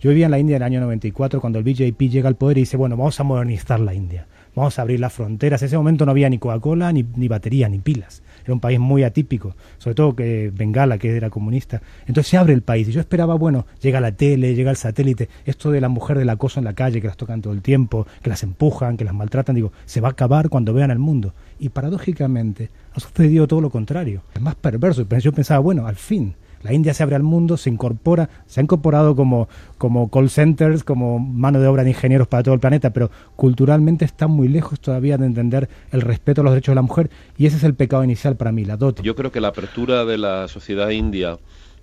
Yo 0.00 0.10
vivía 0.10 0.26
en 0.26 0.30
la 0.30 0.38
India 0.38 0.56
en 0.56 0.62
el 0.62 0.66
año 0.66 0.80
94 0.80 1.40
cuando 1.40 1.58
el 1.58 1.64
BJP 1.64 2.00
llega 2.02 2.28
al 2.28 2.36
poder 2.36 2.58
y 2.58 2.62
dice, 2.62 2.76
bueno, 2.76 2.96
vamos 2.96 3.18
a 3.18 3.24
modernizar 3.24 3.80
la 3.80 3.94
India, 3.94 4.26
vamos 4.54 4.78
a 4.78 4.82
abrir 4.82 5.00
las 5.00 5.12
fronteras. 5.12 5.60
En 5.62 5.66
ese 5.66 5.76
momento 5.76 6.04
no 6.04 6.12
había 6.12 6.30
ni 6.30 6.38
Coca-Cola, 6.38 6.92
ni, 6.92 7.04
ni 7.16 7.26
batería, 7.26 7.68
ni 7.68 7.78
pilas. 7.78 8.22
Era 8.48 8.54
un 8.54 8.60
país 8.60 8.80
muy 8.80 9.04
atípico, 9.04 9.54
sobre 9.76 9.94
todo 9.94 10.16
que 10.16 10.50
Bengala, 10.54 10.96
que 10.96 11.14
era 11.14 11.28
comunista. 11.28 11.82
Entonces 12.06 12.30
se 12.30 12.38
abre 12.38 12.54
el 12.54 12.62
país 12.62 12.88
y 12.88 12.92
yo 12.92 13.00
esperaba, 13.00 13.34
bueno, 13.34 13.66
llega 13.82 14.00
la 14.00 14.12
tele, 14.12 14.54
llega 14.54 14.70
el 14.70 14.78
satélite, 14.78 15.28
esto 15.44 15.70
de 15.70 15.82
la 15.82 15.90
mujer 15.90 16.16
del 16.16 16.30
acoso 16.30 16.58
en 16.58 16.64
la 16.64 16.72
calle, 16.72 17.02
que 17.02 17.08
las 17.08 17.18
tocan 17.18 17.42
todo 17.42 17.52
el 17.52 17.60
tiempo, 17.60 18.06
que 18.22 18.30
las 18.30 18.42
empujan, 18.42 18.96
que 18.96 19.04
las 19.04 19.12
maltratan, 19.12 19.54
digo, 19.54 19.70
se 19.84 20.00
va 20.00 20.08
a 20.08 20.12
acabar 20.12 20.48
cuando 20.48 20.72
vean 20.72 20.90
el 20.90 20.98
mundo. 20.98 21.34
Y 21.58 21.68
paradójicamente 21.68 22.70
ha 22.94 23.00
sucedido 23.00 23.46
todo 23.46 23.60
lo 23.60 23.68
contrario. 23.68 24.22
Es 24.34 24.40
más 24.40 24.54
perverso. 24.54 25.06
Yo 25.18 25.32
pensaba, 25.32 25.60
bueno, 25.60 25.86
al 25.86 25.96
fin 25.96 26.34
la 26.62 26.72
India 26.72 26.94
se 26.94 27.02
abre 27.02 27.16
al 27.16 27.22
mundo, 27.22 27.56
se 27.56 27.70
incorpora, 27.70 28.28
se 28.46 28.60
ha 28.60 28.62
incorporado 28.62 29.14
como, 29.14 29.48
como 29.76 30.10
call 30.10 30.30
centers, 30.30 30.84
como 30.84 31.18
mano 31.18 31.60
de 31.60 31.66
obra 31.66 31.84
de 31.84 31.90
ingenieros 31.90 32.28
para 32.28 32.42
todo 32.42 32.54
el 32.54 32.60
planeta, 32.60 32.90
pero 32.92 33.10
culturalmente 33.36 34.04
está 34.04 34.26
muy 34.26 34.48
lejos 34.48 34.80
todavía 34.80 35.18
de 35.18 35.26
entender 35.26 35.68
el 35.92 36.00
respeto 36.00 36.40
a 36.40 36.44
los 36.44 36.52
derechos 36.52 36.72
de 36.72 36.76
la 36.76 36.82
mujer 36.82 37.10
y 37.36 37.46
ese 37.46 37.56
es 37.56 37.64
el 37.64 37.74
pecado 37.74 38.04
inicial 38.04 38.36
para 38.36 38.52
mí, 38.52 38.64
la 38.64 38.76
dote. 38.76 39.02
Yo 39.02 39.14
creo 39.14 39.32
que 39.32 39.40
la 39.40 39.48
apertura 39.48 40.04
de 40.04 40.18
la 40.18 40.48
sociedad 40.48 40.90
india 40.90 41.38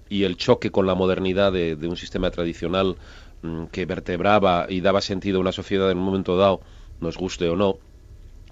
y 0.10 0.24
el 0.24 0.38
choque 0.38 0.72
con 0.72 0.86
la 0.86 0.96
modernidad 0.96 1.52
de, 1.52 1.76
de 1.76 1.88
un 1.88 1.98
sistema 1.98 2.30
tradicional 2.32 2.96
mm, 3.42 3.66
que 3.66 3.86
vertebraba 3.86 4.68
y 4.70 4.82
daba 4.82 5.02
sentido 5.02 5.38
a 5.38 5.42
una 5.42 5.52
sociedad 5.52 5.90
en 5.92 5.98
un 5.98 6.06
momento 6.06 6.38
dado, 6.38 6.62
nos 7.02 7.18
guste 7.18 7.50
o 7.50 7.56
no, 7.56 7.78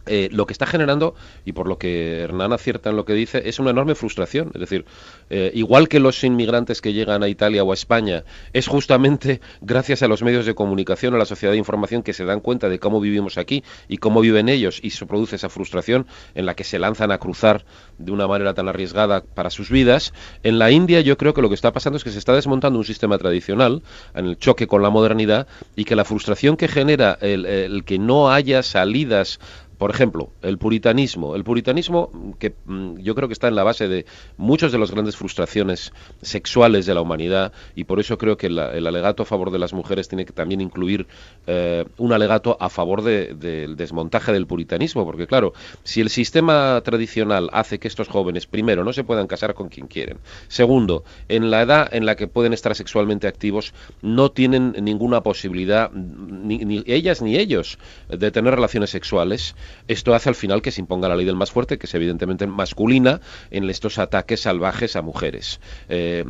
eh, 0.06 0.28
lo 0.32 0.46
que 0.46 0.54
está 0.54 0.66
generando, 0.66 1.16
y 1.46 1.54
por 1.54 1.68
lo 1.68 1.78
que 1.78 2.20
Hernán 2.20 2.52
acierta 2.52 2.90
en 2.90 2.98
lo 2.98 3.06
que 3.06 3.14
dice, 3.14 3.44
es 3.46 3.60
una 3.60 3.70
enorme 3.70 3.96
frustración. 3.96 4.52
Es 4.54 4.60
decir, 4.60 4.86
eh, 5.30 5.52
igual 5.54 5.88
que 5.88 6.00
los 6.00 6.24
inmigrantes 6.24 6.82
que 6.82 6.92
llegan 6.92 7.24
a 7.24 7.30
Italia 7.30 7.64
o 7.64 7.72
a 7.72 7.74
España, 7.74 8.26
es 8.52 8.68
justamente 8.68 9.40
gracias 9.62 10.04
a 10.04 10.08
los 10.08 10.22
medios 10.22 10.46
de 10.46 10.56
comunicación, 10.56 11.14
a 11.16 11.18
la 11.18 11.26
sociedad 11.26 11.54
de 11.54 11.58
información, 11.58 12.04
que 12.04 12.12
se 12.12 12.26
dan 12.26 12.42
cuenta 12.42 12.68
de 12.68 12.80
cómo 12.80 13.00
vivimos 13.00 13.38
aquí 13.38 13.64
y 13.88 13.98
cómo 13.98 14.20
viven 14.20 14.50
ellos, 14.50 14.80
y 14.84 14.90
se 14.90 15.06
produce 15.06 15.38
esa 15.38 15.50
frustración 15.50 16.06
en 16.36 16.46
la 16.46 16.56
que 16.56 16.66
se 16.66 16.80
lanzan 16.80 17.12
a 17.12 17.18
cruzar 17.18 17.64
de 17.98 18.12
una 18.12 18.28
manera 18.28 18.54
tan 18.54 18.68
arriesgada 18.68 19.24
para 19.24 19.50
sus 19.50 19.70
vidas. 19.70 20.14
En 20.44 20.60
la 20.60 20.72
India 20.72 21.00
yo 21.00 21.18
creo 21.18 21.34
que 21.34 21.42
lo 21.42 21.48
que 21.48 21.56
está 21.56 21.72
pasando 21.72 21.96
es 21.98 22.04
que 22.04 22.12
se 22.12 22.20
está 22.20 22.34
desmontando 22.34 22.78
un 22.78 22.86
sistema 22.86 23.18
tradicional, 23.18 23.84
en 24.16 24.26
el 24.26 24.38
choque 24.38 24.68
con 24.68 24.82
la 24.82 24.90
modernidad, 24.90 25.48
y 25.78 25.86
que 25.86 25.96
la 25.96 26.04
frustración 26.04 26.58
que 26.58 26.68
genera 26.68 27.18
el 27.22 27.84
que 27.86 28.00
no 28.00 28.32
haya 28.32 28.64
salidas 28.64 29.40
por 29.84 29.92
ejemplo, 29.92 30.30
el 30.42 30.58
puritanismo. 30.58 31.36
El 31.36 31.44
puritanismo 31.44 32.10
que 32.40 32.56
mm, 32.64 33.00
yo 33.00 33.16
creo 33.16 33.28
que 33.28 33.34
está 33.34 33.50
en 33.50 33.56
la 33.56 33.64
base 33.64 33.90
de 33.90 34.06
muchas 34.38 34.72
de 34.72 34.78
las 34.78 34.92
grandes 34.92 35.18
frustraciones 35.18 35.92
sexuales 36.22 36.86
de 36.86 36.94
la 36.94 37.02
humanidad 37.02 37.52
y 37.76 37.84
por 37.84 38.00
eso 38.00 38.18
creo 38.18 38.38
que 38.38 38.48
el 38.48 38.88
alegato 38.88 39.24
a 39.24 39.26
favor 39.26 39.52
de 39.52 39.60
las 39.60 39.74
mujeres 39.74 40.08
tiene 40.08 40.24
que 40.24 40.32
también 40.32 40.62
incluir 40.62 41.06
eh, 41.48 41.84
un 41.98 42.14
alegato 42.14 42.56
a 42.62 42.70
favor 42.70 43.02
del 43.02 43.76
desmontaje 43.76 44.32
del 44.32 44.48
puritanismo, 44.48 45.04
porque 45.04 45.28
claro, 45.28 45.52
si 45.84 46.00
el 46.00 46.10
sistema 46.10 46.80
tradicional 46.86 47.50
hace 47.52 47.78
que 47.78 47.90
estos 47.90 48.08
jóvenes, 48.08 48.48
primero, 48.48 48.86
no 48.86 48.94
se 48.94 49.04
puedan 49.04 49.28
casar 49.28 49.54
con 49.54 49.68
quien 49.68 49.88
quieren, 49.88 50.20
segundo, 50.48 51.04
en 51.28 51.52
la 51.52 51.62
edad 51.62 51.94
en 51.94 52.06
la 52.06 52.16
que 52.16 52.30
pueden 52.30 52.54
estar 52.54 52.74
sexualmente 52.74 53.28
activos, 53.28 53.74
no 54.02 54.32
tienen 54.32 54.78
ninguna 54.80 55.24
posibilidad, 55.24 55.92
ni 55.92 56.84
ellas 56.86 57.22
ni 57.22 57.36
ellos, 57.36 57.80
de 58.08 58.32
tener 58.32 58.56
relaciones 58.56 58.90
sexuales, 58.90 59.56
esto 59.88 60.14
hace 60.14 60.30
al 60.30 60.36
final 60.36 60.62
que 60.62 60.72
se 60.72 60.82
imponga 60.82 61.10
la 61.10 61.16
ley 61.16 61.26
del 61.26 61.36
más 61.36 61.52
fuerte, 61.52 61.78
que 61.78 61.86
es 61.86 61.94
evidentemente 61.94 62.48
masculina, 62.48 63.22
en 63.52 63.70
estos 63.70 64.00
ataques 64.00 64.42
salvajes 64.42 64.96
a 64.96 65.02
mujeres. 65.02 65.60
Eh, 65.90 66.24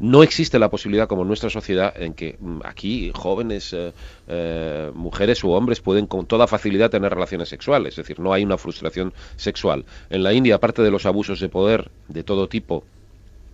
no 0.00 0.22
existe 0.22 0.58
la 0.58 0.70
posibilidad, 0.70 1.08
como 1.08 1.22
en 1.22 1.28
nuestra 1.28 1.50
sociedad, 1.50 1.92
en 2.00 2.14
que 2.14 2.36
mm, 2.38 2.60
aquí 2.64 3.10
jóvenes, 3.14 3.72
eh, 3.72 3.92
eh, 4.28 4.90
mujeres 4.94 5.42
u 5.44 5.50
hombres 5.50 5.80
pueden 5.80 6.06
con 6.06 6.26
toda 6.26 6.46
facilidad 6.46 6.90
tener 6.90 7.12
relaciones 7.12 7.48
sexuales, 7.48 7.92
es 7.92 7.96
decir, 7.96 8.20
no 8.20 8.32
hay 8.32 8.44
una 8.44 8.58
frustración 8.58 9.12
sexual. 9.36 9.84
En 10.10 10.22
la 10.22 10.32
India, 10.32 10.56
aparte 10.56 10.82
de 10.82 10.90
los 10.90 11.06
abusos 11.06 11.40
de 11.40 11.48
poder 11.48 11.90
de 12.08 12.22
todo 12.22 12.48
tipo, 12.48 12.84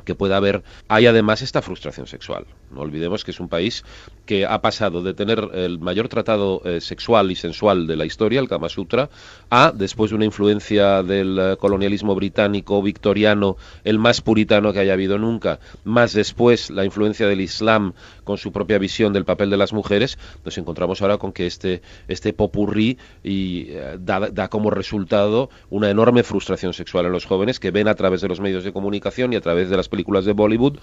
que 0.05 0.15
pueda 0.15 0.37
haber, 0.37 0.63
hay 0.89 1.07
además 1.07 1.43
esta 1.43 1.63
frustración 1.63 2.07
sexual. 2.07 2.47
No 2.71 2.81
olvidemos 2.81 3.25
que 3.25 3.31
es 3.31 3.41
un 3.41 3.49
país 3.49 3.85
que 4.27 4.47
ha 4.47 4.61
pasado 4.63 5.03
de 5.03 5.15
tener 5.15 5.51
el 5.55 5.79
mayor 5.79 6.09
tratado 6.09 6.63
eh, 6.65 6.81
sexual 6.81 7.31
y 7.31 7.35
sensual 7.35 7.87
de 7.87 7.97
la 7.97 8.05
historia, 8.05 8.41
el 8.41 8.49
Kama 8.49 8.69
Sutra, 8.69 9.11
a, 9.51 9.73
después 9.75 10.11
de 10.11 10.17
una 10.17 10.25
influencia 10.25 11.03
del 11.03 11.39
eh, 11.39 11.57
colonialismo 11.59 12.15
británico 12.15 12.83
victoriano, 12.83 13.57
el 13.85 13.99
más 13.99 14.21
puritano 14.21 14.73
que 14.73 14.79
haya 14.79 14.93
habido 14.93 15.19
nunca, 15.19 15.59
más 15.85 16.13
después 16.13 16.71
la 16.71 16.85
influencia 16.85 17.27
del 17.27 17.41
Islam 17.41 17.95
con 18.25 18.39
su 18.39 18.53
propia 18.53 18.79
visión 18.79 19.13
del 19.13 19.25
papel 19.25 19.51
de 19.51 19.57
las 19.57 19.73
mujeres, 19.73 20.19
nos 20.45 20.57
encontramos 20.57 21.03
ahora 21.03 21.19
con 21.19 21.33
que 21.33 21.47
este, 21.47 21.83
este 22.09 22.33
popurrí 22.33 22.99
y, 23.25 23.67
eh, 23.71 23.99
da, 23.99 24.31
da 24.31 24.49
como 24.49 24.71
resultado 24.71 25.51
una 25.71 25.91
enorme 25.91 26.23
frustración 26.23 26.73
sexual 26.73 27.07
en 27.07 27.13
los 27.13 27.25
jóvenes 27.25 27.59
que 27.59 27.71
ven 27.71 27.89
a 27.89 27.95
través 27.95 28.21
de 28.21 28.29
los 28.29 28.41
medios 28.41 28.65
de 28.65 28.73
comunicación 28.73 29.33
y 29.33 29.37
a 29.37 29.41
través 29.41 29.69
de 29.69 29.77
las 29.77 29.89
películas 29.89 30.25
de 30.25 30.33
Bollywood, 30.33 30.79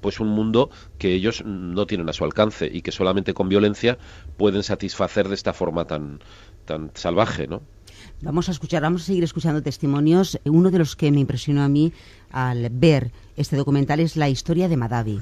pues 0.00 0.20
un 0.20 0.28
mundo 0.28 0.70
que 0.98 1.12
ellos 1.12 1.44
no 1.44 1.86
tienen 1.86 2.08
a 2.08 2.12
su 2.12 2.24
alcance 2.24 2.70
y 2.72 2.82
que 2.84 2.92
solamente 2.92 3.34
con 3.34 3.48
violencia 3.48 3.98
pueden 4.36 4.62
satisfacer 4.62 5.28
de 5.28 5.34
esta 5.34 5.52
forma 5.52 5.86
tan, 5.86 6.20
tan 6.64 6.92
salvaje, 6.94 7.48
¿no? 7.48 7.62
Vamos 8.20 8.48
a 8.48 8.52
escuchar, 8.52 8.82
vamos 8.82 9.02
a 9.02 9.06
seguir 9.06 9.24
escuchando 9.24 9.62
testimonios. 9.62 10.38
Uno 10.44 10.70
de 10.70 10.78
los 10.78 10.94
que 10.94 11.10
me 11.10 11.20
impresionó 11.20 11.62
a 11.62 11.68
mí 11.68 11.92
al 12.30 12.68
ver 12.70 13.10
este 13.36 13.56
documental 13.56 13.98
es 13.98 14.16
la 14.16 14.28
historia 14.28 14.68
de 14.68 14.76
Madavi. 14.76 15.20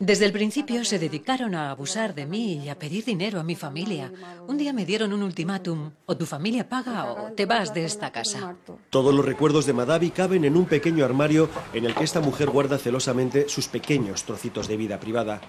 Desde 0.00 0.26
el 0.26 0.32
principio 0.32 0.84
se 0.84 1.00
dedicaron 1.00 1.56
a 1.56 1.72
abusar 1.72 2.14
de 2.14 2.24
mí 2.24 2.62
y 2.64 2.68
a 2.68 2.78
pedir 2.78 3.04
dinero 3.04 3.40
a 3.40 3.42
mi 3.42 3.56
familia. 3.56 4.12
Un 4.46 4.56
día 4.56 4.72
me 4.72 4.86
dieron 4.86 5.12
un 5.12 5.24
ultimátum, 5.24 5.90
o 6.06 6.16
tu 6.16 6.24
familia 6.24 6.68
paga 6.68 7.10
o 7.10 7.32
te 7.32 7.46
vas 7.46 7.74
de 7.74 7.84
esta 7.84 8.12
casa. 8.12 8.54
Todos 8.90 9.12
los 9.12 9.24
recuerdos 9.24 9.66
de 9.66 9.72
Madavi 9.72 10.10
caben 10.10 10.44
en 10.44 10.56
un 10.56 10.66
pequeño 10.66 11.04
armario 11.04 11.50
en 11.72 11.84
el 11.84 11.96
que 11.96 12.04
esta 12.04 12.20
mujer 12.20 12.48
guarda 12.48 12.78
celosamente 12.78 13.48
sus 13.48 13.66
pequeños 13.66 14.22
trocitos 14.22 14.68
de 14.68 14.76
vida 14.76 15.00
privada. 15.00 15.40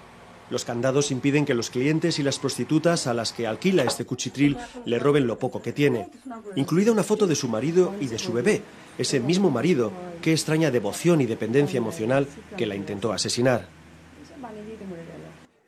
Los 0.50 0.64
candados 0.64 1.12
impiden 1.12 1.44
que 1.44 1.54
los 1.54 1.70
clientes 1.70 2.18
y 2.18 2.24
las 2.24 2.40
prostitutas 2.40 3.06
a 3.06 3.14
las 3.14 3.32
que 3.32 3.46
alquila 3.46 3.84
este 3.84 4.04
cuchitril 4.04 4.56
le 4.84 4.98
roben 4.98 5.28
lo 5.28 5.38
poco 5.38 5.62
que 5.62 5.72
tiene, 5.72 6.08
incluida 6.56 6.90
una 6.90 7.04
foto 7.04 7.28
de 7.28 7.36
su 7.36 7.48
marido 7.48 7.94
y 8.00 8.08
de 8.08 8.18
su 8.18 8.32
bebé, 8.32 8.62
ese 8.98 9.20
mismo 9.20 9.52
marido 9.52 9.92
que 10.20 10.32
extraña 10.32 10.72
devoción 10.72 11.20
y 11.20 11.26
dependencia 11.26 11.78
emocional 11.78 12.26
que 12.56 12.66
la 12.66 12.74
intentó 12.74 13.12
asesinar. 13.12 13.79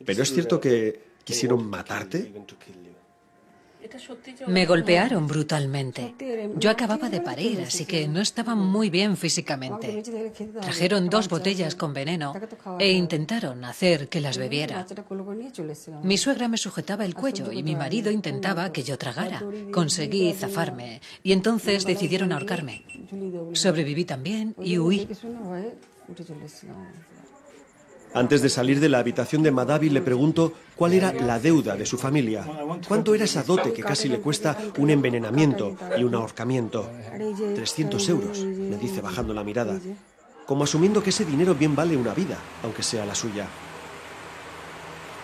¿Pero 0.05 0.23
es 0.23 0.33
cierto 0.33 0.61
que 0.61 1.01
quisieron 1.25 1.69
matarte? 1.69 2.33
Me 4.47 4.67
golpearon 4.67 5.27
brutalmente. 5.27 6.15
Yo 6.57 6.71
acababa 6.71 7.09
de 7.09 7.21
parir, 7.21 7.61
así 7.61 7.85
que 7.85 8.09
no 8.09 8.21
estaba 8.21 8.55
muy 8.55 8.91
bien 8.91 9.17
físicamente. 9.17 10.03
Trajeron 10.61 11.11
dos 11.11 11.29
botellas 11.29 11.75
con 11.75 11.93
veneno 11.93 12.35
e 12.79 12.93
intentaron 12.93 13.65
hacer 13.65 14.09
que 14.09 14.21
las 14.21 14.39
bebiera. 14.39 14.87
Mi 16.03 16.17
suegra 16.17 16.49
me 16.49 16.57
sujetaba 16.57 17.05
el 17.05 17.15
cuello 17.15 17.53
y 17.53 17.63
mi 17.63 17.77
marido 17.77 18.11
intentaba 18.11 18.73
que 18.73 18.83
yo 18.83 18.97
tragara. 18.99 19.43
Conseguí 19.73 20.33
zafarme 20.33 21.01
y 21.23 21.33
entonces 21.33 21.85
decidieron 21.85 22.33
ahorcarme. 22.33 22.85
Sobreviví 23.53 24.05
también 24.05 24.55
y 24.63 24.79
huí. 24.79 25.09
Antes 28.15 28.43
de 28.43 28.51
salir 28.51 28.79
de 28.79 28.91
la 28.91 28.99
habitación 28.99 29.43
de 29.43 29.51
Madavi 29.51 29.89
le 29.89 30.03
pregunto 30.03 30.53
cuál 30.77 30.93
era 30.93 31.13
la 31.13 31.39
deuda 31.39 31.77
de 31.77 31.87
su 31.87 31.97
familia. 31.97 32.45
¿Cuánto 32.87 33.15
era 33.15 33.25
esa 33.25 33.43
dote 33.43 33.73
que 33.73 33.83
casi 33.83 34.09
le 34.09 34.21
cuesta 34.21 34.57
un 34.79 34.91
envenenamiento 34.91 35.77
y 35.97 36.05
un 36.05 36.15
ahorcamiento? 36.15 36.91
300 37.55 38.09
euros, 38.11 38.45
me 38.45 38.77
dice 38.77 39.01
bajando 39.01 39.33
la 39.33 39.45
mirada, 39.45 39.79
como 40.47 40.65
asumiendo 40.65 41.03
que 41.03 41.11
ese 41.11 41.25
dinero 41.25 41.55
bien 41.55 41.75
vale 41.75 41.97
una 41.97 42.13
vida, 42.13 42.37
aunque 42.63 42.83
sea 42.83 43.07
la 43.07 43.15
suya. 43.15 43.47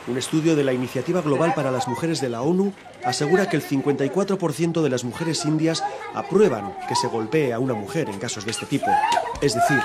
Un 0.06 0.16
estudio 0.16 0.56
de 0.56 0.64
la 0.64 0.72
Iniciativa 0.72 1.20
Global 1.20 1.52
para 1.54 1.70
las 1.70 1.86
Mujeres 1.86 2.22
de 2.22 2.30
la 2.30 2.40
ONU 2.40 2.72
asegura 3.04 3.50
que 3.50 3.56
el 3.56 3.62
54% 3.62 4.80
de 4.80 4.88
las 4.88 5.04
mujeres 5.04 5.44
indias 5.44 5.84
aprueban 6.14 6.74
que 6.88 6.94
se 6.94 7.08
golpee 7.08 7.52
a 7.52 7.58
una 7.58 7.74
mujer 7.74 8.08
en 8.08 8.18
casos 8.18 8.46
de 8.46 8.52
este 8.52 8.64
tipo. 8.64 8.86
Es 9.42 9.54
decir, 9.54 9.78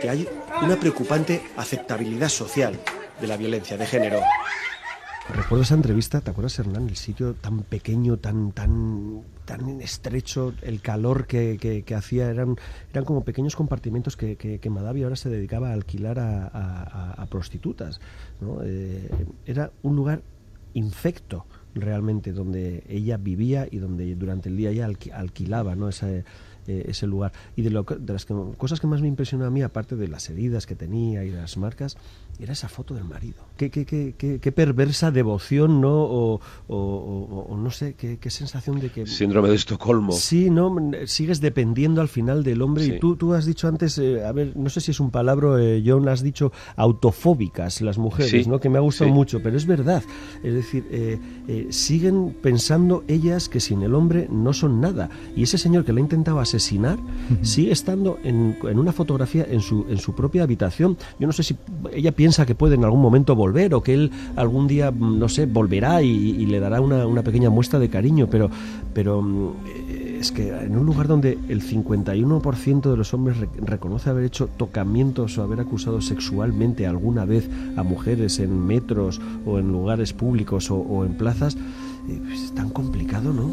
que 0.00 0.08
hay 0.08 0.28
una 0.62 0.76
preocupante 0.76 1.42
aceptabilidad 1.56 2.28
social 2.28 2.78
de 3.20 3.26
la 3.26 3.36
violencia 3.36 3.76
de 3.76 3.86
género. 3.86 4.20
Recuerdo 5.28 5.62
esa 5.62 5.74
entrevista, 5.74 6.22
¿te 6.22 6.30
acuerdas, 6.30 6.58
Hernán? 6.58 6.88
El 6.88 6.96
sitio 6.96 7.34
tan 7.34 7.60
pequeño, 7.60 8.16
tan, 8.16 8.52
tan, 8.52 9.22
tan 9.44 9.80
estrecho, 9.82 10.54
el 10.62 10.80
calor 10.80 11.26
que, 11.26 11.84
hacía, 11.94 12.30
eran, 12.30 12.56
eran 12.92 13.04
como 13.04 13.24
pequeños 13.24 13.54
compartimentos 13.54 14.16
que, 14.16 14.36
que, 14.36 14.70
Madavi 14.70 15.02
ahora 15.02 15.16
se 15.16 15.28
dedicaba 15.28 15.68
a 15.68 15.72
alquilar 15.74 16.18
a, 16.18 17.26
prostitutas. 17.30 18.00
Eh, 18.64 19.10
era 19.44 19.70
un 19.82 19.96
lugar 19.96 20.22
infecto 20.72 21.44
realmente 21.74 22.32
donde 22.32 22.82
ella 22.88 23.18
vivía 23.18 23.68
y 23.70 23.78
donde 23.78 24.14
durante 24.14 24.48
el 24.48 24.56
día 24.56 24.70
ella 24.70 24.88
alquilaba 25.12 25.74
¿no? 25.76 25.88
Esa, 25.88 26.08
eh, 26.68 26.84
ese 26.88 27.06
lugar. 27.06 27.32
Y 27.56 27.62
de, 27.62 27.70
lo, 27.70 27.82
de 27.82 28.12
las 28.12 28.26
cosas 28.26 28.78
que 28.78 28.86
más 28.86 29.00
me 29.00 29.08
impresionó 29.08 29.46
a 29.46 29.50
mí, 29.50 29.62
aparte 29.62 29.96
de 29.96 30.06
las 30.06 30.28
heridas 30.28 30.66
que 30.66 30.76
tenía 30.76 31.24
y 31.24 31.30
las 31.30 31.56
marcas, 31.56 31.96
era 32.38 32.52
esa 32.52 32.68
foto 32.68 32.94
del 32.94 33.04
marido. 33.04 33.47
Qué, 33.58 33.70
qué, 33.70 33.84
qué, 33.84 34.38
qué 34.40 34.52
perversa 34.52 35.10
devoción, 35.10 35.80
¿no? 35.80 35.94
O, 35.94 36.40
o, 36.68 37.56
no 37.56 37.70
sé, 37.70 37.94
qué, 37.94 38.30
sensación 38.30 38.78
de 38.78 38.90
que... 38.90 39.06
Síndrome 39.06 39.48
de 39.48 39.56
Estocolmo. 39.56 40.12
Sí, 40.12 40.50
¿no? 40.50 40.76
Sigues 41.06 41.40
dependiendo 41.40 42.00
al 42.00 42.08
final 42.08 42.44
del 42.44 42.62
hombre. 42.62 42.84
Y 42.84 42.98
tú, 42.98 43.16
tú 43.16 43.34
has 43.34 43.46
dicho 43.46 43.66
antes, 43.68 43.98
eh, 43.98 44.24
a 44.24 44.32
ver, 44.32 44.56
no 44.56 44.68
sé 44.70 44.80
si 44.80 44.90
es 44.92 45.00
un 45.00 45.10
palabra, 45.10 45.60
eh, 45.60 45.82
John, 45.84 46.08
has 46.08 46.22
dicho 46.22 46.52
autofóbicas 46.76 47.80
las 47.80 47.98
mujeres, 47.98 48.46
¿no? 48.46 48.60
Que 48.60 48.68
me 48.68 48.78
ha 48.78 48.82
gustado 48.82 49.10
mucho, 49.10 49.40
pero 49.42 49.56
es 49.56 49.66
verdad. 49.66 50.02
Es 50.42 50.54
decir, 50.54 50.84
siguen 51.70 52.36
pensando 52.40 53.04
ellas 53.08 53.48
que 53.48 53.60
sin 53.60 53.82
el 53.82 53.94
hombre 53.94 54.28
no 54.30 54.52
son 54.52 54.80
nada. 54.80 55.10
Y 55.34 55.42
ese 55.42 55.58
señor 55.58 55.84
que 55.84 55.92
le 55.92 56.00
ha 56.00 56.02
intentado 56.02 56.38
asesinar 56.38 56.58
asesinar, 56.58 56.98
sigue 57.42 57.72
estando 57.72 58.18
en, 58.24 58.56
en, 58.62 58.78
una 58.78 58.92
fotografía 58.92 59.46
en 59.48 59.60
su, 59.60 59.86
en 59.88 59.98
su 59.98 60.14
propia 60.14 60.42
habitación. 60.42 60.96
Yo 61.18 61.26
no 61.26 61.32
sé 61.32 61.42
si 61.42 61.56
ella 61.92 62.12
piensa 62.12 62.44
que 62.46 62.54
puede 62.54 62.74
en 62.74 62.84
algún 62.84 63.00
momento 63.00 63.34
volver 63.34 63.47
o 63.72 63.82
que 63.82 63.94
él 63.94 64.10
algún 64.36 64.66
día, 64.66 64.90
no 64.90 65.28
sé, 65.28 65.46
volverá 65.46 66.02
y, 66.02 66.46
le 66.46 66.60
dará 66.60 66.80
una, 66.80 67.22
pequeña 67.22 67.50
muestra 67.50 67.78
de 67.78 67.88
cariño, 67.88 68.28
pero, 68.30 68.50
pero 68.94 69.20
mm, 69.22 69.50
es 70.20 70.32
que 70.32 70.48
en 70.48 70.76
un 70.76 70.86
lugar 70.86 71.08
donde 71.08 71.38
el 71.48 71.62
51% 71.62 72.90
de 72.90 72.96
los 72.96 73.14
hombres 73.14 73.36
reconoce 73.58 74.10
haber 74.10 74.24
hecho 74.24 74.48
tocamientos 74.48 75.38
o 75.38 75.42
haber 75.42 75.60
acusado 75.60 76.00
sexualmente 76.00 76.86
alguna 76.86 77.24
vez 77.24 77.48
a 77.76 77.82
mujeres 77.82 78.38
en 78.38 78.66
metros 78.66 79.20
o 79.46 79.58
en 79.58 79.68
lugares 79.68 80.12
públicos 80.12 80.70
o, 80.70 81.04
en 81.04 81.14
plazas, 81.14 81.56
eh, 82.08 82.20
pues 82.22 82.42
es 82.42 82.54
tan 82.54 82.70
complicado, 82.70 83.32
¿no? 83.32 83.50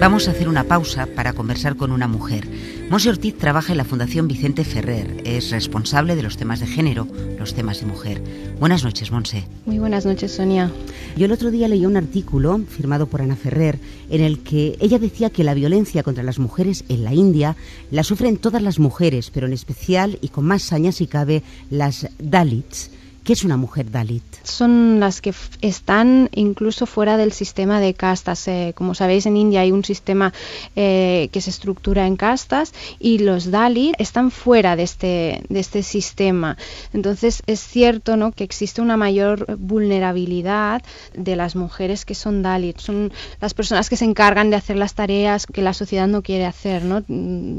Vamos 0.00 0.28
a 0.28 0.30
hacer 0.30 0.48
una 0.48 0.62
pausa 0.62 1.06
para 1.06 1.32
conversar 1.32 1.74
con 1.74 1.90
una 1.90 2.06
mujer. 2.06 2.46
Monse 2.88 3.10
Ortiz 3.10 3.36
trabaja 3.36 3.72
en 3.72 3.78
la 3.78 3.84
Fundación 3.84 4.28
Vicente 4.28 4.64
Ferrer. 4.64 5.22
Es 5.24 5.50
responsable 5.50 6.14
de 6.14 6.22
los 6.22 6.36
temas 6.36 6.60
de 6.60 6.68
género, 6.68 7.08
los 7.36 7.52
temas 7.52 7.80
de 7.80 7.86
mujer. 7.86 8.22
Buenas 8.60 8.84
noches, 8.84 9.10
Monse. 9.10 9.48
Muy 9.66 9.80
buenas 9.80 10.06
noches, 10.06 10.30
Sonia. 10.30 10.70
Yo 11.16 11.26
el 11.26 11.32
otro 11.32 11.50
día 11.50 11.66
leí 11.66 11.84
un 11.84 11.96
artículo 11.96 12.60
firmado 12.68 13.08
por 13.08 13.22
Ana 13.22 13.34
Ferrer 13.34 13.80
en 14.08 14.20
el 14.20 14.38
que 14.44 14.76
ella 14.78 15.00
decía 15.00 15.30
que 15.30 15.42
la 15.42 15.54
violencia 15.54 16.04
contra 16.04 16.22
las 16.22 16.38
mujeres 16.38 16.84
en 16.88 17.02
la 17.02 17.12
India 17.12 17.56
la 17.90 18.04
sufren 18.04 18.36
todas 18.36 18.62
las 18.62 18.78
mujeres, 18.78 19.32
pero 19.34 19.48
en 19.48 19.52
especial 19.52 20.18
y 20.20 20.28
con 20.28 20.44
más 20.44 20.62
saña 20.62 20.92
si 20.92 21.08
cabe 21.08 21.42
las 21.70 22.08
Dalits 22.20 22.92
¿Qué 23.28 23.34
es 23.34 23.44
una 23.44 23.58
mujer 23.58 23.90
Dalit? 23.90 24.24
Son 24.42 25.00
las 25.00 25.20
que 25.20 25.34
están 25.60 26.30
incluso 26.34 26.86
fuera 26.86 27.18
del 27.18 27.32
sistema 27.32 27.78
de 27.78 27.92
castas. 27.92 28.48
Eh, 28.48 28.72
como 28.74 28.94
sabéis, 28.94 29.26
en 29.26 29.36
India 29.36 29.60
hay 29.60 29.70
un 29.70 29.84
sistema 29.84 30.32
eh, 30.76 31.28
que 31.30 31.42
se 31.42 31.50
estructura 31.50 32.06
en 32.06 32.16
castas 32.16 32.72
y 32.98 33.18
los 33.18 33.50
Dalit 33.50 33.94
están 33.98 34.30
fuera 34.30 34.76
de 34.76 34.84
este, 34.84 35.42
de 35.50 35.60
este 35.60 35.82
sistema. 35.82 36.56
Entonces, 36.94 37.42
es 37.46 37.60
cierto 37.60 38.16
¿no? 38.16 38.32
que 38.32 38.44
existe 38.44 38.80
una 38.80 38.96
mayor 38.96 39.58
vulnerabilidad 39.58 40.82
de 41.12 41.36
las 41.36 41.54
mujeres 41.54 42.06
que 42.06 42.14
son 42.14 42.40
Dalit. 42.40 42.78
Son 42.78 43.12
las 43.42 43.52
personas 43.52 43.90
que 43.90 43.96
se 43.96 44.06
encargan 44.06 44.48
de 44.48 44.56
hacer 44.56 44.76
las 44.76 44.94
tareas 44.94 45.44
que 45.44 45.60
la 45.60 45.74
sociedad 45.74 46.08
no 46.08 46.22
quiere 46.22 46.46
hacer. 46.46 46.82
¿no? 46.82 47.04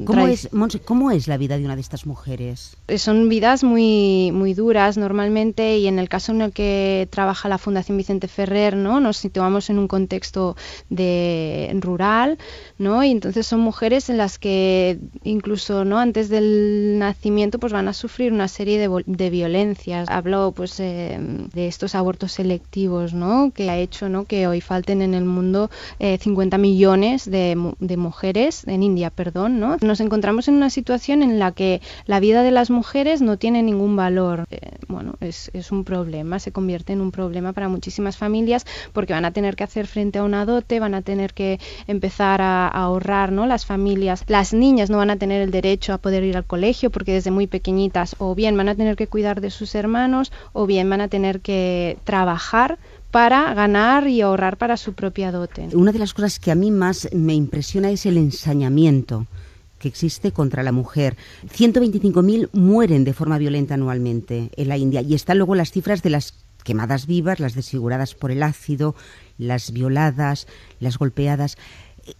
¿Cómo, 0.08 0.26
es, 0.26 0.50
¿Cómo 0.84 1.12
es 1.12 1.28
la 1.28 1.38
vida 1.38 1.60
de 1.60 1.66
una 1.66 1.76
de 1.76 1.82
estas 1.82 2.08
mujeres? 2.08 2.76
Son 2.98 3.30
vidas 3.30 3.64
muy, 3.64 4.32
muy 4.34 4.56
duras 4.56 4.98
normalmente 4.98 5.59
y 5.60 5.88
en 5.88 6.00
el 6.00 6.10
caso 6.10 6.32
en 6.32 6.42
el 6.42 6.52
que 6.52 7.08
trabaja 7.12 7.50
la 7.50 7.58
Fundación 7.58 7.98
Vicente 7.98 8.28
Ferrer, 8.28 8.76
¿no? 8.76 9.00
Nos 9.00 9.18
situamos 9.18 9.70
en 9.70 9.80
un 9.80 9.88
contexto 9.88 10.56
de 10.90 11.76
rural, 11.80 12.38
¿no? 12.78 13.04
Y 13.04 13.12
entonces 13.12 13.46
son 13.46 13.60
mujeres 13.60 14.10
en 14.10 14.18
las 14.18 14.40
que 14.40 15.00
incluso, 15.24 15.86
¿no? 15.86 16.00
Antes 16.00 16.30
del 16.30 16.98
nacimiento 16.98 17.60
pues 17.60 17.74
van 17.74 17.88
a 17.88 17.94
sufrir 17.94 18.32
una 18.32 18.48
serie 18.48 18.80
de, 18.80 19.30
violencias. 19.30 20.08
Hablo 20.10 20.54
pues 20.56 20.80
eh, 20.80 21.18
de 21.54 21.68
estos 21.68 21.96
abortos 21.96 22.32
selectivos, 22.34 23.14
¿no? 23.14 23.52
Que 23.54 23.70
ha 23.70 23.78
hecho, 23.78 24.10
¿no? 24.10 24.26
Que 24.26 24.48
hoy 24.48 24.62
falten 24.62 25.02
en 25.02 25.14
el 25.14 25.26
mundo 25.26 25.70
50 26.00 26.56
eh, 26.56 26.60
millones 26.60 27.30
de, 27.30 27.74
de, 27.80 27.98
mujeres 27.98 28.66
en 28.68 28.84
India, 28.84 29.10
perdón, 29.10 29.60
¿no? 29.60 29.78
Nos 29.82 30.00
encontramos 30.00 30.48
en 30.48 30.56
una 30.56 30.70
situación 30.70 31.22
en 31.22 31.40
la 31.40 31.52
que 31.52 31.82
la 32.06 32.20
vida 32.20 32.44
de 32.44 32.52
las 32.52 32.70
mujeres 32.70 33.22
no 33.22 33.38
tiene 33.38 33.64
ningún 33.64 33.96
valor. 33.96 34.46
Eh, 34.52 34.60
bueno, 34.88 35.16
es 35.20 35.49
es, 35.54 35.72
un 35.72 35.84
problema, 35.84 36.40
se 36.40 36.52
convierte 36.52 36.94
en 36.94 37.02
un 37.02 37.12
problema 37.12 37.54
para 37.54 37.70
muchísimas 37.70 38.18
familias 38.18 38.66
porque 38.94 39.14
van 39.14 39.26
a 39.26 39.32
tener 39.32 39.56
que 39.56 39.64
hacer 39.64 39.88
frente 39.88 40.20
a 40.20 40.24
una 40.24 40.46
dote, 40.46 40.80
van 40.80 40.94
a 40.94 41.02
tener 41.02 41.34
que 41.34 41.60
empezar 41.88 42.42
a, 42.42 42.68
ahorrar, 42.68 43.32
¿no? 43.32 43.46
Las 43.46 43.66
familias, 43.66 44.24
las 44.28 44.54
niñas 44.54 44.90
no 44.90 44.98
van 44.98 45.10
a 45.10 45.18
tener 45.18 45.42
el 45.42 45.52
derecho 45.52 45.94
a 45.94 45.98
poder 45.98 46.24
ir 46.24 46.38
al 46.38 46.46
colegio 46.46 46.90
porque 46.90 47.14
desde 47.14 47.32
muy 47.32 47.48
pequeñitas 47.48 48.16
o 48.20 48.36
bien 48.36 48.56
van 48.58 48.70
a 48.70 48.76
tener 48.76 48.96
que 48.96 49.08
cuidar 49.08 49.42
de 49.42 49.50
sus 49.50 49.76
hermanos 49.76 50.32
o 50.54 50.66
bien 50.66 50.90
van 50.90 51.02
a 51.02 51.08
tener 51.08 51.42
que 51.42 51.98
trabajar 52.04 52.78
para 53.12 53.54
ganar 53.54 54.08
y 54.08 54.22
ahorrar 54.22 54.58
para 54.58 54.78
su 54.78 54.94
propia 54.94 55.32
dote. 55.32 55.70
Una 55.74 55.92
de 55.92 56.00
las 56.00 56.14
cosas 56.14 56.40
que 56.40 56.52
a 56.52 56.56
mí 56.56 56.72
más 56.72 57.10
me 57.12 57.34
impresiona 57.34 57.90
es 57.90 58.06
el 58.06 58.18
ensañamiento 58.18 59.26
que 59.80 59.88
existe 59.88 60.32
contra 60.32 60.64
la 60.64 60.72
mujer. 60.72 61.18
125.000 61.48 62.50
mueren 62.54 63.04
de 63.04 63.14
forma 63.14 63.38
violenta 63.38 63.74
anualmente 63.74 64.52
en 64.56 64.68
la 64.68 64.78
India 64.78 65.02
y 65.02 65.16
están 65.16 65.38
luego 65.38 65.56
las 65.56 65.72
cifras 65.72 66.04
de 66.04 66.12
las 66.12 66.34
quemadas 66.64 67.08
vivas, 67.08 67.40
las 67.40 67.56
desfiguradas 67.56 68.14
por 68.14 68.32
el 68.32 68.44
ácido, 68.44 68.96
las 69.38 69.72
violadas, 69.72 70.46
las 70.80 70.98
golpeadas. 70.98 71.58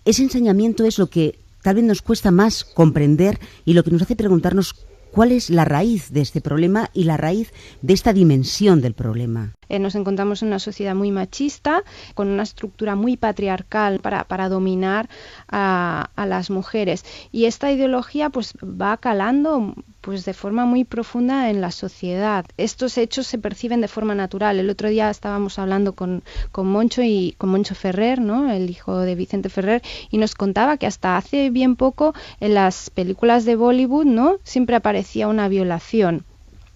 Ese 0.06 0.24
ensañamiento 0.24 0.86
es 0.86 0.98
lo 0.98 1.08
que 1.08 1.38
tal 1.62 1.76
vez 1.76 1.84
nos 1.84 2.02
cuesta 2.02 2.32
más 2.32 2.64
comprender 2.64 3.40
y 3.66 3.74
lo 3.74 3.84
que 3.84 3.92
nos 3.92 4.02
hace 4.02 4.16
preguntarnos 4.16 4.74
cuál 5.12 5.32
es 5.32 5.50
la 5.50 5.66
raíz 5.66 6.12
de 6.12 6.22
este 6.22 6.42
problema 6.42 6.90
y 6.94 7.04
la 7.04 7.18
raíz 7.18 7.52
de 7.82 7.94
esta 7.94 8.14
dimensión 8.14 8.82
del 8.82 8.94
problema. 8.94 9.54
Eh, 9.70 9.80
nos 9.80 9.96
encontramos 9.96 10.42
en 10.42 10.50
una 10.50 10.60
sociedad 10.60 10.96
muy 10.96 11.12
machista, 11.12 11.84
con 12.16 12.28
una 12.28 12.44
estructura 12.44 12.96
muy 12.96 13.18
patriarcal 13.18 14.00
para, 14.00 14.24
para 14.26 14.50
dominar 14.50 15.10
a, 15.48 16.10
a, 16.16 16.26
las 16.26 16.50
mujeres. 16.50 17.06
Y 17.32 17.46
esta 17.46 17.72
ideología 17.72 18.30
pues 18.30 18.54
va 18.64 18.98
calando 18.98 19.74
pues 20.02 20.26
de 20.26 20.34
forma 20.34 20.66
muy 20.66 20.86
profunda 20.86 21.50
en 21.50 21.62
la 21.62 21.72
sociedad. 21.72 22.46
Estos 22.58 22.98
hechos 22.98 23.28
se 23.28 23.38
perciben 23.38 23.82
de 23.82 23.88
forma 23.88 24.16
natural. 24.16 24.60
El 24.60 24.70
otro 24.70 24.90
día 24.90 25.10
estábamos 25.10 25.60
hablando 25.60 25.94
con, 25.94 26.24
con 26.52 26.68
Moncho 26.68 27.02
y 27.04 27.36
con 27.38 27.50
Moncho 27.50 27.76
Ferrer, 27.76 28.20
¿no? 28.20 28.52
el 28.52 28.70
hijo 28.70 29.00
de 29.00 29.16
Vicente 29.16 29.50
Ferrer, 29.50 29.82
y 30.10 30.18
nos 30.18 30.36
contaba 30.36 30.78
que 30.78 30.88
hasta 30.88 31.18
hace 31.18 31.50
bien 31.50 31.76
poco 31.76 32.14
en 32.40 32.54
las 32.54 32.90
películas 32.90 33.46
de 33.46 33.56
Bollywood 33.56 34.06
¿no? 34.06 34.38
siempre 34.44 34.76
aparecía 34.76 35.28
una 35.28 35.48
violación. 35.48 36.26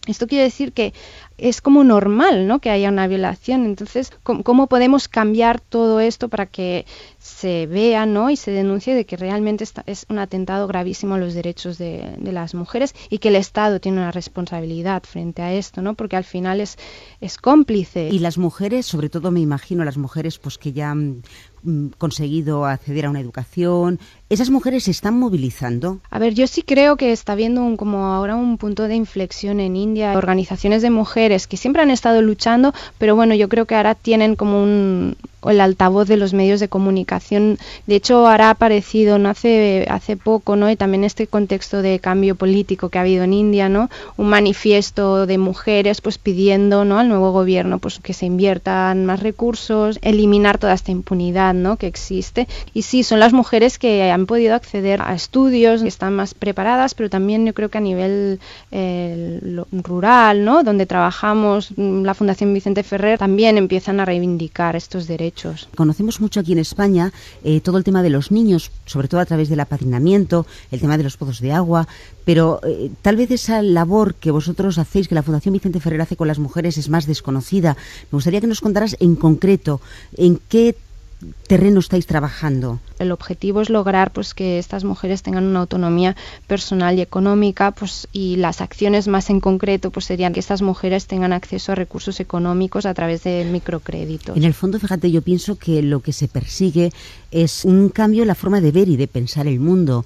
Esto 0.06 0.28
quiere 0.28 0.44
decir 0.44 0.74
que 0.74 0.94
es 1.38 1.62
como 1.62 1.84
normal 1.84 2.48
¿no? 2.48 2.60
que 2.60 2.70
haya 2.70 2.90
una 2.90 3.08
violación. 3.08 3.66
Entonces, 3.66 4.12
¿cómo, 4.24 4.68
podemos 4.68 5.08
cambiar 5.08 5.60
todo 5.60 6.00
esto 6.00 6.30
para 6.30 6.46
que 6.46 6.86
se 7.20 7.68
vea 7.68 8.06
¿no? 8.06 8.30
y 8.30 8.38
se 8.38 8.52
denuncie 8.52 8.96
de 8.96 9.06
que 9.06 9.18
realmente 9.18 9.66
es 9.86 10.06
un 10.10 10.20
atentado 10.20 10.68
gravísimo 10.68 11.16
a 11.16 11.18
los 11.18 11.34
derechos 11.34 11.78
de, 11.78 12.16
de, 12.18 12.32
las 12.32 12.54
mujeres 12.54 12.94
y 13.10 13.20
que 13.20 13.30
el 13.30 13.36
Estado 13.36 13.80
tiene 13.80 14.00
una 14.00 14.12
responsabilidad 14.12 15.04
frente 15.04 15.42
a 15.42 15.54
esto, 15.54 15.82
¿no? 15.82 15.94
porque 15.96 16.16
al 16.16 16.24
final 16.24 16.62
es, 16.62 16.78
es 17.22 17.38
cómplice. 17.38 18.10
Y 18.12 18.20
las 18.20 18.38
mujeres, 18.38 18.86
sobre 18.86 19.10
todo 19.10 19.32
me 19.32 19.40
imagino 19.40 19.84
las 19.84 19.98
mujeres 19.98 20.38
pues 20.40 20.58
que 20.58 20.72
ya 20.72 20.94
mm, 20.94 21.22
conseguido 21.98 22.66
acceder 22.66 23.06
a 23.06 23.10
una 23.10 23.20
educación, 23.20 24.00
¿esas 24.30 24.50
mujeres 24.50 24.84
se 24.84 24.92
están 24.92 25.18
movilizando? 25.18 26.00
A 26.10 26.20
ver, 26.20 26.34
yo 26.34 26.48
sí 26.48 26.62
creo 26.64 26.98
que 26.98 27.12
está 27.12 27.34
habiendo 27.34 27.64
un, 27.64 27.78
como 27.78 28.06
ahora 28.06 28.36
un 28.36 28.58
punto 28.58 28.88
de 28.88 28.96
inflexión 28.96 29.60
en 29.60 29.76
India, 29.76 30.18
organizaciones 30.18 30.82
de 30.82 30.90
mujeres 30.90 31.48
que 31.48 31.58
siempre 31.58 31.82
han 31.82 31.92
estado 31.92 32.22
luchando, 32.22 32.74
pero 32.98 33.16
bueno, 33.16 33.36
yo 33.36 33.50
creo 33.50 33.66
que 33.66 33.76
ahora 33.76 33.96
tienen 33.96 34.36
como 34.36 34.62
un, 34.62 35.16
el 35.46 35.62
altavoz 35.62 36.08
de 36.08 36.18
los 36.18 36.34
medios 36.34 36.60
de 36.60 36.68
comunicación. 36.68 37.58
De 37.88 37.96
hecho, 37.96 38.28
ahora 38.28 38.48
ha 38.48 38.52
aparecido 38.52 39.18
no 39.20 39.30
hace, 39.30 39.86
hace 39.90 40.18
poco, 40.18 40.56
¿no? 40.56 40.70
Y 40.70 40.76
también 40.76 41.04
este 41.04 41.28
contexto 41.28 41.82
de 41.82 42.00
cambio 42.00 42.36
político 42.36 42.90
que 42.90 42.98
ha 42.98 43.02
habido 43.02 43.24
en 43.24 43.34
India, 43.34 43.70
¿no? 43.70 43.90
Un 44.18 44.28
manifiesto 44.28 45.26
de 45.26 45.38
mujeres 45.38 46.02
pues 46.02 46.18
pidiendo, 46.18 46.86
¿no? 46.86 47.00
al 47.00 47.10
nuevo 47.10 47.32
gobierno 47.32 47.80
pues 47.80 48.00
que 48.00 48.14
se 48.14 48.26
inviertan 48.26 49.06
más 49.06 49.22
recursos, 49.22 50.00
eliminar 50.02 50.58
toda 50.58 50.74
esta 50.74 50.92
impunidad, 50.92 51.53
¿no? 51.62 51.78
que 51.78 51.88
existe. 51.88 52.48
Y 52.74 52.84
sí, 52.84 53.04
son 53.04 53.20
las 53.20 53.34
mujeres 53.34 53.78
que 53.78 54.12
han 54.12 54.26
podido 54.26 54.56
acceder 54.56 55.02
a 55.02 55.14
estudios 55.14 55.82
que 55.82 55.88
están 55.88 56.16
más 56.16 56.34
preparadas, 56.34 56.94
pero 56.96 57.10
también 57.10 57.46
yo 57.46 57.54
creo 57.54 57.70
que 57.70 57.78
a 57.78 57.82
nivel 57.82 58.40
eh, 58.72 59.40
rural, 59.72 60.46
¿no? 60.46 60.64
donde 60.64 60.86
trabajamos, 60.86 61.72
mm, 61.76 62.04
la 62.04 62.14
Fundación 62.14 62.54
Vicente 62.54 62.84
Ferrer, 62.84 63.20
también 63.20 63.58
empiezan 63.58 64.00
a 64.00 64.06
reivindicar 64.06 64.76
estos 64.76 65.08
derechos. 65.08 65.70
Conocemos 65.76 66.22
mucho 66.22 66.40
aquí 66.40 66.54
en 66.54 66.60
España 66.60 67.12
eh, 67.44 67.62
todo 67.62 67.78
el 67.78 67.84
tema 67.84 68.04
de 68.04 68.10
los 68.10 68.32
niños, 68.32 68.72
sobre 68.86 69.08
todo 69.08 69.22
a 69.22 69.26
través 69.26 69.50
del 69.50 69.60
apadrinamiento, 69.60 70.46
el 70.72 70.80
tema 70.80 70.98
de 70.98 71.04
los 71.04 71.18
pozos 71.18 71.40
de 71.40 71.52
agua, 71.52 71.88
pero 72.26 72.60
eh, 72.64 72.92
tal 73.02 73.16
vez 73.16 73.32
esa 73.32 73.62
labor 73.62 74.16
que 74.16 74.32
vosotros 74.32 74.78
hacéis, 74.78 75.08
que 75.08 75.16
la 75.16 75.24
Fundación 75.24 75.54
Vicente 75.54 75.80
Ferrer 75.80 76.02
hace 76.02 76.16
con 76.16 76.28
las 76.28 76.40
mujeres, 76.40 76.78
es 76.78 76.90
más 76.90 77.06
desconocida. 77.06 77.76
Me 78.12 78.18
gustaría 78.18 78.42
que 78.42 78.48
nos 78.48 78.62
contaras 78.62 78.96
en 79.00 79.16
concreto 79.16 79.82
en 80.16 80.40
qué 80.50 80.76
terreno 81.48 81.80
estáis 81.80 82.06
trabajando? 82.06 82.80
El 83.00 83.12
objetivo 83.12 83.62
es 83.62 83.70
lograr 83.70 84.12
pues 84.12 84.34
que 84.34 84.60
estas 84.60 84.84
mujeres 84.84 85.24
tengan 85.24 85.46
una 85.46 85.62
autonomía 85.62 86.16
personal 86.48 86.98
y 86.98 87.02
económica, 87.02 87.72
pues 87.72 88.08
y 88.12 88.38
las 88.38 88.62
acciones 88.62 89.08
más 89.08 89.30
en 89.30 89.40
concreto 89.40 89.92
pues 89.92 90.06
serían 90.06 90.34
que 90.34 90.40
estas 90.40 90.62
mujeres 90.62 91.08
tengan 91.08 91.34
acceso 91.34 91.72
a 91.72 91.76
recursos 91.76 92.20
económicos 92.20 92.86
a 92.86 92.94
través 92.94 93.24
de 93.24 93.46
microcréditos. 93.46 94.38
En 94.38 94.44
el 94.44 94.54
fondo, 94.54 94.80
fíjate, 94.80 95.12
yo 95.12 95.22
pienso 95.22 95.58
que 95.58 95.82
lo 95.82 96.02
que 96.02 96.14
se 96.14 96.28
persigue 96.28 96.92
es 97.32 97.66
un 97.66 97.90
cambio 97.90 98.24
en 98.24 98.28
la 98.28 98.36
forma 98.36 98.62
de 98.62 98.72
ver 98.72 98.90
y 98.90 98.98
de 98.98 99.08
pensar 99.08 99.48
el 99.48 99.60
mundo. 99.60 100.06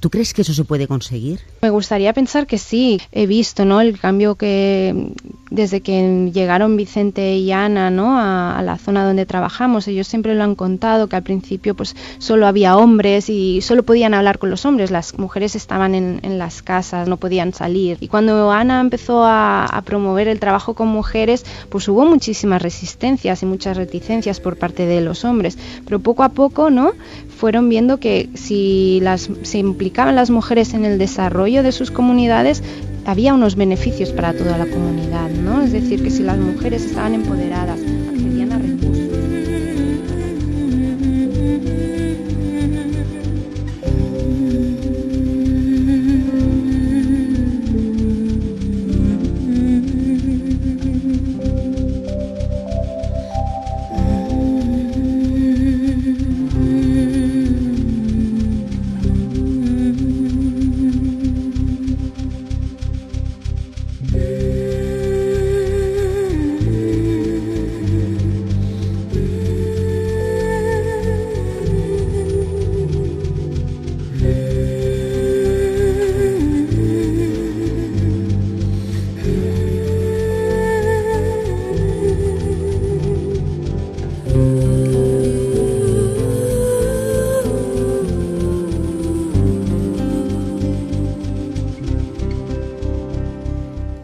¿Tú 0.00 0.08
crees 0.08 0.32
que 0.32 0.40
eso 0.40 0.54
se 0.54 0.64
puede 0.64 0.88
conseguir? 0.88 1.40
Me 1.60 1.68
gustaría 1.68 2.14
pensar 2.14 2.46
que 2.46 2.56
sí. 2.56 2.98
He 3.12 3.26
visto, 3.26 3.66
¿no? 3.66 3.82
El 3.82 4.00
cambio 4.00 4.34
que 4.34 5.12
desde 5.50 5.80
que 5.80 6.30
llegaron 6.32 6.76
Vicente 6.76 7.36
y 7.36 7.52
Ana. 7.52 7.90
A, 7.90 8.62
la 8.62 8.78
zona 8.78 9.04
donde 9.04 9.26
trabajamos. 9.26 9.88
Ellos 9.88 10.06
siempre 10.06 10.34
lo 10.34 10.44
han 10.44 10.54
contado 10.54 11.08
que 11.08 11.16
al 11.16 11.22
principio, 11.22 11.74
pues, 11.74 11.96
solo 12.18 12.46
había 12.46 12.76
hombres 12.76 13.28
y 13.28 13.60
solo 13.62 13.82
podían 13.82 14.14
hablar 14.14 14.38
con 14.38 14.50
los 14.50 14.64
hombres. 14.64 14.90
Las 14.90 15.18
mujeres 15.18 15.56
estaban 15.56 15.94
en, 15.94 16.38
las 16.38 16.62
casas, 16.62 17.08
no 17.08 17.16
podían 17.16 17.52
salir. 17.52 17.98
Y 18.00 18.08
cuando 18.08 18.50
Ana 18.50 18.80
empezó 18.80 19.24
a, 19.24 19.66
a 19.66 19.82
promover 19.82 20.28
el 20.28 20.38
trabajo 20.38 20.74
con 20.74 20.88
mujeres, 20.88 21.44
pues 21.68 21.88
hubo 21.88 22.04
muchísimas 22.04 22.62
resistencias 22.62 23.42
y 23.42 23.46
muchas 23.46 23.76
reticencias 23.76 24.40
por 24.40 24.56
parte 24.56 24.86
de 24.86 25.00
los 25.00 25.24
hombres. 25.24 25.58
Pero 25.84 25.98
poco 25.98 26.22
a 26.22 26.30
poco, 26.30 26.70
¿no? 26.70 26.92
fueron 27.40 27.70
viendo 27.70 27.98
que 27.98 28.28
si 28.34 29.00
las, 29.00 29.30
se 29.42 29.56
implicaban 29.56 30.14
las 30.14 30.28
mujeres 30.28 30.74
en 30.74 30.84
el 30.84 30.98
desarrollo 30.98 31.62
de 31.62 31.72
sus 31.72 31.90
comunidades, 31.90 32.62
había 33.10 33.34
unos 33.34 33.56
beneficios 33.56 34.12
para 34.12 34.32
toda 34.32 34.56
la 34.56 34.66
comunidad, 34.66 35.30
¿no? 35.30 35.62
Es 35.62 35.72
decir, 35.72 36.00
que 36.00 36.10
si 36.10 36.22
las 36.22 36.38
mujeres 36.38 36.84
estaban 36.84 37.14
empoderadas, 37.14 37.80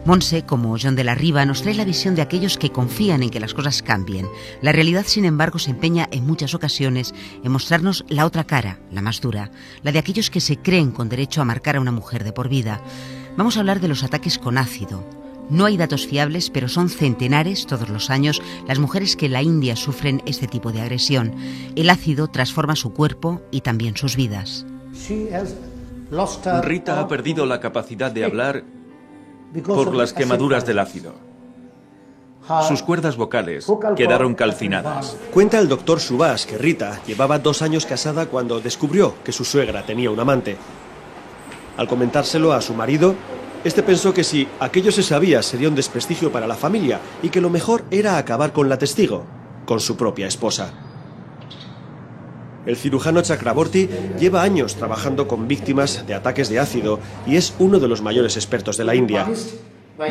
Monse, 0.07 0.45
como 0.45 0.77
John 0.81 0.95
de 0.95 1.03
la 1.03 1.15
Riva, 1.15 1.45
nos 1.45 1.63
trae 1.63 1.73
la 1.73 1.83
visión 1.83 2.15
de 2.15 2.21
aquellos 2.21 2.57
que 2.57 2.71
confían 2.71 3.23
en 3.23 3.29
que 3.29 3.41
las 3.41 3.53
cosas 3.53 3.83
cambien. 3.83 4.25
La 4.61 4.71
realidad, 4.71 5.03
sin 5.05 5.25
embargo, 5.25 5.59
se 5.59 5.71
empeña 5.71 6.07
en 6.13 6.25
muchas 6.25 6.53
ocasiones 6.53 7.13
en 7.43 7.51
mostrarnos 7.51 8.05
la 8.07 8.25
otra 8.25 8.45
cara, 8.45 8.79
la 8.89 9.01
más 9.01 9.19
dura, 9.19 9.51
la 9.83 9.91
de 9.91 9.99
aquellos 9.99 10.29
que 10.29 10.39
se 10.39 10.55
creen 10.55 10.91
con 10.91 11.09
derecho 11.09 11.41
a 11.41 11.45
marcar 11.45 11.75
a 11.75 11.81
una 11.81 11.91
mujer 11.91 12.23
de 12.23 12.31
por 12.31 12.47
vida. 12.47 12.79
Vamos 13.35 13.57
a 13.57 13.59
hablar 13.59 13.81
de 13.81 13.89
los 13.89 14.01
ataques 14.05 14.39
con 14.39 14.57
ácido. 14.57 15.03
No 15.49 15.65
hay 15.65 15.75
datos 15.75 16.07
fiables, 16.07 16.51
pero 16.51 16.69
son 16.69 16.87
centenares 16.87 17.65
todos 17.65 17.89
los 17.89 18.09
años 18.09 18.41
las 18.65 18.79
mujeres 18.79 19.17
que 19.17 19.25
en 19.25 19.33
la 19.33 19.41
India 19.41 19.75
sufren 19.75 20.23
este 20.25 20.47
tipo 20.47 20.71
de 20.71 20.79
agresión. 20.79 21.35
El 21.75 21.89
ácido 21.89 22.29
transforma 22.29 22.77
su 22.77 22.93
cuerpo 22.93 23.41
y 23.51 23.59
también 23.59 23.97
sus 23.97 24.15
vidas. 24.15 24.65
Rita 26.63 27.01
ha 27.01 27.07
perdido 27.09 27.45
la 27.45 27.59
capacidad 27.59 28.09
de 28.09 28.23
hablar 28.23 28.76
por 29.65 29.95
las 29.95 30.13
quemaduras 30.13 30.65
del 30.65 30.79
ácido. 30.79 31.13
Sus 32.67 32.81
cuerdas 32.81 33.17
vocales 33.17 33.67
quedaron 33.95 34.33
calcinadas. 34.33 35.17
Cuenta 35.33 35.59
el 35.59 35.67
doctor 35.67 35.99
Subas 35.99 36.45
que 36.45 36.57
Rita 36.57 37.01
llevaba 37.05 37.39
dos 37.39 37.61
años 37.61 37.85
casada 37.85 38.27
cuando 38.27 38.61
descubrió 38.61 39.15
que 39.23 39.33
su 39.33 39.43
suegra 39.43 39.85
tenía 39.85 40.11
un 40.11 40.19
amante. 40.19 40.55
Al 41.75 41.87
comentárselo 41.87 42.53
a 42.53 42.61
su 42.61 42.73
marido, 42.73 43.15
este 43.63 43.83
pensó 43.83 44.13
que 44.13 44.23
si 44.23 44.47
aquello 44.61 44.93
se 44.93 45.03
sabía 45.03 45.43
sería 45.43 45.67
un 45.67 45.75
desprestigio 45.75 46.31
para 46.31 46.47
la 46.47 46.55
familia 46.55 47.01
y 47.21 47.29
que 47.29 47.41
lo 47.41 47.49
mejor 47.49 47.83
era 47.91 48.17
acabar 48.17 48.53
con 48.53 48.69
la 48.69 48.77
testigo, 48.77 49.25
con 49.65 49.81
su 49.81 49.97
propia 49.97 50.27
esposa. 50.27 50.86
El 52.67 52.75
cirujano 52.75 53.21
Chakraborty 53.21 53.87
lleva 54.19 54.43
años 54.43 54.75
trabajando 54.75 55.25
con 55.25 55.47
víctimas 55.47 56.05
de 56.05 56.13
ataques 56.13 56.49
de 56.49 56.59
ácido 56.59 56.99
y 57.25 57.37
es 57.37 57.53
uno 57.59 57.79
de 57.79 57.87
los 57.87 58.01
mayores 58.01 58.35
expertos 58.35 58.75
de 58.75 58.83
la 58.83 58.93
India. 58.93 59.25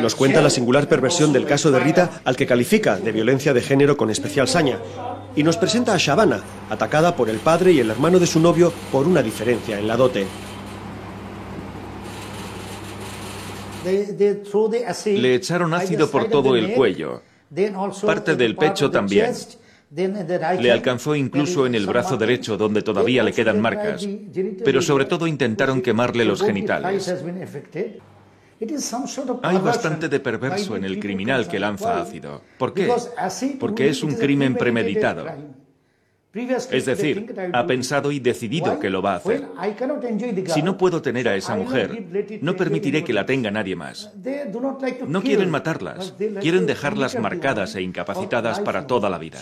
Nos 0.01 0.15
cuenta 0.15 0.41
la 0.41 0.49
singular 0.49 0.89
perversión 0.89 1.31
del 1.31 1.45
caso 1.45 1.69
de 1.69 1.79
Rita, 1.79 2.19
al 2.25 2.35
que 2.35 2.47
califica 2.47 2.97
de 2.97 3.11
violencia 3.11 3.53
de 3.53 3.61
género 3.61 3.95
con 3.95 4.09
especial 4.09 4.47
saña, 4.47 4.79
y 5.35 5.43
nos 5.43 5.55
presenta 5.55 5.93
a 5.93 5.97
Shabana, 5.97 6.41
atacada 6.67 7.15
por 7.15 7.29
el 7.29 7.37
padre 7.37 7.73
y 7.73 7.79
el 7.79 7.91
hermano 7.91 8.17
de 8.17 8.25
su 8.25 8.39
novio 8.39 8.73
por 8.91 9.07
una 9.07 9.21
diferencia 9.21 9.77
en 9.77 9.87
la 9.87 9.95
dote. 9.95 10.25
Le 15.05 15.35
echaron 15.35 15.75
ácido 15.75 16.09
por 16.09 16.27
todo 16.27 16.55
el 16.55 16.73
cuello, 16.73 17.21
parte 18.03 18.35
del 18.35 18.55
pecho 18.55 18.89
también. 18.89 19.31
Le 19.89 20.71
alcanzó 20.71 21.15
incluso 21.15 21.65
en 21.65 21.75
el 21.75 21.85
brazo 21.85 22.17
derecho 22.17 22.57
donde 22.57 22.81
todavía 22.81 23.23
le 23.23 23.31
quedan 23.31 23.61
marcas, 23.61 24.07
pero 24.63 24.81
sobre 24.81 25.05
todo 25.05 25.27
intentaron 25.27 25.81
quemarle 25.81 26.25
los 26.25 26.41
genitales. 26.41 27.07
Hay 29.43 29.57
bastante 29.59 30.09
de 30.09 30.19
perverso 30.19 30.75
en 30.75 30.83
el 30.83 30.99
criminal 30.99 31.47
que 31.47 31.59
lanza 31.59 32.01
ácido. 32.01 32.41
¿Por 32.57 32.73
qué? 32.73 32.91
Porque 33.59 33.89
es 33.89 34.03
un 34.03 34.15
crimen 34.15 34.55
premeditado. 34.55 35.25
Es 36.71 36.85
decir, 36.85 37.35
ha 37.53 37.65
pensado 37.65 38.11
y 38.11 38.19
decidido 38.19 38.79
que 38.79 38.89
lo 38.89 39.01
va 39.01 39.13
a 39.13 39.17
hacer. 39.17 39.47
Si 40.47 40.61
no 40.61 40.77
puedo 40.77 41.01
tener 41.01 41.27
a 41.27 41.35
esa 41.35 41.55
mujer, 41.55 42.39
no 42.41 42.55
permitiré 42.55 43.03
que 43.03 43.13
la 43.13 43.25
tenga 43.25 43.51
nadie 43.51 43.75
más. 43.75 44.11
No 45.07 45.21
quieren 45.21 45.49
matarlas, 45.49 46.13
quieren 46.41 46.65
dejarlas 46.65 47.19
marcadas 47.19 47.75
e 47.75 47.81
incapacitadas 47.81 48.59
para 48.59 48.87
toda 48.87 49.09
la 49.09 49.17
vida. 49.17 49.39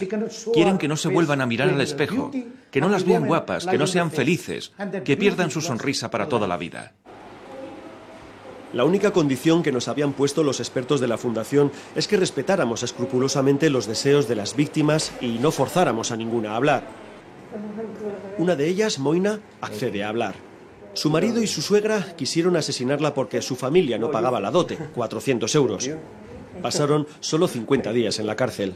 Quieren 0.54 0.78
que 0.78 0.88
no 0.88 0.98
se 0.98 1.10
vuelvan 1.10 1.42
a 1.42 1.46
mirar 1.46 1.70
al 1.70 1.82
espejo, 1.82 2.32
que 2.72 2.82
no 2.82 2.90
las 2.90 3.06
vean 3.06 3.26
guapas, 3.26 3.66
que 3.66 3.78
no 3.78 3.88
sean 3.88 4.12
felices, 4.12 4.74
que 5.04 5.18
pierdan 5.18 5.52
su 5.52 5.62
sonrisa 5.62 6.10
para 6.10 6.28
toda 6.28 6.48
la 6.48 6.58
vida. 6.58 6.94
La 8.76 8.84
única 8.84 9.12
condición 9.12 9.64
que 9.64 9.72
nos 9.72 9.88
habían 9.88 10.12
puesto 10.12 10.44
los 10.44 10.60
expertos 10.60 11.00
de 11.00 11.08
la 11.08 11.18
Fundación 11.18 11.72
es 11.96 12.10
que 12.10 12.18
respetáramos 12.18 12.84
escrupulosamente 12.84 13.70
los 13.70 13.88
deseos 13.88 14.28
de 14.28 14.36
las 14.36 14.58
víctimas 14.58 15.14
y 15.22 15.40
no 15.40 15.52
forzáramos 15.52 16.12
a 16.12 16.18
ninguna 16.18 16.52
a 16.52 16.56
hablar. 16.58 16.84
Una 18.38 18.58
de 18.58 18.68
ellas, 18.68 19.00
Moina, 19.00 19.40
accede 19.62 20.04
a 20.04 20.10
hablar. 20.10 20.36
Su 20.92 21.10
marido 21.10 21.42
y 21.42 21.48
su 21.48 21.62
suegra 21.62 22.18
quisieron 22.18 22.58
asesinarla 22.58 23.14
porque 23.14 23.42
su 23.42 23.56
familia 23.56 23.98
no 23.98 24.12
pagaba 24.12 24.42
la 24.42 24.52
dote, 24.52 24.76
400 24.76 25.56
euros. 25.56 25.90
Pasaron 26.62 27.08
solo 27.22 27.48
50 27.48 27.94
días 27.94 28.20
en 28.20 28.28
la 28.28 28.36
cárcel. 28.36 28.74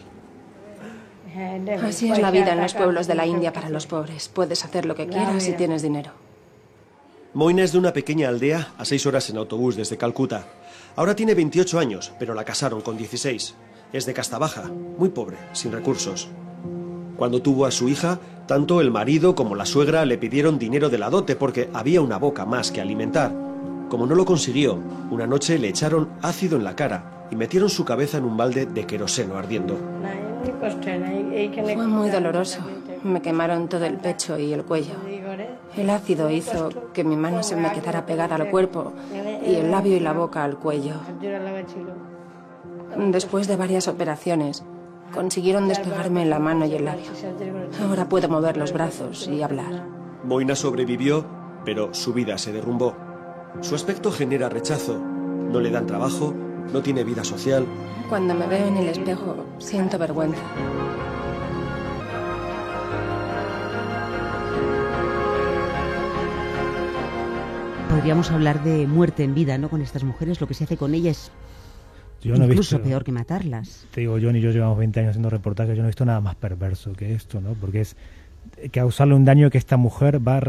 Así 1.84 2.10
es 2.10 2.20
la 2.20 2.32
vida 2.32 2.54
en 2.54 2.62
los 2.62 2.74
pueblos 2.74 3.06
de 3.08 3.16
la 3.16 3.26
India 3.26 3.52
para 3.52 3.70
los 3.70 3.86
pobres. 3.86 4.30
Puedes 4.30 4.64
hacer 4.64 4.86
lo 4.86 4.96
que 4.96 5.08
quieras 5.08 5.44
si 5.44 5.52
tienes 5.52 5.82
dinero. 5.82 6.29
Moina 7.34 7.64
es 7.64 7.74
de 7.74 7.78
una 7.78 7.94
pequeña 7.94 8.28
aldea 8.28 8.74
a 8.80 8.86
seis 8.86 9.06
horas 9.06 9.30
en 9.30 9.38
autobús 9.38 9.76
desde 9.76 9.98
Calcuta. 9.98 10.48
Ahora 10.96 11.16
tiene 11.16 11.36
28 11.36 11.78
años, 11.78 12.12
pero 12.18 12.34
la 12.34 12.44
casaron 12.44 12.82
con 12.82 12.98
16. 12.98 13.54
Es 13.94 14.06
de 14.08 14.14
casta 14.16 14.40
baja, 14.40 14.64
muy 14.98 15.10
pobre, 15.10 15.38
sin 15.54 15.72
recursos. 15.72 16.28
Cuando 17.18 17.40
tuvo 17.44 17.68
a 17.68 17.72
su 17.72 17.88
hija, 17.88 18.20
tanto 18.48 18.82
el 18.82 18.90
marido 18.90 19.36
como 19.36 19.54
la 19.54 19.68
suegra 19.68 20.06
le 20.06 20.18
pidieron 20.18 20.58
dinero 20.58 20.90
de 20.90 20.98
la 20.98 21.12
dote 21.12 21.36
porque 21.36 21.70
había 21.72 22.02
una 22.02 22.18
boca 22.18 22.46
más 22.46 22.72
que 22.72 22.82
alimentar. 22.82 23.32
Como 23.90 24.08
no 24.08 24.16
lo 24.16 24.26
consiguió, 24.26 24.80
una 25.12 25.28
noche 25.28 25.60
le 25.60 25.70
echaron 25.70 26.10
ácido 26.24 26.58
en 26.58 26.64
la 26.64 26.76
cara 26.76 27.28
y 27.30 27.36
metieron 27.36 27.70
su 27.70 27.86
cabeza 27.86 28.18
en 28.18 28.26
un 28.26 28.38
balde 28.38 28.66
de 28.66 28.88
queroseno 28.88 29.38
ardiendo. 29.38 29.78
Fue 31.64 31.88
muy 31.88 32.10
doloroso. 32.10 32.60
Me 33.04 33.22
quemaron 33.22 33.70
todo 33.70 33.86
el 33.86 33.98
pecho 33.98 34.40
y 34.40 34.52
el 34.52 34.64
cuello. 34.64 34.96
El 35.80 35.90
ácido 35.90 36.30
hizo 36.30 36.70
que 36.92 37.06
mi 37.06 37.16
mano 37.16 37.42
se 37.42 37.56
me 37.56 37.72
quedara 37.72 38.06
pegada 38.06 38.36
al 38.36 38.50
cuerpo 38.50 38.92
y 39.48 39.56
el 39.56 39.72
labio 39.72 39.96
y 39.96 40.02
la 40.02 40.12
boca 40.12 40.44
al 40.44 40.58
cuello. 40.58 40.96
Después 42.98 43.48
de 43.48 43.56
varias 43.56 43.88
operaciones, 43.88 44.66
consiguieron 45.14 45.70
despegarme 45.70 46.26
la 46.26 46.38
mano 46.38 46.66
y 46.66 46.76
el 46.76 46.84
labio. 46.84 47.10
Ahora 47.82 48.10
puedo 48.10 48.28
mover 48.28 48.58
los 48.58 48.74
brazos 48.74 49.30
y 49.30 49.42
hablar. 49.42 49.86
Moina 50.26 50.54
sobrevivió, 50.54 51.26
pero 51.64 51.94
su 51.94 52.12
vida 52.12 52.38
se 52.38 52.52
derrumbó. 52.52 52.94
Su 53.62 53.74
aspecto 53.74 54.12
genera 54.12 54.50
rechazo. 54.50 55.00
No 55.00 55.62
le 55.62 55.72
dan 55.72 55.88
trabajo, 55.88 56.34
no 56.74 56.82
tiene 56.82 57.06
vida 57.06 57.24
social. 57.24 57.66
Cuando 58.10 58.36
me 58.36 58.48
veo 58.48 58.68
en 58.68 58.76
el 58.76 58.90
espejo, 58.90 59.46
siento 59.60 59.98
vergüenza. 59.98 60.42
Podríamos 67.90 68.32
hablar 68.32 68.64
de 68.64 68.88
muerte 68.88 69.24
en 69.24 69.34
vida, 69.34 69.58
¿no? 69.58 69.70
Con 69.70 69.82
estas 69.82 70.04
mujeres, 70.04 70.40
lo 70.40 70.48
que 70.48 70.54
se 70.54 70.64
hace 70.64 70.78
con 70.78 70.94
ellas 70.94 71.32
es 72.24 72.40
incluso 72.40 72.82
peor 72.82 73.04
que 73.04 73.12
matarlas. 73.12 73.88
Te 73.92 74.02
digo, 74.02 74.18
John 74.22 74.36
y 74.36 74.42
yo 74.42 74.52
llevamos 74.52 74.78
20 74.78 75.00
años 75.00 75.10
haciendo 75.12 75.30
reportajes, 75.30 75.76
yo 75.76 75.82
no 75.82 75.88
he 75.88 75.92
visto 75.92 76.06
nada 76.06 76.22
más 76.22 76.36
perverso 76.36 76.94
que 76.94 77.14
esto, 77.14 77.42
¿no? 77.42 77.54
Porque 77.54 77.82
es 77.82 77.96
causarle 78.72 79.16
un 79.16 79.26
daño 79.26 79.50
que 79.50 79.58
esta 79.58 79.78
mujer 79.78 80.26
va 80.26 80.38
a 80.38 80.40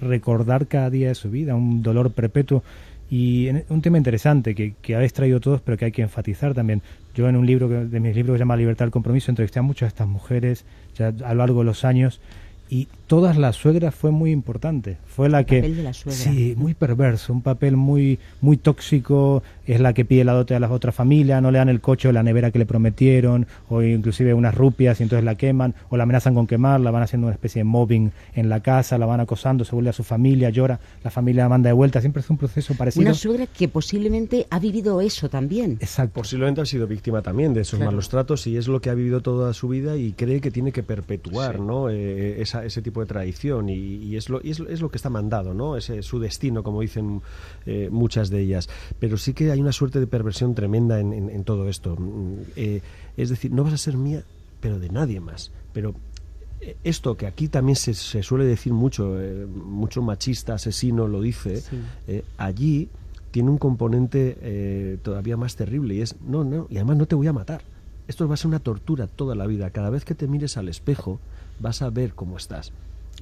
recordar 0.00 0.66
cada 0.66 0.90
día 0.90 1.08
de 1.08 1.14
su 1.14 1.30
vida, 1.30 1.54
un 1.54 1.82
dolor 1.82 2.12
perpetuo. 2.12 2.62
Y 3.10 3.50
un 3.68 3.82
tema 3.82 3.98
interesante 3.98 4.54
que, 4.54 4.74
que 4.80 4.96
habéis 4.96 5.12
traído 5.12 5.38
todos, 5.38 5.60
pero 5.60 5.76
que 5.76 5.84
hay 5.84 5.92
que 5.92 6.00
enfatizar 6.00 6.54
también. 6.54 6.80
Yo 7.14 7.28
en 7.28 7.36
un 7.36 7.44
libro 7.44 7.68
de 7.68 8.00
mis 8.00 8.16
libros 8.16 8.34
que 8.34 8.38
se 8.38 8.42
llama 8.42 8.56
Libertad 8.56 8.86
del 8.86 8.90
Compromiso 8.90 9.30
entrevisté 9.30 9.58
a 9.58 9.62
muchas 9.62 9.88
de 9.88 9.88
estas 9.88 10.08
mujeres 10.08 10.64
ya 10.96 11.08
a 11.08 11.34
lo 11.34 11.40
largo 11.40 11.58
de 11.58 11.66
los 11.66 11.84
años 11.84 12.22
y 12.70 12.88
todas 13.12 13.36
la 13.36 13.52
suegra 13.52 13.90
fue 13.90 14.10
muy 14.10 14.30
importante. 14.30 14.96
Fue 15.04 15.28
la 15.28 15.44
que 15.44 15.56
papel 15.56 15.76
de 15.76 15.82
la 15.82 15.92
suegra. 15.92 16.18
sí, 16.18 16.54
muy 16.56 16.72
perverso, 16.72 17.34
un 17.34 17.42
papel 17.42 17.76
muy 17.76 18.18
muy 18.40 18.56
tóxico, 18.56 19.42
es 19.66 19.80
la 19.80 19.92
que 19.92 20.06
pide 20.06 20.24
la 20.24 20.32
dote 20.32 20.54
a 20.54 20.60
las 20.60 20.70
otras 20.70 20.94
familias, 20.94 21.42
no 21.42 21.50
le 21.50 21.58
dan 21.58 21.68
el 21.68 21.82
coche 21.82 22.08
o 22.08 22.12
la 22.12 22.22
nevera 22.22 22.50
que 22.50 22.58
le 22.58 22.64
prometieron 22.64 23.46
o 23.68 23.82
inclusive 23.82 24.32
unas 24.32 24.54
rupias 24.54 24.98
y 24.98 25.02
entonces 25.02 25.26
la 25.26 25.34
queman 25.34 25.74
o 25.90 25.98
la 25.98 26.04
amenazan 26.04 26.34
con 26.34 26.46
quemar, 26.46 26.80
la 26.80 26.90
van 26.90 27.02
haciendo 27.02 27.26
una 27.26 27.34
especie 27.34 27.60
de 27.60 27.64
mobbing 27.64 28.12
en 28.34 28.48
la 28.48 28.60
casa, 28.60 28.96
la 28.96 29.04
van 29.04 29.20
acosando, 29.20 29.66
se 29.66 29.74
vuelve 29.74 29.90
a 29.90 29.92
su 29.92 30.04
familia, 30.04 30.48
llora, 30.48 30.80
la 31.04 31.10
familia 31.10 31.42
la 31.42 31.50
manda 31.50 31.68
de 31.68 31.74
vuelta, 31.74 32.00
siempre 32.00 32.22
es 32.22 32.30
un 32.30 32.38
proceso 32.38 32.74
parecido. 32.74 33.04
Una 33.04 33.12
suegra 33.12 33.46
que 33.46 33.68
posiblemente 33.68 34.46
ha 34.48 34.58
vivido 34.58 35.02
eso 35.02 35.28
también. 35.28 35.72
Exacto. 35.80 36.14
Posiblemente 36.14 36.62
ha 36.62 36.66
sido 36.66 36.86
víctima 36.86 37.20
también 37.20 37.52
de 37.52 37.60
esos 37.60 37.78
malos 37.78 38.08
tratos 38.08 38.46
y 38.46 38.56
es 38.56 38.68
lo 38.68 38.80
que 38.80 38.88
ha 38.88 38.94
vivido 38.94 39.20
toda 39.20 39.52
su 39.52 39.68
vida 39.68 39.98
y 39.98 40.12
cree 40.12 40.40
que 40.40 40.50
tiene 40.50 40.72
que 40.72 40.82
perpetuar, 40.82 41.60
¿no? 41.60 41.90
Eh, 41.90 42.40
esa, 42.40 42.64
ese 42.64 42.80
tipo 42.80 43.01
de 43.01 43.01
tradición 43.06 43.68
y, 43.68 44.16
es, 44.16 44.28
lo, 44.28 44.40
es, 44.40 44.58
lo 44.58 44.90
que 44.90 44.96
está 44.96 45.10
mandado, 45.10 45.54
¿no? 45.54 45.76
Es 45.76 45.92
su 46.00 46.18
destino, 46.18 46.62
como 46.62 46.80
dicen 46.80 47.22
eh, 47.66 47.88
muchas 47.90 48.30
de 48.30 48.40
ellas. 48.40 48.68
Pero 48.98 49.16
sí 49.16 49.34
que 49.34 49.50
hay 49.50 49.60
una 49.60 49.72
suerte 49.72 50.00
de 50.00 50.06
perversión 50.06 50.54
tremenda 50.54 51.00
en, 51.00 51.44
todo 51.44 51.68
esto. 51.68 51.96
Mm, 51.96 52.34
eh, 52.56 52.80
es 53.16 53.28
decir, 53.30 53.52
no 53.52 53.64
vas 53.64 53.74
a 53.74 53.78
ser 53.78 53.96
mía, 53.96 54.22
pero 54.60 54.78
de 54.78 54.88
nadie 54.88 55.20
más. 55.20 55.50
Pero 55.72 55.94
eh, 56.60 56.76
esto 56.84 57.16
que 57.16 57.26
aquí 57.26 57.48
también 57.48 57.76
se, 57.76 57.94
suele 57.94 58.44
decir 58.44 58.72
mucho, 58.72 59.16
mucho 59.54 60.02
machista, 60.02 60.54
asesino 60.54 61.08
lo 61.08 61.20
dice, 61.20 61.62
allí 62.36 62.88
tiene 63.30 63.50
un 63.50 63.58
componente 63.58 64.98
todavía 65.02 65.36
más 65.36 65.56
terrible 65.56 65.94
y 65.94 66.02
es, 66.02 66.16
no, 66.20 66.44
no, 66.44 66.66
y 66.70 66.76
además 66.76 66.96
no 66.96 67.06
te 67.06 67.14
voy 67.14 67.26
a 67.26 67.32
matar. 67.32 67.62
Esto 68.08 68.28
va 68.28 68.34
a 68.34 68.36
ser 68.36 68.48
una 68.48 68.58
tortura 68.58 69.06
toda 69.06 69.34
la 69.34 69.46
vida. 69.46 69.70
Cada 69.70 69.88
vez 69.88 70.04
que 70.04 70.14
te 70.14 70.26
mires 70.26 70.56
al 70.56 70.68
espejo 70.68 71.20
vas 71.60 71.82
a 71.82 71.90
ver 71.90 72.14
cómo 72.14 72.36
estás 72.36 72.72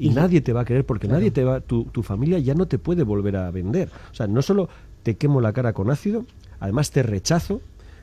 y 0.01 0.09
nadie 0.11 0.41
te 0.41 0.55
va 0.55 0.63
a 0.63 0.65
querer 0.65 0.87
porque 0.87 1.07
nadie 1.07 1.31
te 1.31 1.45
va, 1.45 1.61
tu, 1.61 1.85
tu 1.85 2.03
familia 2.03 2.39
ya 2.39 2.55
no 2.55 2.67
te 2.67 2.79
puede 2.79 3.03
volver 3.03 3.37
a 3.37 3.51
vender. 3.51 3.91
O 4.11 4.15
sea, 4.15 4.27
no 4.27 4.41
solo 4.41 4.71
te 5.03 5.17
quemo 5.17 5.43
la 5.43 5.53
cara 5.53 5.75
con 5.75 5.91
ácido, 5.91 6.25
además 6.59 6.91
te 6.91 7.03
rechazo, 7.03 7.61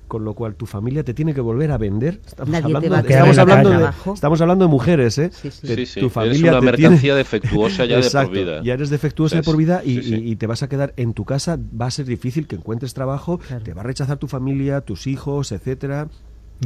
con 0.08 0.24
lo 0.24 0.36
cual 0.36 0.56
tu 0.56 0.68
familia 0.68 1.04
te 1.04 1.16
tiene 1.16 1.34
que 1.34 1.42
volver 1.42 1.72
a 1.72 1.78
vender. 1.78 2.22
Estamos 2.26 2.56
hablando, 2.64 2.96
estamos 2.96 3.38
hablando 3.38 3.70
de, 3.72 3.90
estamos 4.14 4.42
hablando 4.42 4.66
de 4.66 4.72
mujeres, 4.72 5.18
¿eh? 5.18 5.32
Sí, 5.34 5.52
sí. 5.52 6.00
Tu 6.00 6.10
familia 6.10 6.52
eres 6.52 6.52
una 6.52 6.62
mercancía 6.62 7.16
defectuosa 7.16 7.86
ya 7.86 7.98
de 8.00 8.10
por 8.10 8.32
vida. 8.32 8.62
Ya 8.64 8.74
eres 8.74 8.90
defectuosa 8.90 9.38
de 9.38 9.44
por 9.44 9.58
vida 9.58 9.82
y, 9.84 10.36
te 10.36 10.46
vas 10.46 10.62
a 10.62 10.70
quedar 10.70 10.94
en 10.98 11.14
tu 11.14 11.26
casa. 11.26 11.58
Va 11.80 11.88
a 11.88 11.92
ser 11.92 12.06
difícil 12.06 12.48
que 12.48 12.56
encuentres 12.56 12.94
trabajo. 12.94 13.40
Te 13.64 13.74
va 13.74 13.82
a 13.82 13.84
rechazar 13.84 14.18
tu 14.18 14.28
familia, 14.28 14.82
tus 14.82 15.08
hijos, 15.08 15.52
etcétera. 15.52 16.08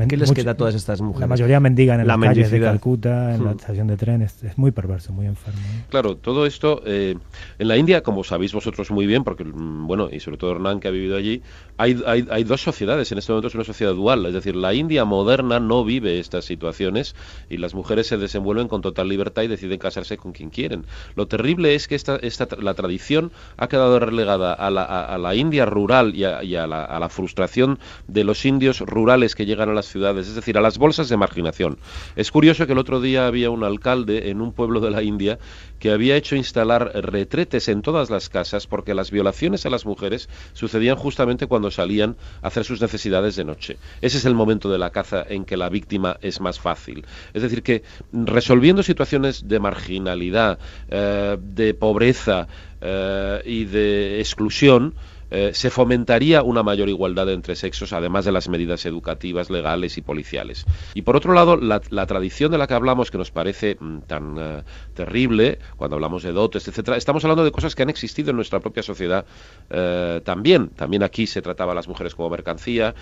¿Qué 0.07 0.15
les 0.15 0.31
queda 0.31 0.51
a 0.51 0.53
todas 0.55 0.73
estas 0.73 1.01
mujeres? 1.01 1.21
La 1.21 1.27
mayoría 1.27 1.59
mendigan 1.59 1.99
en 1.99 2.07
la 2.07 2.15
las 2.15 2.29
calles 2.29 2.51
de 2.51 2.61
Calcuta, 2.61 3.35
en 3.35 3.43
la 3.43 3.51
hmm. 3.51 3.57
estación 3.57 3.87
de 3.87 3.97
tren. 3.97 4.21
Es, 4.21 4.41
muy 4.57 4.71
perverso, 4.71 5.11
muy 5.11 5.25
enfermo. 5.25 5.59
Claro, 5.89 6.15
todo 6.15 6.45
esto 6.45 6.81
eh, 6.85 7.15
en 7.59 7.67
la 7.67 7.75
India, 7.75 8.01
como 8.01 8.23
sabéis 8.23 8.53
vosotros 8.53 8.89
muy 8.91 9.05
bien, 9.05 9.23
porque, 9.23 9.43
mm, 9.43 9.87
bueno, 9.87 10.09
y 10.11 10.19
sobre 10.21 10.37
todo 10.37 10.51
Hernán 10.51 10.79
que 10.79 10.87
ha 10.87 10.91
vivido 10.91 11.17
allí, 11.17 11.41
hay, 11.77 12.01
hay, 12.05 12.25
hay, 12.29 12.43
dos 12.43 12.61
sociedades. 12.61 13.11
En 13.11 13.17
este 13.17 13.31
momento 13.31 13.49
es 13.49 13.55
una 13.55 13.63
sociedad 13.65 13.93
dual. 13.93 14.25
Es 14.25 14.33
decir, 14.33 14.55
la 14.55 14.73
India 14.73 15.03
moderna 15.03 15.59
no 15.59 15.83
vive 15.83 16.19
estas 16.19 16.45
situaciones 16.45 17.15
y 17.49 17.57
las 17.57 17.73
mujeres 17.73 18.07
se 18.07 18.17
desenvuelven 18.17 18.69
con 18.69 18.81
total 18.81 19.09
libertad 19.09 19.43
y 19.43 19.47
deciden 19.47 19.77
casarse 19.77 20.15
con 20.15 20.31
quien 20.31 20.49
quieren. 20.51 20.85
Lo 21.15 21.27
terrible 21.27 21.75
es 21.75 21.87
que 21.87 21.95
esta, 21.95 22.15
esta, 22.17 22.47
la 22.59 22.75
tradición 22.75 23.31
ha 23.57 23.67
quedado 23.67 23.99
relegada 23.99 24.53
a 24.53 24.69
la, 24.69 24.83
a, 24.83 25.17
la 25.17 25.35
India 25.35 25.65
rural 25.65 26.15
y, 26.15 26.23
a, 26.23 26.43
y 26.43 26.55
a, 26.55 26.65
la, 26.65 26.85
a 26.85 26.99
la 26.99 27.09
frustración 27.09 27.79
de 28.07 28.23
los 28.23 28.45
indios 28.45 28.79
rurales 28.79 29.35
que 29.35 29.45
llegan 29.45 29.69
a 29.69 29.73
la 29.73 29.80
ciudades, 29.87 30.27
es 30.27 30.35
decir, 30.35 30.57
a 30.57 30.61
las 30.61 30.77
bolsas 30.77 31.09
de 31.09 31.17
marginación. 31.17 31.77
Es 32.15 32.31
curioso 32.31 32.65
que 32.65 32.73
el 32.73 32.79
otro 32.79 33.01
día 33.01 33.27
había 33.27 33.49
un 33.49 33.63
alcalde 33.63 34.29
en 34.29 34.41
un 34.41 34.53
pueblo 34.53 34.79
de 34.79 34.91
la 34.91 35.03
India 35.03 35.39
que 35.79 35.91
había 35.91 36.15
hecho 36.15 36.35
instalar 36.35 36.91
retretes 36.93 37.67
en 37.67 37.81
todas 37.81 38.09
las 38.09 38.29
casas 38.29 38.67
porque 38.67 38.93
las 38.93 39.11
violaciones 39.11 39.65
a 39.65 39.69
las 39.69 39.85
mujeres 39.85 40.29
sucedían 40.53 40.95
justamente 40.95 41.47
cuando 41.47 41.71
salían 41.71 42.15
a 42.41 42.47
hacer 42.47 42.63
sus 42.63 42.81
necesidades 42.81 43.35
de 43.35 43.45
noche. 43.45 43.77
Ese 44.01 44.17
es 44.17 44.25
el 44.25 44.35
momento 44.35 44.71
de 44.71 44.77
la 44.77 44.91
caza 44.91 45.25
en 45.27 45.45
que 45.45 45.57
la 45.57 45.69
víctima 45.69 46.17
es 46.21 46.39
más 46.39 46.59
fácil. 46.59 47.05
Es 47.33 47.41
decir, 47.41 47.63
que 47.63 47.83
resolviendo 48.13 48.83
situaciones 48.83 49.47
de 49.47 49.59
marginalidad, 49.59 50.59
eh, 50.89 51.37
de 51.39 51.73
pobreza 51.73 52.47
eh, 52.79 53.41
y 53.45 53.65
de 53.65 54.19
exclusión, 54.19 54.93
eh, 55.31 55.51
se 55.53 55.69
fomentaría 55.69 56.43
una 56.43 56.61
mayor 56.61 56.89
igualdad 56.89 57.29
entre 57.29 57.55
sexos, 57.55 57.93
además 57.93 58.25
de 58.25 58.33
las 58.33 58.49
medidas 58.49 58.85
educativas, 58.85 59.49
legales 59.49 59.97
y 59.97 60.01
policiales. 60.01 60.65
Y 60.93 61.03
por 61.03 61.15
otro 61.15 61.33
lado, 61.33 61.55
la, 61.55 61.79
tradición 62.05 62.51
de 62.51 62.57
la 62.57 62.67
que 62.67 62.73
hablamos, 62.73 63.11
que 63.11 63.17
nos 63.17 63.31
parece 63.31 63.77
mm, 63.79 63.99
tan 63.99 64.35
eh, 64.37 64.63
terrible, 64.93 65.59
cuando 65.77 65.95
hablamos 65.95 66.23
de 66.23 66.33
dotes, 66.33 66.67
etcétera, 66.67 66.97
estamos 66.97 67.23
hablando 67.23 67.45
de 67.45 67.51
cosas 67.51 67.75
que 67.75 67.83
han 67.83 67.89
existido 67.89 68.31
en 68.31 68.35
nuestra 68.35 68.59
propia 68.59 68.83
sociedad 68.83 69.25
eh, 69.69 70.19
también. 70.25 70.67
También 70.69 71.01
aquí 71.01 71.25
se 71.25 71.41
trataba 71.41 71.71
a 71.71 71.75
las 71.75 71.87
mujeres 71.87 72.13
como 72.13 72.29
mercancía, 72.29 72.93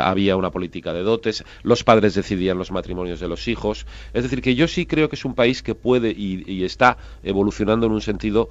había 0.00 0.36
una 0.36 0.50
política 0.50 0.92
de 0.92 1.02
dotes, 1.02 1.44
los 1.62 1.82
padres 1.82 2.14
decidían 2.14 2.58
los 2.58 2.70
matrimonios 2.70 3.18
de 3.18 3.26
los 3.26 3.48
hijos. 3.48 3.86
Es 4.12 4.22
decir, 4.22 4.40
que 4.40 4.54
yo 4.54 4.68
sí 4.68 4.86
creo 4.86 5.08
que 5.08 5.16
es 5.16 5.24
un 5.24 5.34
país 5.34 5.62
que 5.62 5.74
puede 5.74 6.10
y, 6.10 6.44
y 6.46 6.64
está 6.64 6.96
evolucionando 7.24 7.86
en 7.86 7.92
un 7.92 8.00
sentido 8.00 8.48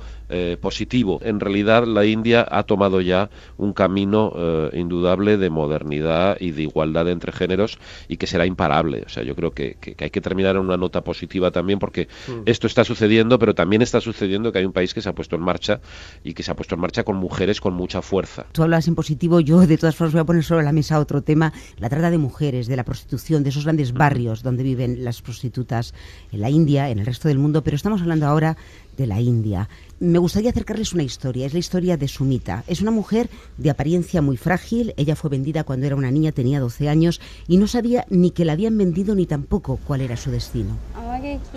positivo. 0.59 1.19
En 1.23 1.39
realidad, 1.39 1.85
la 1.85 2.05
India 2.05 2.45
ha 2.49 2.63
tomado 2.63 3.01
ya 3.01 3.20
un 3.57 3.73
camino 3.73 4.33
eh, 4.35 4.69
indudable 4.73 5.37
de 5.37 5.49
modernidad 5.49 6.37
y 6.39 6.51
de 6.51 6.63
igualdad 6.63 7.09
entre 7.09 7.31
géneros 7.31 7.77
y 8.07 8.17
que 8.17 8.27
será 8.27 8.45
imparable. 8.45 9.03
O 9.05 9.09
sea, 9.09 9.23
yo 9.23 9.35
creo 9.35 9.51
que, 9.51 9.77
hay 9.99 10.09
que 10.09 10.21
terminar 10.21 10.55
en 10.55 10.61
una 10.61 10.77
nota 10.77 11.03
positiva 11.03 11.51
también 11.51 11.79
porque 11.79 12.07
mm. 12.27 12.41
esto 12.45 12.67
está 12.67 12.83
sucediendo, 12.83 13.37
pero 13.39 13.53
también 13.53 13.81
está 13.81 14.01
sucediendo 14.01 14.51
que 14.51 14.59
hay 14.59 14.65
un 14.65 14.73
país 14.73 14.93
que 14.93 15.01
se 15.01 15.09
ha 15.09 15.13
puesto 15.13 15.35
en 15.35 15.41
marcha 15.41 15.81
y 16.23 16.33
que 16.33 16.43
se 16.43 16.51
ha 16.51 16.55
puesto 16.55 16.75
en 16.75 16.81
marcha 16.81 17.03
con 17.03 17.17
mujeres 17.17 17.61
con 17.61 17.73
mucha 17.73 18.01
fuerza. 18.01 18.45
Tú 18.51 18.63
hablas 18.63 18.87
en 18.87 18.95
positivo, 18.95 19.39
yo 19.39 19.59
de 19.59 19.77
todas 19.77 19.95
formas 19.95 20.13
voy 20.13 20.21
a 20.21 20.25
poner 20.25 20.43
sobre 20.43 20.63
la 20.63 20.71
mesa 20.71 20.99
otro 20.99 21.21
tema, 21.21 21.53
la 21.77 21.89
trata 21.89 22.09
de 22.09 22.17
mujeres, 22.17 22.67
de 22.67 22.75
la 22.75 22.83
prostitución, 22.83 23.43
de 23.43 23.49
esos 23.49 23.63
grandes 23.63 23.93
barrios 23.93 24.43
donde 24.43 24.63
viven 24.63 25.03
las 25.03 25.21
prostitutas 25.21 25.93
en 26.31 26.41
la 26.41 26.49
India, 26.49 26.89
en 26.89 26.99
el 26.99 27.05
resto 27.05 27.27
del 27.27 27.37
mundo, 27.37 27.63
pero 27.63 27.75
estamos 27.75 28.01
hablando 28.01 28.25
ahora 28.25 28.57
de 28.97 29.07
la 29.07 29.19
India. 29.19 29.69
Me 30.01 30.17
gustaría 30.17 30.49
acercarles 30.49 30.93
una 30.93 31.03
historia, 31.03 31.45
es 31.45 31.53
la 31.53 31.59
historia 31.59 31.95
de 31.95 32.07
Sumita. 32.07 32.63
Es 32.65 32.81
una 32.81 32.89
mujer 32.89 33.29
de 33.57 33.69
apariencia 33.69 34.19
muy 34.19 34.35
frágil, 34.35 34.95
ella 34.97 35.15
fue 35.15 35.29
vendida 35.29 35.63
cuando 35.63 35.85
era 35.85 35.95
una 35.95 36.09
niña, 36.09 36.31
tenía 36.31 36.59
12 36.59 36.89
años, 36.89 37.21
y 37.47 37.57
no 37.57 37.67
sabía 37.67 38.07
ni 38.09 38.31
que 38.31 38.43
la 38.43 38.53
habían 38.53 38.75
vendido 38.79 39.13
ni 39.13 39.27
tampoco 39.27 39.79
cuál 39.85 40.01
era 40.01 40.17
su 40.17 40.31
destino. 40.31 40.75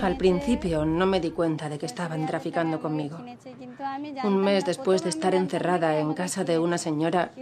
Al 0.02 0.18
principio 0.18 0.84
no 0.84 1.06
me 1.06 1.20
di 1.20 1.30
cuenta 1.30 1.70
de 1.70 1.78
que 1.78 1.86
estaban 1.86 2.26
traficando 2.26 2.82
conmigo. 2.82 3.16
Un 4.24 4.36
mes 4.42 4.66
después 4.66 5.02
de 5.02 5.08
estar 5.08 5.34
encerrada 5.34 5.98
en 5.98 6.12
casa 6.12 6.44
de 6.44 6.58
una 6.58 6.76
señora, 6.76 7.32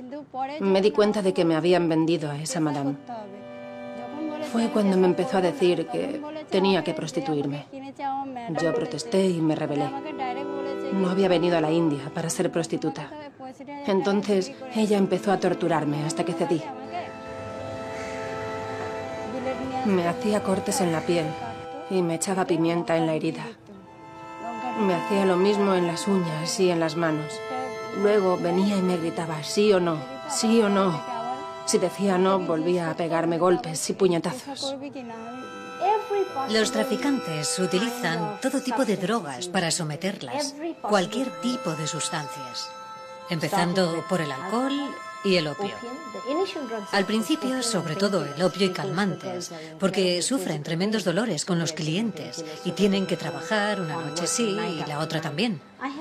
me 0.61 0.81
di 0.83 0.93
cuenta 0.93 1.21
de 1.21 1.35
que 1.35 1.45
me 1.45 1.57
habían 1.57 1.89
vendido 1.89 2.31
a 2.31 2.41
esa 2.41 2.61
madame. 2.61 2.95
fue 4.53 4.69
cuando 4.69 4.97
me 4.97 5.09
empezó 5.09 5.39
a 5.39 5.41
decir 5.41 5.89
que 5.89 6.23
tenía 6.49 6.85
que 6.85 6.95
prostituirme. 6.95 7.67
Yo 8.61 8.73
protesté 8.73 9.27
y 9.27 9.41
me 9.41 9.57
rebelé. 9.57 9.91
No 10.93 11.11
había 11.11 11.29
venido 11.29 11.57
a 11.57 11.61
la 11.61 11.71
India 11.71 12.11
para 12.15 12.31
ser 12.31 12.51
prostituta. 12.51 13.11
Entonces 13.87 14.53
ella 14.75 14.99
empezó 14.99 15.33
a 15.33 15.39
torturarme 15.39 16.05
hasta 16.05 16.25
que 16.25 16.33
cedí. 16.33 16.63
Me 19.85 20.07
hacía 20.07 20.43
cortes 20.43 20.81
en 20.81 20.93
la 20.93 21.01
piel 21.01 21.27
y 21.91 22.03
me 22.03 22.15
echaba 22.15 22.45
pimienta 22.45 22.97
en 22.97 23.07
la 23.07 23.15
herida. 23.15 23.45
Me 24.81 24.95
hacía 24.95 25.27
lo 25.27 25.37
mismo 25.37 25.75
en 25.75 25.87
las 25.87 26.07
uñas 26.07 26.59
y 26.61 26.71
en 26.71 26.81
las 26.81 26.97
manos. 26.97 27.33
Luego 28.01 28.39
venía 28.39 28.77
y 28.77 28.83
me 28.83 28.97
gritaba 28.97 29.43
sí 29.43 29.73
o 29.73 29.81
no, 29.81 29.99
sí 30.29 30.63
o 30.63 30.69
no. 30.69 31.12
Si 31.65 31.79
decía 31.79 32.19
no, 32.19 32.39
volvía 32.39 32.91
a 32.91 32.95
pegarme 32.95 33.39
golpes 33.39 33.89
y 33.91 33.93
puñetazos. 33.95 34.77
Los 36.51 36.71
traficantes 36.73 37.59
utilizan 37.59 38.41
todo 38.41 38.61
tipo 38.61 38.85
de 38.85 38.97
drogas 38.97 39.49
para 39.49 39.71
someterlas, 39.71 40.55
cualquier 40.81 41.31
tipo 41.41 41.75
de 41.75 41.87
sustancias, 41.87 42.69
empezando 43.31 44.05
por 44.09 44.21
el 44.21 44.31
alcohol 44.31 44.73
y 45.25 45.37
el 45.37 45.49
opio. 45.49 45.71
Al 46.93 47.05
principio, 47.05 47.63
sobre 47.63 47.97
todo 47.97 48.25
el 48.25 48.43
opio 48.43 48.67
y 48.67 48.71
calmantes, 48.71 49.53
porque 49.79 50.23
sufren 50.23 50.63
tremendos 50.63 51.05
dolores 51.05 51.45
con 51.45 51.59
los 51.59 51.73
clientes 51.73 52.45
y 52.65 52.73
tienen 52.73 53.07
que 53.07 53.17
trabajar 53.17 53.81
una 53.81 53.97
noche 53.97 54.27
sí 54.27 54.57
y 54.57 54.89
la 54.89 55.01
otra 55.01 55.21
también. 55.21 55.61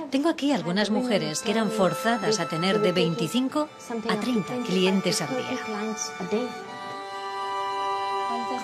Tengo 0.09 0.29
aquí 0.29 0.51
algunas 0.51 0.89
mujeres 0.89 1.41
que 1.41 1.51
eran 1.51 1.71
forzadas 1.71 2.39
a 2.39 2.47
tener 2.47 2.81
de 2.81 2.91
25 2.91 3.69
a 4.09 4.19
30 4.19 4.53
clientes 4.67 5.21
al 5.21 5.29
día. 5.29 6.51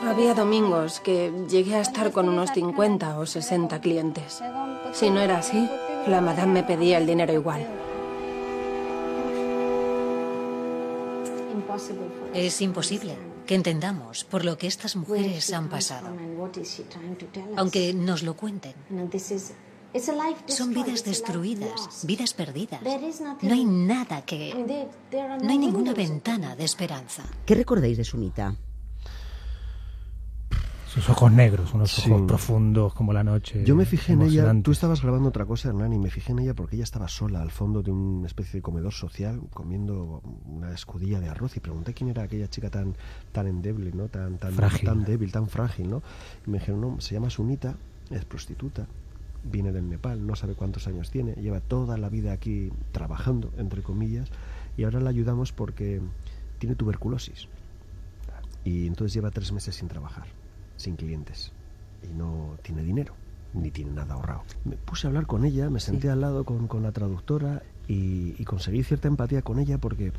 Había 0.05 0.33
domingos 0.35 0.99
que 0.99 1.33
llegué 1.49 1.75
a 1.75 1.81
estar 1.81 2.11
con 2.11 2.29
unos 2.29 2.51
50 2.51 3.17
o 3.17 3.25
60 3.25 3.81
clientes. 3.81 4.43
Si 4.93 5.09
no 5.09 5.19
era 5.19 5.39
así, 5.39 5.69
la 6.07 6.21
madame 6.21 6.53
me 6.53 6.63
pedía 6.63 6.97
el 6.97 7.07
dinero 7.07 7.33
igual. 7.33 7.67
Es 12.33 12.61
imposible 12.61 13.15
que 13.45 13.55
entendamos 13.55 14.23
por 14.23 14.43
lo 14.45 14.57
que 14.57 14.67
estas 14.67 14.95
mujeres 14.95 15.51
han 15.53 15.69
pasado, 15.69 16.09
aunque 17.55 17.93
nos 17.93 18.23
lo 18.23 18.35
cuenten. 18.35 18.73
Son 20.47 20.73
vidas 20.73 21.03
destruidas, 21.03 22.05
vidas 22.05 22.33
perdidas. 22.33 22.81
No 23.41 23.53
hay 23.53 23.65
nada 23.65 24.21
que... 24.23 24.53
No 25.41 25.49
hay 25.49 25.57
ninguna 25.57 25.93
ventana 25.93 26.55
de 26.55 26.65
esperanza. 26.65 27.23
¿Qué 27.45 27.55
recordáis 27.55 27.97
de 27.97 28.03
Sumita? 28.03 28.55
Sus 30.97 31.11
ojos 31.11 31.31
negros, 31.31 31.75
unos 31.75 32.07
ojos 32.07 32.23
profundos 32.23 32.91
como 32.95 33.13
la 33.13 33.23
noche. 33.23 33.63
Yo 33.63 33.75
me 33.75 33.85
fijé 33.85 34.13
en 34.13 34.23
ella, 34.23 34.51
tú 34.63 34.71
estabas 34.71 35.03
grabando 35.03 35.29
otra 35.29 35.45
cosa, 35.45 35.69
Hernán, 35.69 35.93
y 35.93 35.99
me 35.99 36.09
fijé 36.09 36.31
en 36.31 36.39
ella 36.39 36.55
porque 36.55 36.75
ella 36.75 36.85
estaba 36.85 37.07
sola 37.07 37.43
al 37.43 37.51
fondo 37.51 37.83
de 37.83 37.91
una 37.91 38.25
especie 38.25 38.53
de 38.53 38.61
comedor 38.63 38.93
social 38.93 39.39
comiendo 39.53 40.23
una 40.47 40.73
escudilla 40.73 41.19
de 41.19 41.29
arroz 41.29 41.55
y 41.55 41.59
pregunté 41.59 41.93
quién 41.93 42.09
era 42.09 42.23
aquella 42.23 42.49
chica 42.49 42.71
tan 42.71 42.95
tan 43.31 43.45
endeble, 43.45 43.91
¿no? 43.93 44.07
Tan 44.07 44.39
tan 44.39 44.55
tan 44.55 45.03
débil, 45.03 45.31
tan 45.31 45.47
frágil, 45.49 45.87
¿no? 45.87 46.01
Y 46.47 46.49
me 46.49 46.57
dijeron, 46.57 46.81
"No, 46.81 46.99
se 46.99 47.13
llama 47.13 47.29
Sunita, 47.29 47.75
es 48.09 48.25
prostituta, 48.25 48.87
viene 49.43 49.71
del 49.71 49.87
Nepal, 49.87 50.25
no 50.25 50.35
sabe 50.35 50.55
cuántos 50.55 50.87
años 50.87 51.11
tiene, 51.11 51.33
lleva 51.33 51.59
toda 51.59 51.99
la 51.99 52.09
vida 52.09 52.31
aquí 52.31 52.71
trabajando, 52.91 53.51
entre 53.59 53.83
comillas, 53.83 54.31
y 54.77 54.83
ahora 54.83 54.99
la 54.99 55.11
ayudamos 55.11 55.51
porque 55.51 56.01
tiene 56.57 56.73
tuberculosis. 56.73 57.49
Y 58.63 58.87
entonces 58.87 59.13
lleva 59.13 59.29
tres 59.29 59.51
meses 59.51 59.75
sin 59.75 59.89
trabajar 59.89 60.25
sin 60.77 60.95
clientes 60.95 61.51
y 62.03 62.13
no 62.13 62.57
tiene 62.61 62.83
dinero 62.83 63.13
ni 63.53 63.71
tiene 63.71 63.91
nada 63.91 64.13
ahorrado. 64.13 64.43
Me 64.65 64.75
puse 64.75 65.07
a 65.07 65.09
hablar 65.09 65.25
con 65.25 65.45
ella, 65.45 65.69
me 65.69 65.79
senté 65.79 66.09
al 66.09 66.21
lado 66.21 66.43
con, 66.43 66.67
con 66.67 66.83
la 66.83 66.91
traductora 66.91 67.63
y, 67.87 68.35
y, 68.37 68.45
conseguí 68.45 68.83
cierta 68.83 69.07
empatía 69.07 69.41
con 69.41 69.59
ella 69.59 69.77
porque 69.77 70.11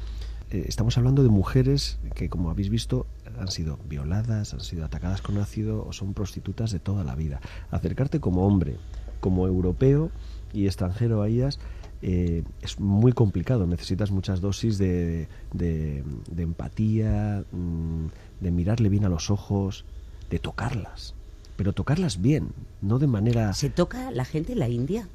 eh, 0.50 0.64
estamos 0.66 0.96
hablando 0.96 1.22
de 1.22 1.28
mujeres 1.28 1.98
que, 2.14 2.28
como 2.28 2.50
habéis 2.50 2.70
visto, 2.70 3.06
han 3.38 3.48
sido 3.48 3.78
violadas, 3.88 4.54
han 4.54 4.60
sido 4.60 4.84
atacadas 4.84 5.20
con 5.20 5.36
ácido 5.38 5.86
o 5.86 5.92
son 5.92 6.14
prostitutas 6.14 6.70
de 6.70 6.80
toda 6.80 7.04
la 7.04 7.14
vida. 7.14 7.40
Acercarte 7.70 8.18
como 8.18 8.46
hombre, 8.46 8.76
como 9.20 9.46
europeo 9.46 10.10
y 10.54 10.66
extranjero 10.66 11.20
a 11.22 11.28
ellas, 11.28 11.58
eh, 12.00 12.44
es 12.62 12.80
muy 12.80 13.12
complicado. 13.12 13.66
Necesitas 13.66 14.10
muchas 14.10 14.40
dosis 14.40 14.78
de, 14.78 15.28
de, 15.52 16.02
de 16.30 16.42
empatía, 16.42 17.44
mmm, 17.52 18.06
de 18.40 18.50
mirarle 18.50 18.88
bien 18.88 19.04
a 19.04 19.10
los 19.10 19.30
ojos, 19.30 19.84
de 20.30 20.38
tocarlas, 20.38 21.14
pero 21.56 21.72
tocarlas 21.72 22.20
bien, 22.20 22.50
no 22.82 22.98
de 22.98 23.06
manera... 23.06 23.52
¿Se 23.52 23.70
toca 23.70 24.10
la 24.10 24.24
gente 24.24 24.52
en 24.52 24.58
la 24.58 24.68
India? 24.68 25.08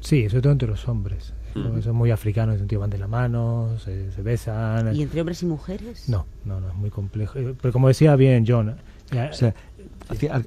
Sí, 0.00 0.28
sobre 0.28 0.42
todo 0.42 0.52
entre 0.52 0.68
los 0.68 0.88
hombres. 0.88 1.34
Mm. 1.54 1.82
Son 1.82 1.96
muy 1.96 2.10
africanos, 2.10 2.52
en 2.52 2.54
el 2.54 2.58
sentido 2.60 2.80
van 2.80 2.90
de 2.90 2.98
la 2.98 3.08
mano, 3.08 3.76
se, 3.78 4.12
se, 4.12 4.22
besan. 4.22 4.94
¿Y 4.94 5.02
entre 5.02 5.20
hombres 5.20 5.42
y 5.42 5.46
mujeres? 5.46 6.08
No, 6.08 6.26
no, 6.44 6.60
no, 6.60 6.68
es 6.68 6.74
muy 6.74 6.90
complejo. 6.90 7.38
Eh, 7.38 7.54
pero 7.60 7.72
como 7.72 7.88
decía 7.88 8.16
bien 8.16 8.44
John... 8.46 8.76
O 9.12 9.32
sea, 9.32 9.54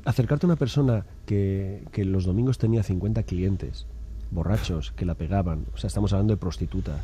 acercarte 0.05 0.45
a 0.45 0.47
una 0.47 0.55
persona 0.55 1.05
que, 1.25 1.83
que 1.91 2.05
los 2.05 2.23
domingos 2.23 2.57
tenía 2.57 2.81
50 2.81 3.23
clientes, 3.23 3.85
borrachos, 4.31 4.91
que 4.91 5.05
la 5.05 5.15
pegaban, 5.15 5.65
o 5.73 5.77
sea, 5.77 5.89
estamos 5.89 6.13
hablando 6.13 6.33
de 6.33 6.37
prostituta, 6.37 7.01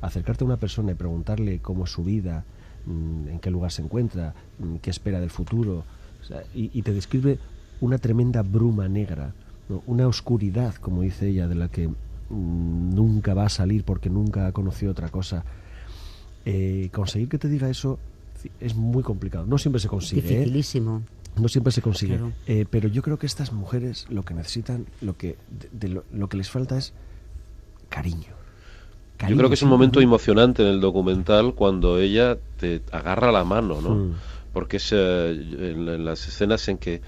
acercarte 0.00 0.44
a 0.44 0.46
una 0.46 0.58
persona 0.58 0.92
y 0.92 0.94
preguntarle 0.94 1.58
cómo 1.60 1.84
es 1.84 1.90
su 1.90 2.04
vida, 2.04 2.44
en 2.86 3.38
qué 3.40 3.50
lugar 3.50 3.72
se 3.72 3.82
encuentra, 3.82 4.34
mm, 4.58 4.76
qué 4.76 4.90
espera 4.90 5.20
del 5.20 5.30
futuro, 5.30 5.84
o 6.20 6.24
sea, 6.24 6.42
y, 6.54 6.70
y, 6.72 6.82
te 6.82 6.92
describe 6.92 7.38
una 7.80 7.98
tremenda 7.98 8.42
bruma 8.42 8.88
negra, 8.88 9.32
¿no? 9.68 9.82
una 9.86 10.06
oscuridad, 10.06 10.74
como 10.76 11.02
dice 11.02 11.28
ella, 11.28 11.48
de 11.48 11.54
la 11.54 11.68
que 11.68 11.88
mmm, 11.88 12.94
nunca 12.94 13.34
va 13.34 13.46
a 13.46 13.48
salir 13.48 13.84
porque 13.84 14.10
nunca 14.10 14.46
ha 14.46 14.52
conocido 14.52 14.92
otra 14.92 15.08
cosa. 15.08 15.44
Eh, 16.44 16.90
conseguir 16.92 17.28
que 17.28 17.38
te 17.38 17.48
diga 17.48 17.68
eso 17.68 17.98
es 18.60 18.74
muy 18.76 19.02
complicado. 19.02 19.46
No 19.46 19.58
siempre 19.58 19.80
se 19.80 19.88
consigue. 19.88 20.20
¿eh? 20.20 20.38
Dificilísimo. 20.38 20.98
¿eh? 20.98 21.40
No 21.40 21.48
siempre 21.48 21.72
se 21.72 21.82
consigue. 21.82 22.16
Claro. 22.16 22.32
Eh, 22.46 22.66
pero 22.70 22.88
yo 22.88 23.02
creo 23.02 23.18
que 23.18 23.26
estas 23.26 23.52
mujeres 23.52 24.06
lo 24.08 24.24
que 24.24 24.34
necesitan, 24.34 24.86
lo 25.00 25.16
que, 25.16 25.36
de, 25.50 25.68
de 25.72 25.88
lo, 25.88 26.04
lo 26.12 26.28
que 26.28 26.36
les 26.36 26.50
falta 26.50 26.78
es 26.78 26.92
cariño. 27.88 28.35
Cariño, 29.16 29.34
Yo 29.34 29.38
creo 29.38 29.50
que 29.50 29.54
es 29.54 29.62
un 29.62 29.68
momento 29.68 30.00
emocionante 30.00 30.62
en 30.62 30.68
el 30.68 30.80
documental 30.80 31.54
cuando 31.54 31.98
ella 31.98 32.36
te 32.58 32.82
agarra 32.92 33.32
la 33.32 33.44
mano, 33.44 33.80
¿no? 33.80 33.90
Mm. 33.94 34.14
Porque 34.52 34.78
es 34.78 34.90
eh, 34.92 35.30
en, 35.30 35.88
en, 35.88 36.04
las 36.04 36.26
escenas 36.28 36.66
en 36.68 36.78
que 36.78 37.02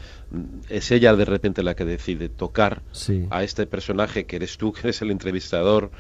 es 0.68 0.90
ella 0.90 1.16
de 1.16 1.24
repente 1.24 1.62
la 1.62 1.74
que 1.74 1.84
decide 1.84 2.28
tocar 2.28 2.82
sí. 2.92 3.26
a 3.30 3.42
este 3.42 3.66
personaje 3.66 4.26
que 4.26 4.36
eres 4.36 4.58
tú, 4.58 4.72
que 4.74 4.80
eres 4.80 5.00
el 5.02 5.10
entrevistador, 5.10 5.90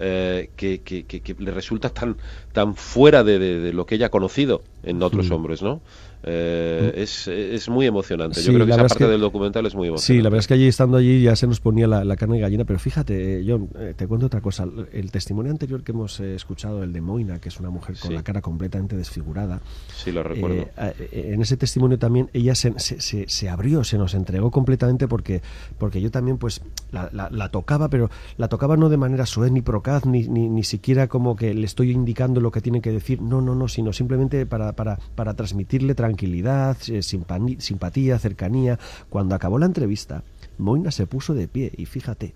eh, 0.00 0.50
que, 0.54 0.80
que, 0.82 1.06
que, 1.06 1.20
que, 1.20 1.34
le 1.38 1.50
resulta 1.50 1.88
tan, 1.88 2.16
tan 2.52 2.76
fuera 2.76 3.24
de, 3.24 3.40
de, 3.40 3.58
de, 3.58 3.72
lo 3.72 3.84
que 3.84 3.96
ella 3.96 4.06
ha 4.06 4.10
conocido 4.10 4.62
en 4.84 5.02
otros 5.02 5.28
mm. 5.28 5.32
hombres, 5.32 5.62
¿no? 5.62 5.80
Eh, 6.24 6.92
es, 6.96 7.28
es, 7.28 7.68
muy 7.68 7.86
emocionante. 7.86 8.42
Yo 8.42 8.52
creo 8.52 8.66
que 8.66 8.72
esa 8.72 8.86
parte 8.86 9.06
del 9.06 9.20
documental 9.20 9.66
es 9.66 9.74
muy 9.74 9.88
emocionante. 9.88 10.14
Sí, 10.14 10.16
la 10.20 10.30
verdad 10.30 10.40
es 10.40 10.46
que 10.48 10.54
allí 10.54 10.66
estando 10.66 10.96
allí 10.96 11.22
ya 11.22 11.36
se 11.36 11.46
nos 11.46 11.60
ponía 11.60 11.86
la, 11.86 12.04
la 12.04 12.16
carne 12.16 12.36
de 12.36 12.42
gallina, 12.42 12.64
pero 12.64 12.78
fíjate, 12.78 13.44
John, 13.46 13.68
eh, 13.78 13.94
te 13.96 14.06
cuento 14.06 14.26
otra 14.26 14.40
cosa. 14.40 14.66
El 14.92 15.10
testimonio 15.12 15.52
anterior 15.52 15.82
que 15.82 15.92
hemos 15.92 16.18
eh, 16.20 16.34
escuchado, 16.34 16.82
el 16.82 16.92
de 16.92 17.00
Moina, 17.00 17.38
que 17.38 17.48
es 17.48 17.60
una 17.60 17.70
mujer 17.70 17.96
con 17.98 18.08
sí. 18.08 18.14
la 18.14 18.22
cara 18.22 18.40
completamente 18.40 18.96
desfigurada. 18.96 19.60
Sí, 19.94 20.10
lo 20.10 20.22
recuerdo. 20.22 20.68
Eh, 20.76 21.30
en 21.32 21.40
ese 21.40 21.56
testimonio 21.56 21.98
también 21.98 22.30
ella 22.32 22.54
se, 22.54 22.78
se, 22.78 23.00
se, 23.00 23.28
se, 23.28 23.48
abrió, 23.48 23.84
se 23.84 23.96
nos 23.96 24.14
entregó 24.14 24.50
completamente 24.50 25.06
porque, 25.06 25.40
porque 25.78 26.00
yo 26.00 26.10
también 26.10 26.38
pues 26.38 26.62
la, 26.90 27.10
la, 27.12 27.28
la, 27.30 27.50
tocaba, 27.50 27.88
pero 27.88 28.10
la 28.36 28.48
tocaba 28.48 28.76
no 28.76 28.88
de 28.88 28.96
manera 28.96 29.24
suave 29.24 29.50
ni 29.50 29.62
procaz, 29.62 30.04
ni, 30.04 30.26
ni, 30.26 30.48
ni 30.48 30.64
siquiera 30.64 31.06
como 31.06 31.36
que 31.36 31.54
le 31.54 31.64
estoy 31.64 31.92
indicando 31.92 32.40
lo 32.40 32.50
que 32.50 32.60
tiene 32.60 32.80
que 32.80 32.90
decir. 32.90 33.22
No, 33.22 33.40
no, 33.40 33.54
no, 33.54 33.68
sino 33.68 33.92
simplemente 33.92 34.46
para, 34.46 34.72
para, 34.72 34.98
para 35.14 35.34
transmitirle 35.34 35.94
tranquilidad, 35.94 36.07
eh, 36.10 37.02
simpatía, 37.02 38.18
cercanía. 38.18 38.78
Cuando 39.10 39.34
acabó 39.34 39.58
la 39.58 39.66
entrevista, 39.66 40.22
Moina 40.58 40.90
se 40.90 41.06
puso 41.06 41.34
de 41.34 41.48
pie 41.48 41.72
y 41.76 41.86
fíjate, 41.86 42.34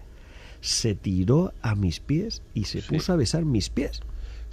se 0.60 0.94
tiró 0.94 1.52
a 1.62 1.74
mis 1.74 2.00
pies 2.00 2.42
y 2.54 2.64
se 2.64 2.80
sí. 2.80 2.88
puso 2.88 3.12
a 3.12 3.16
besar 3.16 3.44
mis 3.44 3.70
pies. 3.70 4.00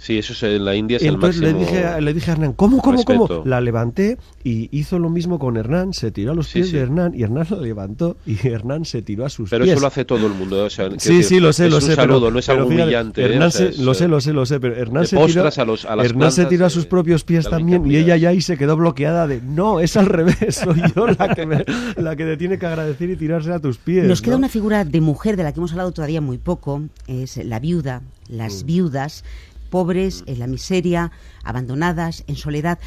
Sí, 0.00 0.16
eso 0.16 0.32
es, 0.32 0.42
en 0.42 0.64
la 0.64 0.74
India 0.74 0.96
es 0.96 1.02
y 1.02 1.08
el 1.08 1.16
entonces 1.16 1.42
máximo 1.42 1.60
le 1.60 1.66
dije, 1.66 2.00
le 2.00 2.14
dije 2.14 2.30
a 2.30 2.32
Hernán, 2.32 2.54
¿cómo, 2.54 2.78
cómo, 2.78 2.96
respeto. 2.96 3.28
cómo? 3.28 3.42
La 3.44 3.60
levanté 3.60 4.16
y 4.42 4.74
hizo 4.74 4.98
lo 4.98 5.10
mismo 5.10 5.38
con 5.38 5.58
Hernán, 5.58 5.92
se 5.92 6.10
tiró 6.10 6.32
a 6.32 6.34
los 6.34 6.48
pies 6.48 6.68
sí, 6.68 6.70
sí. 6.70 6.76
de 6.78 6.84
Hernán 6.84 7.12
y 7.14 7.22
Hernán 7.22 7.46
la 7.50 7.58
levantó 7.58 8.16
y 8.24 8.48
Hernán 8.48 8.86
se 8.86 9.02
tiró 9.02 9.26
a 9.26 9.28
sus 9.28 9.50
pero 9.50 9.62
pies. 9.62 9.74
Pero 9.74 9.76
eso 9.76 9.80
lo 9.82 9.88
hace 9.88 10.06
todo 10.06 10.26
el 10.26 10.32
mundo, 10.32 10.64
o 10.64 10.70
sea, 10.70 10.88
Sí, 10.96 11.18
decir, 11.18 11.24
sí, 11.24 11.40
lo 11.40 11.52
sé, 11.52 11.66
es 11.66 11.70
lo 11.70 11.76
un 11.76 11.82
sé. 11.82 11.96
saludo, 11.96 12.20
pero, 12.20 12.30
no 12.30 12.38
es 12.38 12.48
algo 12.48 12.66
fíjate, 12.66 12.82
humillante. 12.82 13.24
Hernán 13.26 13.48
o 13.48 13.50
sea, 13.50 13.72
se, 13.72 13.82
lo 13.82 13.92
sé, 13.92 14.08
lo 14.08 14.20
sé, 14.22 14.32
lo 14.32 14.46
sé, 14.46 14.58
pero 14.58 14.74
Hernán 14.74 15.06
se 15.06 15.18
tiró, 15.18 15.42
a 15.54 15.64
los, 15.66 15.84
a 15.84 15.96
las 15.96 16.06
Hernán 16.06 16.32
se 16.32 16.46
tiró 16.46 16.64
a 16.64 16.70
sus 16.70 16.86
propios 16.86 17.22
pies 17.22 17.46
también 17.50 17.84
y 17.84 17.96
ella 17.96 18.16
ya 18.16 18.30
ahí 18.30 18.40
se 18.40 18.56
quedó 18.56 18.78
bloqueada 18.78 19.26
de, 19.26 19.42
no, 19.42 19.80
es 19.80 19.98
al 19.98 20.06
revés, 20.06 20.56
soy 20.64 20.80
yo 20.96 21.08
la 21.08 21.34
que, 21.34 21.44
me, 21.44 21.62
la 21.98 22.16
que 22.16 22.24
te 22.24 22.38
tiene 22.38 22.58
que 22.58 22.64
agradecer 22.64 23.10
y 23.10 23.16
tirarse 23.16 23.52
a 23.52 23.58
tus 23.58 23.76
pies. 23.76 24.06
Nos 24.06 24.22
¿no? 24.22 24.24
queda 24.24 24.36
una 24.38 24.48
figura 24.48 24.86
de 24.86 25.00
mujer 25.02 25.36
de 25.36 25.42
la 25.42 25.52
que 25.52 25.60
hemos 25.60 25.72
hablado 25.72 25.92
todavía 25.92 26.22
muy 26.22 26.38
poco, 26.38 26.80
es 27.06 27.36
la 27.44 27.58
viuda, 27.58 28.00
las 28.30 28.62
mm. 28.62 28.66
viudas 28.66 29.24
pobres, 29.70 30.24
en 30.26 30.38
la 30.38 30.46
miseria, 30.46 31.12
abandonadas, 31.44 32.24
en 32.26 32.36
soledad. 32.36 32.78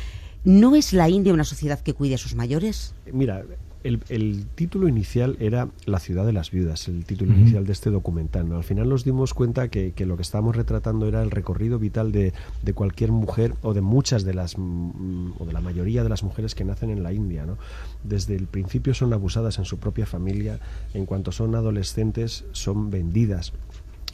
¿No 0.44 0.76
es 0.76 0.94
la 0.94 1.10
India 1.10 1.34
una 1.34 1.46
sociedad 1.46 1.80
que 1.80 1.94
cuide 1.94 2.16
a 2.16 2.18
sus 2.18 2.36
mayores? 2.36 2.94
Mira, 3.12 3.44
el, 3.84 4.46
título 4.56 4.88
inicial 4.88 5.36
era 5.40 5.70
La 5.86 6.00
ciudad 6.00 6.26
de 6.26 6.32
las 6.32 6.52
viudas, 6.52 6.88
el 6.88 7.06
título 7.06 7.34
inicial 7.34 7.66
de 7.66 7.74
este 7.74 7.90
documental. 7.90 8.52
Al 8.54 8.64
final 8.64 8.88
nos 8.88 9.04
dimos 9.04 9.34
cuenta 9.34 9.68
que, 9.68 9.94
lo 10.06 10.16
que 10.16 10.22
estábamos 10.22 10.56
retratando 10.56 11.08
era 11.08 11.22
el 11.22 11.32
recorrido 11.32 11.80
vital 11.80 12.12
de, 12.12 12.34
cualquier 12.74 13.12
mujer 13.12 13.54
o 13.62 13.74
de 13.74 13.82
muchas 13.82 14.24
de 14.24 14.34
las, 14.34 14.58
mm, 14.58 15.34
o 15.38 15.46
de 15.46 15.54
la 15.54 15.62
mayoría 15.62 16.04
de 16.04 16.10
las 16.10 16.24
mujeres 16.24 16.56
que 16.56 16.64
nacen 16.64 16.90
en 16.92 17.04
la 17.04 17.12
India. 17.12 17.46
¿no? 17.46 17.58
Desde 18.04 18.36
el 18.36 18.48
principio 18.48 18.94
son 18.94 19.12
abusadas 19.12 19.58
en 19.60 19.66
su 19.66 19.78
propia 19.78 20.06
familia, 20.06 20.60
en 20.94 21.06
cuanto 21.06 21.32
son 21.32 21.56
adolescentes 21.56 22.46
son 22.54 22.90
vendidas 22.90 23.52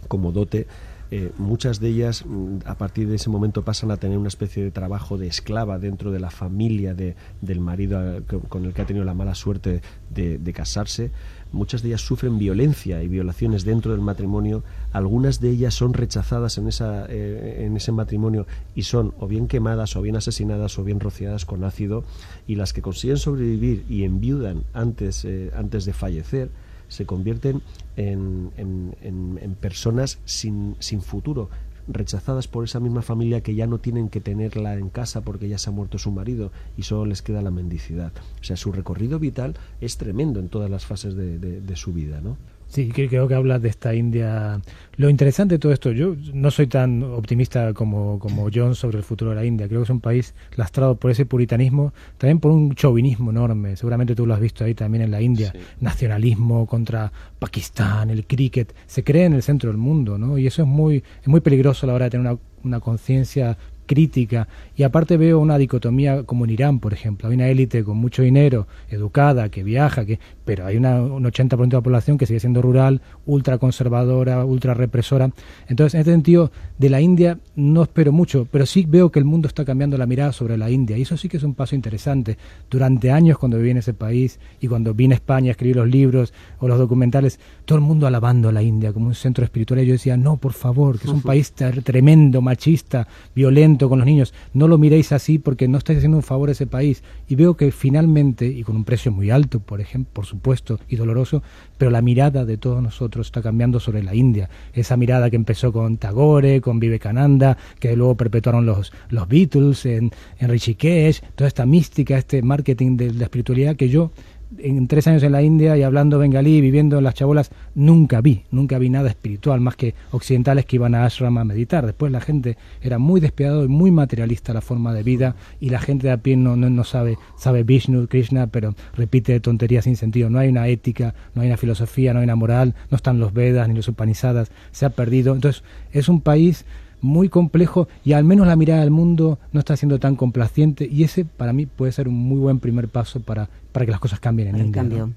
como 0.07 0.31
dote 0.31 0.67
eh, 1.11 1.31
muchas 1.39 1.79
de 1.79 1.89
ellas 1.89 2.23
mm, 2.23 2.59
a 2.65 2.75
partir 2.75 3.07
de 3.07 3.15
ese 3.15 3.31
momento 3.31 3.63
pasan 3.63 3.89
a 3.89 3.97
tener 3.97 4.19
una 4.19 4.27
especie 4.27 4.63
de 4.63 4.69
trabajo 4.69 5.17
de 5.17 5.25
esclava 5.25 5.79
dentro 5.79 6.11
de 6.11 6.19
la 6.19 6.29
familia 6.29 6.93
de, 6.93 7.15
del 7.41 7.59
marido 7.59 8.17
eh, 8.17 8.21
con 8.47 8.65
el 8.65 8.73
que 8.73 8.83
ha 8.83 8.85
tenido 8.85 9.05
la 9.05 9.15
mala 9.15 9.33
suerte 9.33 9.81
de, 10.11 10.53
casarse. 10.53 11.11
Muchas 11.51 11.81
de 11.81 11.89
ellas 11.89 12.01
sufren 12.01 12.37
violencia 12.37 13.01
y 13.01 13.07
violaciones 13.07 13.65
dentro 13.65 13.91
del 13.93 14.01
matrimonio. 14.01 14.63
Algunas 14.91 15.39
de 15.39 15.49
ellas 15.49 15.73
son 15.73 15.93
rechazadas 15.93 16.59
en, 16.59 16.67
esa, 16.67 17.05
eh, 17.09 17.65
en 17.65 17.75
ese 17.75 17.91
matrimonio 17.91 18.45
y 18.75 18.83
son 18.83 19.13
o 19.19 19.27
bien 19.27 19.47
quemadas 19.47 19.95
o 19.95 20.01
bien 20.01 20.15
asesinadas 20.15 20.77
o 20.77 20.83
bien 20.83 20.99
rociadas 20.99 21.45
con 21.45 21.63
ácido. 21.63 22.03
Y 22.45 22.55
las 22.55 22.73
que 22.73 22.83
consiguen 22.83 23.17
sobrevivir 23.17 23.83
y 23.89 24.03
enviudan 24.03 24.63
antes, 24.73 25.25
antes 25.55 25.85
de 25.85 25.93
fallecer, 25.93 26.49
se 26.89 27.05
convierten 27.05 27.61
en, 27.95 28.51
en, 28.57 29.55
personas 29.55 30.19
sin, 30.25 30.75
sin 30.79 31.01
futuro, 31.01 31.49
rechazadas 31.87 32.47
por 32.47 32.65
esa 32.65 32.79
misma 32.79 33.01
familia 33.01 33.41
que 33.41 33.55
ya 33.55 33.65
no 33.65 33.79
tienen 33.79 34.09
que 34.09 34.19
tenerla 34.19 34.75
en 34.75 34.89
casa 34.89 35.21
porque 35.21 35.47
ya 35.47 35.57
se 35.57 35.69
ha 35.69 35.73
muerto 35.73 35.97
su 35.97 36.11
marido 36.11 36.51
y 36.77 36.83
solo 36.83 37.05
les 37.05 37.21
queda 37.21 37.41
la 37.41 37.51
mendicidad. 37.51 38.11
O 38.41 38.43
sea, 38.43 38.57
su 38.57 38.71
recorrido 38.71 39.19
vital 39.19 39.55
es 39.81 39.97
tremendo 39.97 40.39
en 40.39 40.49
todas 40.49 40.69
las 40.69 40.85
fases 40.85 41.15
de, 41.15 41.39
de 41.39 41.75
su 41.75 41.93
vida, 41.93 42.21
¿no? 42.21 42.37
Sí, 42.69 42.87
creo 42.89 43.27
que 43.27 43.33
hablas 43.33 43.63
de 43.63 43.69
esta 43.69 43.95
India. 43.95 44.61
Lo 44.95 45.09
interesante 45.09 45.55
de 45.55 45.59
todo 45.59 45.73
esto, 45.73 45.91
yo 45.91 46.15
no 46.33 46.51
soy 46.51 46.67
tan 46.67 47.01
optimista 47.01 47.73
como, 47.73 48.19
como 48.19 48.47
John 48.53 48.75
sobre 48.75 48.99
el 48.99 49.03
futuro 49.03 49.31
de 49.31 49.37
la 49.37 49.43
India. 49.43 49.67
Creo 49.67 49.81
que 49.81 49.85
es 49.85 49.89
un 49.89 50.01
país 50.01 50.35
lastrado 50.55 50.95
por 50.95 51.09
ese 51.09 51.25
puritanismo, 51.25 51.93
también 52.19 52.39
por 52.39 52.51
un 52.51 52.75
chauvinismo 52.75 53.31
enorme. 53.31 53.75
Seguramente 53.75 54.13
tú 54.13 54.27
lo 54.27 54.35
has 54.35 54.39
visto 54.39 54.63
ahí 54.63 54.75
también 54.75 55.03
en 55.03 55.09
la 55.09 55.19
India. 55.19 55.51
Nacionalismo 55.81 56.67
contra 56.67 57.11
Pakistán, 57.39 58.11
el 58.11 58.27
cricket. 58.27 58.75
Se 58.85 59.03
cree 59.03 59.25
en 59.25 59.33
el 59.33 59.41
centro 59.41 59.71
del 59.71 59.77
mundo, 59.77 60.19
¿no? 60.19 60.37
Y 60.37 60.45
eso 60.45 60.61
es 60.61 60.67
muy, 60.67 61.03
es 61.21 61.27
muy 61.27 61.41
peligroso 61.41 61.85
a 61.85 61.87
la 61.87 61.93
hora 61.95 62.05
de 62.05 62.11
tener 62.11 62.27
una, 62.27 62.39
una 62.63 62.79
conciencia 62.79 63.57
crítica 63.89 64.47
y 64.77 64.83
aparte 64.83 65.17
veo 65.17 65.39
una 65.39 65.57
dicotomía 65.57 66.21
como 66.21 66.45
en 66.45 66.51
Irán, 66.51 66.79
por 66.79 66.93
ejemplo, 66.93 67.27
hay 67.27 67.33
una 67.33 67.47
élite 67.47 67.83
con 67.83 67.97
mucho 67.97 68.21
dinero, 68.21 68.67
educada, 68.89 69.49
que 69.49 69.63
viaja, 69.63 70.05
que 70.05 70.19
pero 70.45 70.65
hay 70.65 70.77
una, 70.77 71.01
un 71.01 71.23
80% 71.23 71.67
de 71.67 71.77
la 71.77 71.81
población 71.81 72.17
que 72.17 72.25
sigue 72.25 72.39
siendo 72.39 72.61
rural, 72.61 73.01
ultra 73.25 73.57
conservadora, 73.57 74.45
ultra 74.45 74.73
represora. 74.73 75.31
Entonces, 75.67 75.95
en 75.95 75.99
este 76.01 76.11
sentido, 76.11 76.51
de 76.77 76.89
la 76.89 77.01
India 77.01 77.37
no 77.55 77.83
espero 77.83 78.11
mucho, 78.11 78.47
pero 78.49 78.65
sí 78.65 78.85
veo 78.87 79.11
que 79.11 79.19
el 79.19 79.25
mundo 79.25 79.47
está 79.47 79.65
cambiando 79.65 79.97
la 79.97 80.05
mirada 80.05 80.31
sobre 80.31 80.57
la 80.57 80.69
India 80.69 80.97
y 80.97 81.03
eso 81.03 81.17
sí 81.17 81.29
que 81.29 81.37
es 81.37 81.43
un 81.43 81.55
paso 81.55 81.75
interesante. 81.75 82.37
Durante 82.69 83.11
años 83.11 83.37
cuando 83.37 83.57
viví 83.57 83.71
en 83.71 83.77
ese 83.77 83.93
país 83.93 84.39
y 84.59 84.67
cuando 84.67 84.93
vine 84.93 85.15
a 85.15 85.17
España 85.17 85.49
a 85.49 85.51
escribir 85.51 85.77
los 85.77 85.87
libros 85.87 86.33
o 86.59 86.67
los 86.67 86.77
documentales, 86.77 87.39
todo 87.65 87.77
el 87.77 87.83
mundo 87.83 88.07
alabando 88.07 88.49
a 88.49 88.51
la 88.51 88.63
India 88.63 88.93
como 88.93 89.07
un 89.07 89.15
centro 89.15 89.43
espiritual 89.43 89.81
y 89.81 89.85
yo 89.85 89.93
decía, 89.93 90.17
no, 90.17 90.37
por 90.37 90.53
favor, 90.53 90.99
que 90.99 91.07
es 91.07 91.13
un 91.13 91.21
país 91.29 91.53
tremendo, 91.53 92.41
machista, 92.41 93.07
violento, 93.35 93.78
con 93.87 93.99
los 93.99 94.05
niños, 94.05 94.33
no 94.53 94.67
lo 94.67 94.77
miréis 94.77 95.11
así 95.11 95.39
porque 95.39 95.67
no 95.67 95.77
estáis 95.77 95.97
haciendo 95.97 96.17
un 96.17 96.23
favor 96.23 96.49
a 96.49 96.51
ese 96.53 96.67
país. 96.67 97.03
Y 97.27 97.35
veo 97.35 97.55
que 97.55 97.71
finalmente, 97.71 98.47
y 98.47 98.63
con 98.63 98.75
un 98.75 98.83
precio 98.83 99.11
muy 99.11 99.29
alto, 99.29 99.59
por 99.59 99.79
ejemplo, 99.79 100.11
por 100.13 100.25
supuesto, 100.25 100.79
y 100.89 100.95
doloroso, 100.95 101.43
pero 101.77 101.91
la 101.91 102.01
mirada 102.01 102.45
de 102.45 102.57
todos 102.57 102.81
nosotros 102.81 103.27
está 103.27 103.41
cambiando 103.41 103.79
sobre 103.79 104.03
la 104.03 104.15
India. 104.15 104.49
Esa 104.73 104.97
mirada 104.97 105.29
que 105.29 105.35
empezó 105.35 105.71
con 105.71 105.97
Tagore, 105.97 106.61
con 106.61 106.79
Vivekananda, 106.79 107.57
que 107.79 107.95
luego 107.95 108.15
perpetuaron 108.15 108.65
los, 108.65 108.91
los 109.09 109.27
Beatles 109.27 109.85
en, 109.85 110.11
en 110.39 110.49
Rishikesh, 110.49 111.21
toda 111.35 111.47
esta 111.47 111.65
mística, 111.65 112.17
este 112.17 112.41
marketing 112.41 112.97
de 112.97 113.13
la 113.13 113.25
espiritualidad 113.25 113.75
que 113.75 113.89
yo 113.89 114.11
en 114.57 114.87
tres 114.87 115.07
años 115.07 115.21
en 115.23 115.31
la 115.31 115.41
India 115.41 115.77
y 115.77 115.83
hablando 115.83 116.17
bengalí, 116.17 116.59
viviendo 116.61 116.97
en 116.97 117.03
las 117.03 117.13
chabolas, 117.13 117.51
nunca 117.75 118.21
vi, 118.21 118.43
nunca 118.51 118.79
vi 118.79 118.89
nada 118.89 119.09
espiritual, 119.09 119.61
más 119.61 119.75
que 119.75 119.93
occidentales 120.11 120.65
que 120.65 120.77
iban 120.77 120.95
a 120.95 121.05
ashram 121.05 121.37
a 121.37 121.43
meditar. 121.43 121.85
Después 121.85 122.11
la 122.11 122.21
gente 122.21 122.57
era 122.81 122.97
muy 122.97 123.21
despiadado 123.21 123.63
y 123.63 123.67
muy 123.67 123.91
materialista 123.91 124.53
la 124.53 124.61
forma 124.61 124.93
de 124.93 125.03
vida 125.03 125.35
y 125.59 125.69
la 125.69 125.79
gente 125.79 126.07
de 126.07 126.13
a 126.13 126.17
pie 126.17 126.35
no, 126.35 126.55
no, 126.55 126.83
sabe, 126.83 127.17
sabe 127.37 127.63
Vishnu, 127.63 128.07
Krishna, 128.07 128.47
pero 128.47 128.75
repite 128.95 129.39
tonterías 129.39 129.85
sin 129.85 129.95
sentido. 129.95 130.29
No 130.29 130.39
hay 130.39 130.49
una 130.49 130.67
ética, 130.67 131.13
no 131.35 131.41
hay 131.41 131.47
una 131.47 131.57
filosofía, 131.57 132.13
no 132.13 132.19
hay 132.19 132.25
una 132.25 132.35
moral, 132.35 132.75
no 132.89 132.95
están 132.95 133.19
los 133.19 133.33
Vedas 133.33 133.67
ni 133.67 133.75
los 133.75 133.87
Upanishadas, 133.87 134.51
se 134.71 134.85
ha 134.85 134.89
perdido. 134.89 135.33
Entonces 135.35 135.63
es 135.91 136.09
un 136.09 136.21
país 136.21 136.65
muy 137.01 137.29
complejo 137.29 137.87
y 138.03 138.13
al 138.13 138.23
menos 138.23 138.47
la 138.47 138.55
mirada 138.55 138.81
del 138.81 138.91
mundo 138.91 139.39
no 139.53 139.59
está 139.59 139.77
siendo 139.77 139.99
tan 139.99 140.15
complaciente 140.15 140.87
y 140.91 141.03
ese 141.03 141.25
para 141.25 141.53
mí 141.53 141.65
puede 141.65 141.91
ser 141.91 142.07
un 142.07 142.15
muy 142.15 142.39
buen 142.39 142.59
primer 142.59 142.89
paso 142.89 143.21
para, 143.21 143.49
para 143.71 143.85
que 143.85 143.91
las 143.91 143.99
cosas 143.99 144.19
cambien 144.19 144.55
en 144.55 144.65
India. 144.67 145.09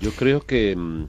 Yo 0.00 0.10
creo 0.10 0.40
que 0.40 0.74
mm, 0.74 1.04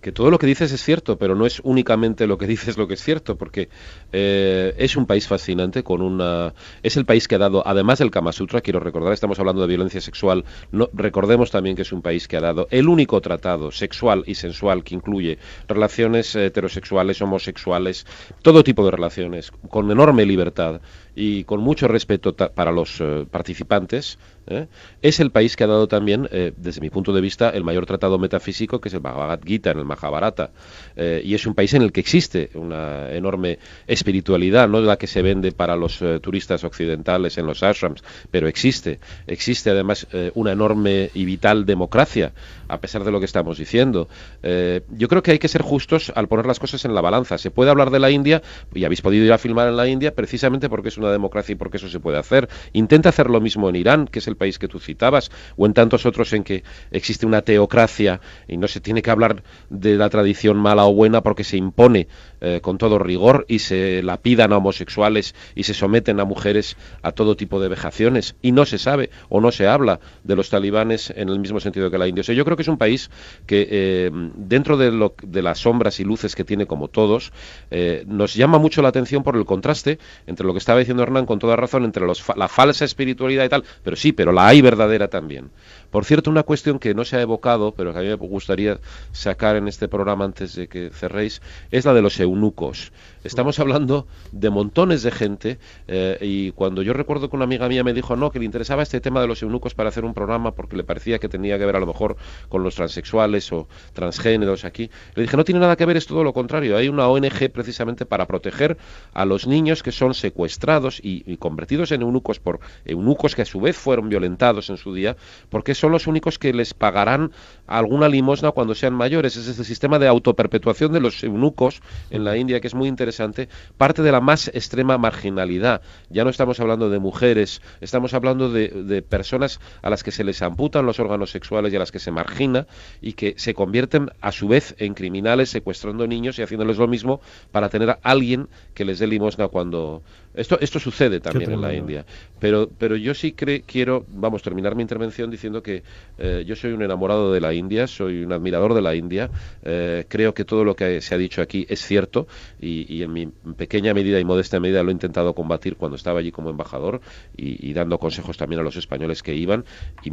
que 0.00 0.12
todo 0.12 0.30
lo 0.30 0.38
que 0.38 0.46
dices 0.46 0.72
es 0.72 0.82
cierto, 0.82 1.18
pero 1.18 1.34
no 1.34 1.46
es 1.46 1.60
únicamente 1.62 2.26
lo 2.26 2.38
que 2.38 2.46
dices 2.50 2.76
lo 2.76 2.88
que 2.88 2.94
es 2.94 3.02
cierto, 3.02 3.36
porque 3.36 3.68
eh, 4.12 4.74
es 4.78 4.96
un 4.96 5.06
país 5.06 5.26
fascinante 5.26 5.82
con 5.82 6.02
una 6.02 6.54
es 6.82 6.96
el 6.96 7.04
país 7.04 7.28
que 7.28 7.34
ha 7.34 7.38
dado, 7.38 7.62
además 7.66 7.98
del 7.98 8.10
Kama 8.10 8.32
Sutra, 8.32 8.60
quiero 8.60 8.80
recordar, 8.80 9.12
estamos 9.12 9.38
hablando 9.38 9.62
de 9.62 9.68
violencia 9.68 10.00
sexual, 10.00 10.44
no, 10.72 10.88
recordemos 10.92 11.50
también 11.50 11.76
que 11.76 11.82
es 11.82 11.92
un 11.92 12.02
país 12.02 12.28
que 12.28 12.36
ha 12.36 12.40
dado 12.40 12.66
el 12.70 12.88
único 12.88 13.20
tratado 13.20 13.70
sexual 13.70 14.24
y 14.26 14.34
sensual 14.34 14.84
que 14.84 14.94
incluye 14.94 15.38
relaciones 15.68 16.34
heterosexuales, 16.34 17.20
homosexuales, 17.22 18.06
todo 18.42 18.64
tipo 18.64 18.84
de 18.84 18.90
relaciones, 18.90 19.50
con 19.68 19.90
enorme 19.90 20.24
libertad 20.24 20.80
y 21.14 21.44
con 21.44 21.60
mucho 21.60 21.88
respeto 21.88 22.34
para 22.34 22.72
los 22.72 23.00
eh, 23.00 23.26
participantes, 23.30 24.18
¿eh? 24.46 24.66
es 25.02 25.20
el 25.20 25.30
país 25.30 25.56
que 25.56 25.64
ha 25.64 25.66
dado 25.66 25.88
también, 25.88 26.28
eh, 26.30 26.52
desde 26.56 26.80
mi 26.80 26.90
punto 26.90 27.12
de 27.12 27.20
vista, 27.20 27.50
el 27.50 27.64
mayor 27.64 27.86
tratado 27.86 28.18
metafísico, 28.18 28.80
que 28.80 28.88
es 28.88 28.94
el 28.94 29.00
Bhagavad 29.00 29.40
Gita, 29.44 29.70
en 29.70 29.78
el 29.78 29.84
Mahabharata. 29.84 30.50
y 30.96 31.34
es 31.34 31.46
un 31.46 31.54
país 31.54 31.74
en 31.74 31.82
el 31.82 31.92
que 31.92 32.00
existe 32.00 32.50
una 32.54 33.10
enorme 33.12 33.58
espiritualidad, 33.86 34.68
no 34.68 34.80
la 34.80 34.96
que 34.96 35.06
se 35.06 35.22
vende 35.22 35.52
para 35.52 35.76
los 35.76 36.02
turistas 36.20 36.64
occidentales 36.64 37.38
en 37.38 37.46
los 37.46 37.62
ashrams, 37.62 38.02
pero 38.30 38.48
existe. 38.48 38.98
Existe 39.26 39.70
además 39.70 40.06
una 40.34 40.52
enorme 40.52 41.10
y 41.14 41.24
vital 41.24 41.64
democracia, 41.64 42.32
a 42.68 42.78
pesar 42.78 43.04
de 43.04 43.10
lo 43.10 43.18
que 43.18 43.26
estamos 43.26 43.58
diciendo. 43.58 44.08
yo 44.42 45.08
creo 45.08 45.22
que 45.22 45.32
hay 45.32 45.38
que 45.38 45.48
ser 45.48 45.62
justos 45.62 46.12
al 46.14 46.28
poner 46.28 46.46
las 46.46 46.58
cosas 46.58 46.84
en 46.84 46.94
la 46.94 47.00
balanza. 47.00 47.38
Se 47.38 47.50
puede 47.50 47.70
hablar 47.70 47.90
de 47.90 47.98
la 47.98 48.10
India, 48.10 48.42
y 48.74 48.84
habéis 48.84 49.02
podido 49.02 49.24
ir 49.24 49.32
a 49.32 49.38
filmar 49.38 49.68
en 49.68 49.76
la 49.76 49.88
India, 49.88 50.14
precisamente 50.14 50.68
porque 50.68 50.88
es 50.88 50.98
una 51.00 51.10
democracia 51.10 51.52
y 51.52 51.56
porque 51.56 51.78
eso 51.78 51.88
se 51.88 52.00
puede 52.00 52.18
hacer. 52.18 52.48
Intenta 52.72 53.08
hacer 53.08 53.28
lo 53.28 53.40
mismo 53.40 53.68
en 53.68 53.76
Irán, 53.76 54.06
que 54.06 54.20
es 54.20 54.28
el 54.28 54.36
país 54.36 54.58
que 54.58 54.68
tú 54.68 54.78
citabas, 54.78 55.30
o 55.56 55.66
en 55.66 55.74
tantos 55.74 56.06
otros 56.06 56.32
en 56.32 56.44
que 56.44 56.62
existe 56.90 57.26
una 57.26 57.42
teocracia 57.42 58.20
y 58.46 58.56
no 58.56 58.68
se 58.68 58.80
tiene 58.80 59.02
que 59.02 59.10
hablar 59.10 59.42
de 59.68 59.96
la 59.96 60.08
tradición 60.08 60.56
mala 60.56 60.84
o 60.84 60.94
buena 60.94 61.22
porque 61.22 61.44
se 61.44 61.56
impone 61.56 62.08
eh, 62.40 62.60
con 62.62 62.78
todo 62.78 62.98
rigor 62.98 63.44
y 63.48 63.60
se 63.60 64.02
lapidan 64.02 64.52
a 64.52 64.58
homosexuales 64.58 65.34
y 65.54 65.64
se 65.64 65.74
someten 65.74 66.20
a 66.20 66.24
mujeres 66.24 66.76
a 67.02 67.12
todo 67.12 67.36
tipo 67.36 67.60
de 67.60 67.68
vejaciones 67.68 68.34
y 68.42 68.52
no 68.52 68.64
se 68.64 68.78
sabe 68.78 69.10
o 69.28 69.40
no 69.40 69.52
se 69.52 69.66
habla 69.66 70.00
de 70.24 70.36
los 70.36 70.50
talibanes 70.50 71.10
en 71.10 71.28
el 71.28 71.38
mismo 71.38 71.60
sentido 71.60 71.90
que 71.90 71.98
la 71.98 72.08
India. 72.08 72.22
O 72.22 72.24
sea, 72.24 72.34
yo 72.34 72.44
creo 72.44 72.56
que 72.56 72.62
es 72.62 72.68
un 72.68 72.78
país 72.78 73.10
que 73.46 73.68
eh, 73.70 74.10
dentro 74.36 74.76
de, 74.76 74.90
lo, 74.90 75.14
de 75.22 75.42
las 75.42 75.58
sombras 75.58 76.00
y 76.00 76.04
luces 76.04 76.34
que 76.34 76.44
tiene 76.44 76.66
como 76.66 76.88
todos, 76.88 77.32
eh, 77.70 78.04
nos 78.06 78.34
llama 78.34 78.58
mucho 78.58 78.82
la 78.82 78.88
atención 78.88 79.22
por 79.22 79.36
el 79.36 79.44
contraste 79.44 79.98
entre 80.26 80.46
lo 80.46 80.52
que 80.52 80.58
estaba 80.58 80.78
diciendo 80.78 81.02
Hernán 81.02 81.26
con 81.26 81.38
toda 81.38 81.56
razón 81.56 81.84
entre 81.84 82.06
los, 82.06 82.24
la 82.36 82.48
falsa 82.48 82.84
espiritualidad 82.84 83.44
y 83.44 83.48
tal, 83.48 83.64
pero 83.82 83.96
sí, 83.96 84.12
pero 84.12 84.32
la 84.32 84.46
hay 84.46 84.60
verdadera 84.62 85.08
también. 85.08 85.50
Por 85.90 86.04
cierto, 86.04 86.30
una 86.30 86.44
cuestión 86.44 86.78
que 86.78 86.94
no 86.94 87.04
se 87.04 87.16
ha 87.16 87.20
evocado, 87.20 87.74
pero 87.74 87.92
que 87.92 87.98
a 87.98 88.02
mí 88.02 88.08
me 88.08 88.14
gustaría 88.14 88.80
sacar 89.12 89.56
en 89.56 89.68
este 89.68 89.88
programa 89.88 90.24
antes 90.24 90.54
de 90.54 90.68
que 90.68 90.90
cerréis, 90.90 91.42
es 91.70 91.84
la 91.84 91.94
de 91.94 92.02
los 92.02 92.18
eunucos. 92.20 92.92
Estamos 93.22 93.58
hablando 93.58 94.06
de 94.32 94.48
montones 94.48 95.02
de 95.02 95.10
gente 95.10 95.58
eh, 95.88 96.16
y 96.22 96.52
cuando 96.52 96.80
yo 96.80 96.94
recuerdo 96.94 97.28
que 97.28 97.36
una 97.36 97.44
amiga 97.44 97.68
mía 97.68 97.84
me 97.84 97.92
dijo 97.92 98.16
no, 98.16 98.30
que 98.30 98.38
le 98.38 98.46
interesaba 98.46 98.82
este 98.82 99.00
tema 99.02 99.20
de 99.20 99.26
los 99.26 99.42
eunucos 99.42 99.74
para 99.74 99.90
hacer 99.90 100.06
un 100.06 100.14
programa 100.14 100.54
porque 100.54 100.74
le 100.74 100.84
parecía 100.84 101.18
que 101.18 101.28
tenía 101.28 101.58
que 101.58 101.66
ver 101.66 101.76
a 101.76 101.80
lo 101.80 101.86
mejor 101.86 102.16
con 102.48 102.62
los 102.62 102.76
transexuales 102.76 103.52
o 103.52 103.68
transgéneros 103.92 104.64
aquí, 104.64 104.90
le 105.14 105.22
dije 105.22 105.36
no 105.36 105.44
tiene 105.44 105.60
nada 105.60 105.76
que 105.76 105.84
ver, 105.84 105.98
es 105.98 106.06
todo 106.06 106.24
lo 106.24 106.32
contrario. 106.32 106.78
Hay 106.78 106.88
una 106.88 107.08
ONG 107.08 107.50
precisamente 107.52 108.06
para 108.06 108.26
proteger 108.26 108.78
a 109.12 109.26
los 109.26 109.46
niños 109.46 109.82
que 109.82 109.92
son 109.92 110.14
secuestrados 110.14 111.00
y, 111.02 111.36
convertidos 111.36 111.92
en 111.92 112.02
eunucos 112.02 112.40
por 112.40 112.60
eunucos 112.84 113.34
que 113.34 113.42
a 113.42 113.44
su 113.44 113.60
vez 113.60 113.76
fueron 113.76 114.08
violentados 114.08 114.70
en 114.70 114.76
su 114.76 114.94
día, 114.94 115.16
porque 115.48 115.74
son 115.74 115.92
los 115.92 116.06
únicos 116.06 116.38
que 116.38 116.52
les 116.52 116.74
pagarán 116.74 117.32
alguna 117.78 118.08
limosna 118.08 118.52
cuando 118.52 118.74
sean 118.74 118.94
mayores. 118.94 119.36
Es 119.36 119.58
el 119.58 119.64
sistema 119.64 119.98
de 119.98 120.06
autoperpetuación 120.06 120.92
de 120.92 121.00
los 121.00 121.22
eunucos 121.24 121.82
en 122.10 122.24
la 122.24 122.36
India 122.36 122.60
que 122.60 122.68
es 122.68 122.74
muy 122.74 122.88
interesante 122.88 123.00
interesante, 123.00 123.48
parte 123.78 124.02
de 124.02 124.12
la 124.12 124.20
más 124.20 124.48
extrema 124.48 124.98
marginalidad. 124.98 125.80
Ya 126.10 126.22
no 126.24 126.30
estamos 126.30 126.60
hablando 126.60 126.90
de 126.90 126.98
mujeres, 126.98 127.62
estamos 127.80 128.12
hablando 128.12 128.50
de, 128.50 128.68
de 128.68 129.00
personas 129.00 129.58
a 129.80 129.88
las 129.88 130.04
que 130.04 130.10
se 130.10 130.22
les 130.22 130.42
amputan 130.42 130.84
los 130.84 131.00
órganos 131.00 131.30
sexuales 131.30 131.72
y 131.72 131.76
a 131.76 131.78
las 131.78 131.90
que 131.90 131.98
se 131.98 132.10
margina 132.10 132.66
y 133.00 133.14
que 133.14 133.34
se 133.38 133.54
convierten 133.54 134.10
a 134.20 134.32
su 134.32 134.48
vez 134.48 134.74
en 134.78 134.92
criminales 134.92 135.48
secuestrando 135.48 136.06
niños 136.06 136.38
y 136.38 136.42
haciéndoles 136.42 136.76
lo 136.76 136.88
mismo 136.88 137.20
para 137.52 137.70
tener 137.70 137.90
a 137.90 137.98
alguien 138.02 138.48
que 138.74 138.84
les 138.84 138.98
dé 138.98 139.06
limosna 139.06 139.48
cuando, 139.48 140.02
esto, 140.32 140.58
esto 140.60 140.78
sucede 140.78 141.18
también 141.18 141.50
en 141.50 141.60
la 141.60 141.74
India, 141.74 142.04
pero, 142.38 142.70
pero 142.78 142.94
yo 142.94 143.14
sí 143.14 143.32
quiero, 143.32 144.04
vamos, 144.08 144.42
terminar 144.42 144.76
mi 144.76 144.82
intervención 144.82 145.28
diciendo 145.28 145.60
que 145.60 145.82
eh, 146.18 146.44
yo 146.46 146.54
soy 146.54 146.72
un 146.72 146.82
enamorado 146.82 147.32
de 147.32 147.40
la 147.40 147.52
India, 147.52 147.88
soy 147.88 148.22
un 148.22 148.32
admirador 148.32 148.74
de 148.74 148.82
la 148.82 148.94
India, 148.94 149.28
eh, 149.62 150.04
creo 150.08 150.32
que 150.32 150.44
todo 150.44 150.64
lo 150.64 150.76
que 150.76 151.00
se 151.00 151.14
ha 151.16 151.18
dicho 151.18 151.42
aquí 151.42 151.66
es 151.68 151.84
cierto 151.84 152.28
y, 152.60 153.02
en 153.02 153.12
mi 153.12 153.26
pequeña 153.56 153.92
medida 153.92 154.20
y 154.20 154.24
modesta 154.24 154.60
medida 154.60 154.82
lo 154.82 154.90
he 154.90 154.92
intentado 154.92 155.34
combatir 155.34 155.76
cuando 155.76 155.96
estaba 155.96 156.20
allí 156.20 156.30
como 156.30 156.50
embajador 156.50 157.00
y, 157.36 157.72
dando 157.72 157.98
consejos 157.98 158.36
también 158.36 158.60
a 158.60 158.64
los 158.64 158.76
españoles 158.76 159.22
que 159.22 159.34
iban 159.34 159.64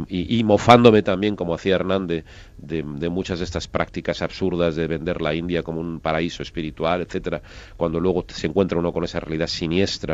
y, 0.08 0.42
mofándome 0.42 1.02
también, 1.02 1.36
como 1.36 1.54
hacía 1.54 1.76
Hernández, 1.76 2.24
de, 2.56 2.82
de 2.82 3.08
muchas 3.08 3.38
de 3.38 3.44
estas 3.44 3.68
prácticas 3.68 4.22
absurdas 4.22 4.74
de 4.74 4.86
vender 4.86 5.20
la 5.20 5.34
India 5.34 5.62
como 5.62 5.80
un 5.80 6.00
paraíso 6.00 6.42
espiritual, 6.42 7.02
etcétera, 7.02 7.42
cuando 7.76 8.00
luego 8.00 8.24
se 8.28 8.46
encuentra 8.46 8.78
uno 8.78 8.92
con 8.92 9.04
esa 9.04 9.20
realidad 9.20 9.46
siniestra 9.46 10.07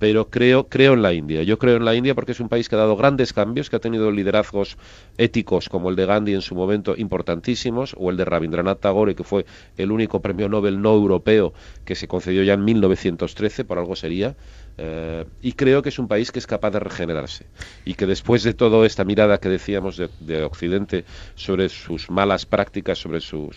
pero 0.00 0.30
creo, 0.30 0.66
creo 0.66 0.94
en 0.94 1.02
la 1.02 1.12
India. 1.12 1.42
Yo 1.42 1.58
creo 1.58 1.76
en 1.76 1.84
la 1.84 1.94
India 1.94 2.14
porque 2.14 2.32
es 2.32 2.40
un 2.40 2.48
país 2.48 2.70
que 2.70 2.74
ha 2.74 2.78
dado 2.78 2.96
grandes 2.96 3.34
cambios, 3.34 3.68
que 3.68 3.76
ha 3.76 3.80
tenido 3.80 4.10
liderazgos 4.10 4.78
éticos 5.18 5.68
como 5.68 5.90
el 5.90 5.96
de 5.96 6.06
Gandhi 6.06 6.32
en 6.32 6.40
su 6.40 6.54
momento 6.54 6.94
importantísimos, 6.96 7.94
o 7.98 8.10
el 8.10 8.16
de 8.16 8.24
Rabindranath 8.24 8.80
Tagore, 8.80 9.14
que 9.14 9.24
fue 9.24 9.44
el 9.76 9.92
único 9.92 10.20
premio 10.20 10.48
Nobel 10.48 10.80
no 10.80 10.94
europeo 10.94 11.52
que 11.84 11.94
se 11.94 12.08
concedió 12.08 12.42
ya 12.42 12.54
en 12.54 12.64
1913, 12.64 13.66
por 13.66 13.78
algo 13.78 13.94
sería. 13.94 14.34
Eh, 14.78 15.26
y 15.42 15.52
creo 15.52 15.82
que 15.82 15.90
es 15.90 15.98
un 15.98 16.08
país 16.08 16.32
que 16.32 16.38
es 16.38 16.46
capaz 16.46 16.70
de 16.70 16.80
regenerarse 16.80 17.44
y 17.84 17.92
que 17.92 18.06
después 18.06 18.42
de 18.42 18.54
toda 18.54 18.86
esta 18.86 19.04
mirada 19.04 19.38
que 19.38 19.50
decíamos 19.50 19.98
de, 19.98 20.42
Occidente 20.44 21.04
sobre 21.34 21.68
sus 21.68 22.08
malas 22.08 22.46
prácticas, 22.46 22.96
sobre 22.96 23.20
su 23.20 23.52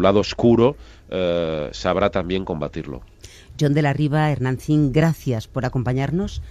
lado 0.00 0.20
oscuro, 0.20 0.76
eh, 1.10 1.70
sabrá 1.72 2.10
también 2.10 2.44
combatirlo. 2.44 3.02
John 3.60 3.74
de 3.74 3.82
la 3.82 3.92
Riva, 3.92 4.30
Hernancín, 4.30 4.92
gracias 4.92 5.48
por 5.48 5.64
acompañarnos. 5.64 6.42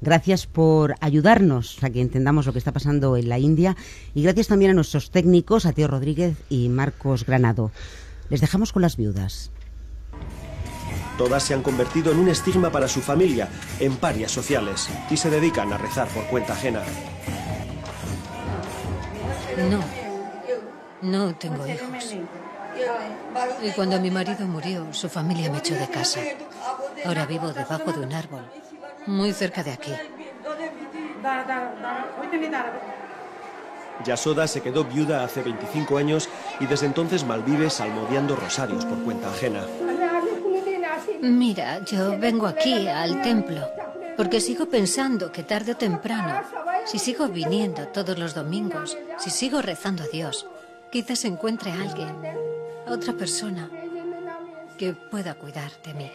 Gracias 0.00 0.46
por 0.46 0.94
ayudarnos 1.00 1.82
a 1.82 1.90
que 1.90 2.00
entendamos 2.00 2.46
lo 2.46 2.52
que 2.52 2.58
está 2.58 2.72
pasando 2.72 3.16
en 3.16 3.28
la 3.28 3.38
India 3.38 3.76
y 4.14 4.22
gracias 4.22 4.48
también 4.48 4.72
a 4.72 4.74
nuestros 4.74 5.10
técnicos, 5.10 5.64
a 5.64 5.72
Tío 5.72 5.88
Rodríguez 5.88 6.36
y 6.50 6.68
Marcos 6.68 7.24
Granado. 7.24 7.70
Les 8.28 8.40
dejamos 8.40 8.72
con 8.72 8.82
las 8.82 8.96
viudas. 8.96 9.50
Todas 11.16 11.44
se 11.44 11.54
han 11.54 11.62
convertido 11.62 12.12
en 12.12 12.18
un 12.18 12.28
estigma 12.28 12.70
para 12.70 12.88
su 12.88 13.00
familia, 13.00 13.48
en 13.80 13.96
parias 13.96 14.32
sociales, 14.32 14.88
y 15.10 15.16
se 15.16 15.30
dedican 15.30 15.72
a 15.72 15.78
rezar 15.78 16.08
por 16.08 16.26
cuenta 16.26 16.52
ajena. 16.52 16.82
No, 19.70 19.80
no 21.00 21.34
tengo 21.36 21.66
hijos. 21.66 22.16
Y 23.62 23.70
cuando 23.72 24.00
mi 24.00 24.10
marido 24.10 24.46
murió, 24.46 24.86
su 24.92 25.08
familia 25.08 25.50
me 25.50 25.58
echó 25.58 25.74
de 25.74 25.88
casa. 25.88 26.20
Ahora 27.04 27.26
vivo 27.26 27.52
debajo 27.52 27.92
de 27.92 28.00
un 28.00 28.12
árbol, 28.12 28.42
muy 29.06 29.32
cerca 29.32 29.62
de 29.62 29.72
aquí. 29.72 29.92
Yasoda 34.04 34.46
se 34.46 34.60
quedó 34.60 34.84
viuda 34.84 35.24
hace 35.24 35.42
25 35.42 35.96
años 35.96 36.28
y 36.60 36.66
desde 36.66 36.86
entonces 36.86 37.24
malvive 37.24 37.70
salmodiando 37.70 38.36
rosarios 38.36 38.84
por 38.84 39.02
cuenta 39.02 39.30
ajena. 39.30 39.64
Mira, 41.22 41.82
yo 41.84 42.18
vengo 42.18 42.46
aquí 42.46 42.88
al 42.88 43.22
templo 43.22 43.68
porque 44.16 44.40
sigo 44.40 44.66
pensando 44.66 45.30
que 45.30 45.42
tarde 45.42 45.72
o 45.72 45.76
temprano, 45.76 46.42
si 46.84 46.98
sigo 46.98 47.28
viniendo 47.28 47.88
todos 47.88 48.18
los 48.18 48.34
domingos, 48.34 48.96
si 49.18 49.30
sigo 49.30 49.60
rezando 49.60 50.04
a 50.04 50.06
Dios, 50.06 50.46
quizás 50.90 51.24
encuentre 51.24 51.70
a 51.72 51.82
alguien 51.82 52.55
otra 52.86 53.12
persona 53.12 53.68
que 54.78 54.92
pueda 54.92 55.34
cuidar 55.34 55.70
de 55.84 55.94
mí. 55.94 56.10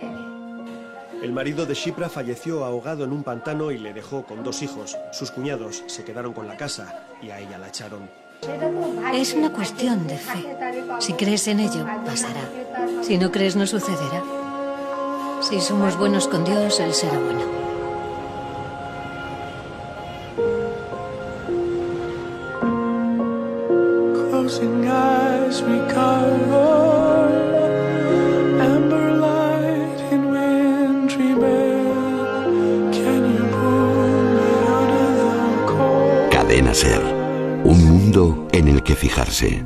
El 1.21 1.33
marido 1.33 1.65
de 1.65 1.75
Shipra 1.75 2.09
falleció 2.09 2.65
ahogado 2.65 3.03
en 3.03 3.11
un 3.11 3.23
pantano 3.23 3.71
y 3.71 3.77
le 3.77 3.93
dejó 3.93 4.25
con 4.25 4.43
dos 4.43 4.61
hijos. 4.63 4.97
Sus 5.11 5.29
cuñados 5.29 5.83
se 5.87 6.03
quedaron 6.03 6.33
con 6.33 6.47
la 6.47 6.57
casa 6.57 7.03
y 7.21 7.29
a 7.29 7.39
ella 7.39 7.57
la 7.57 7.67
echaron. 7.67 8.09
Es 9.13 9.33
una 9.33 9.51
cuestión 9.51 10.07
de 10.07 10.17
fe. 10.17 10.57
Si 10.99 11.13
crees 11.13 11.47
en 11.47 11.59
ello, 11.59 11.85
pasará. 12.05 12.41
Si 13.03 13.17
no 13.17 13.31
crees, 13.31 13.55
no 13.55 13.67
sucederá. 13.67 14.23
Si 15.41 15.61
somos 15.61 15.95
buenos 15.97 16.27
con 16.27 16.43
Dios, 16.43 16.79
Él 16.79 16.93
será 16.93 17.19
bueno. 17.19 17.70
Que 38.91 38.95
fijarse. 38.97 39.63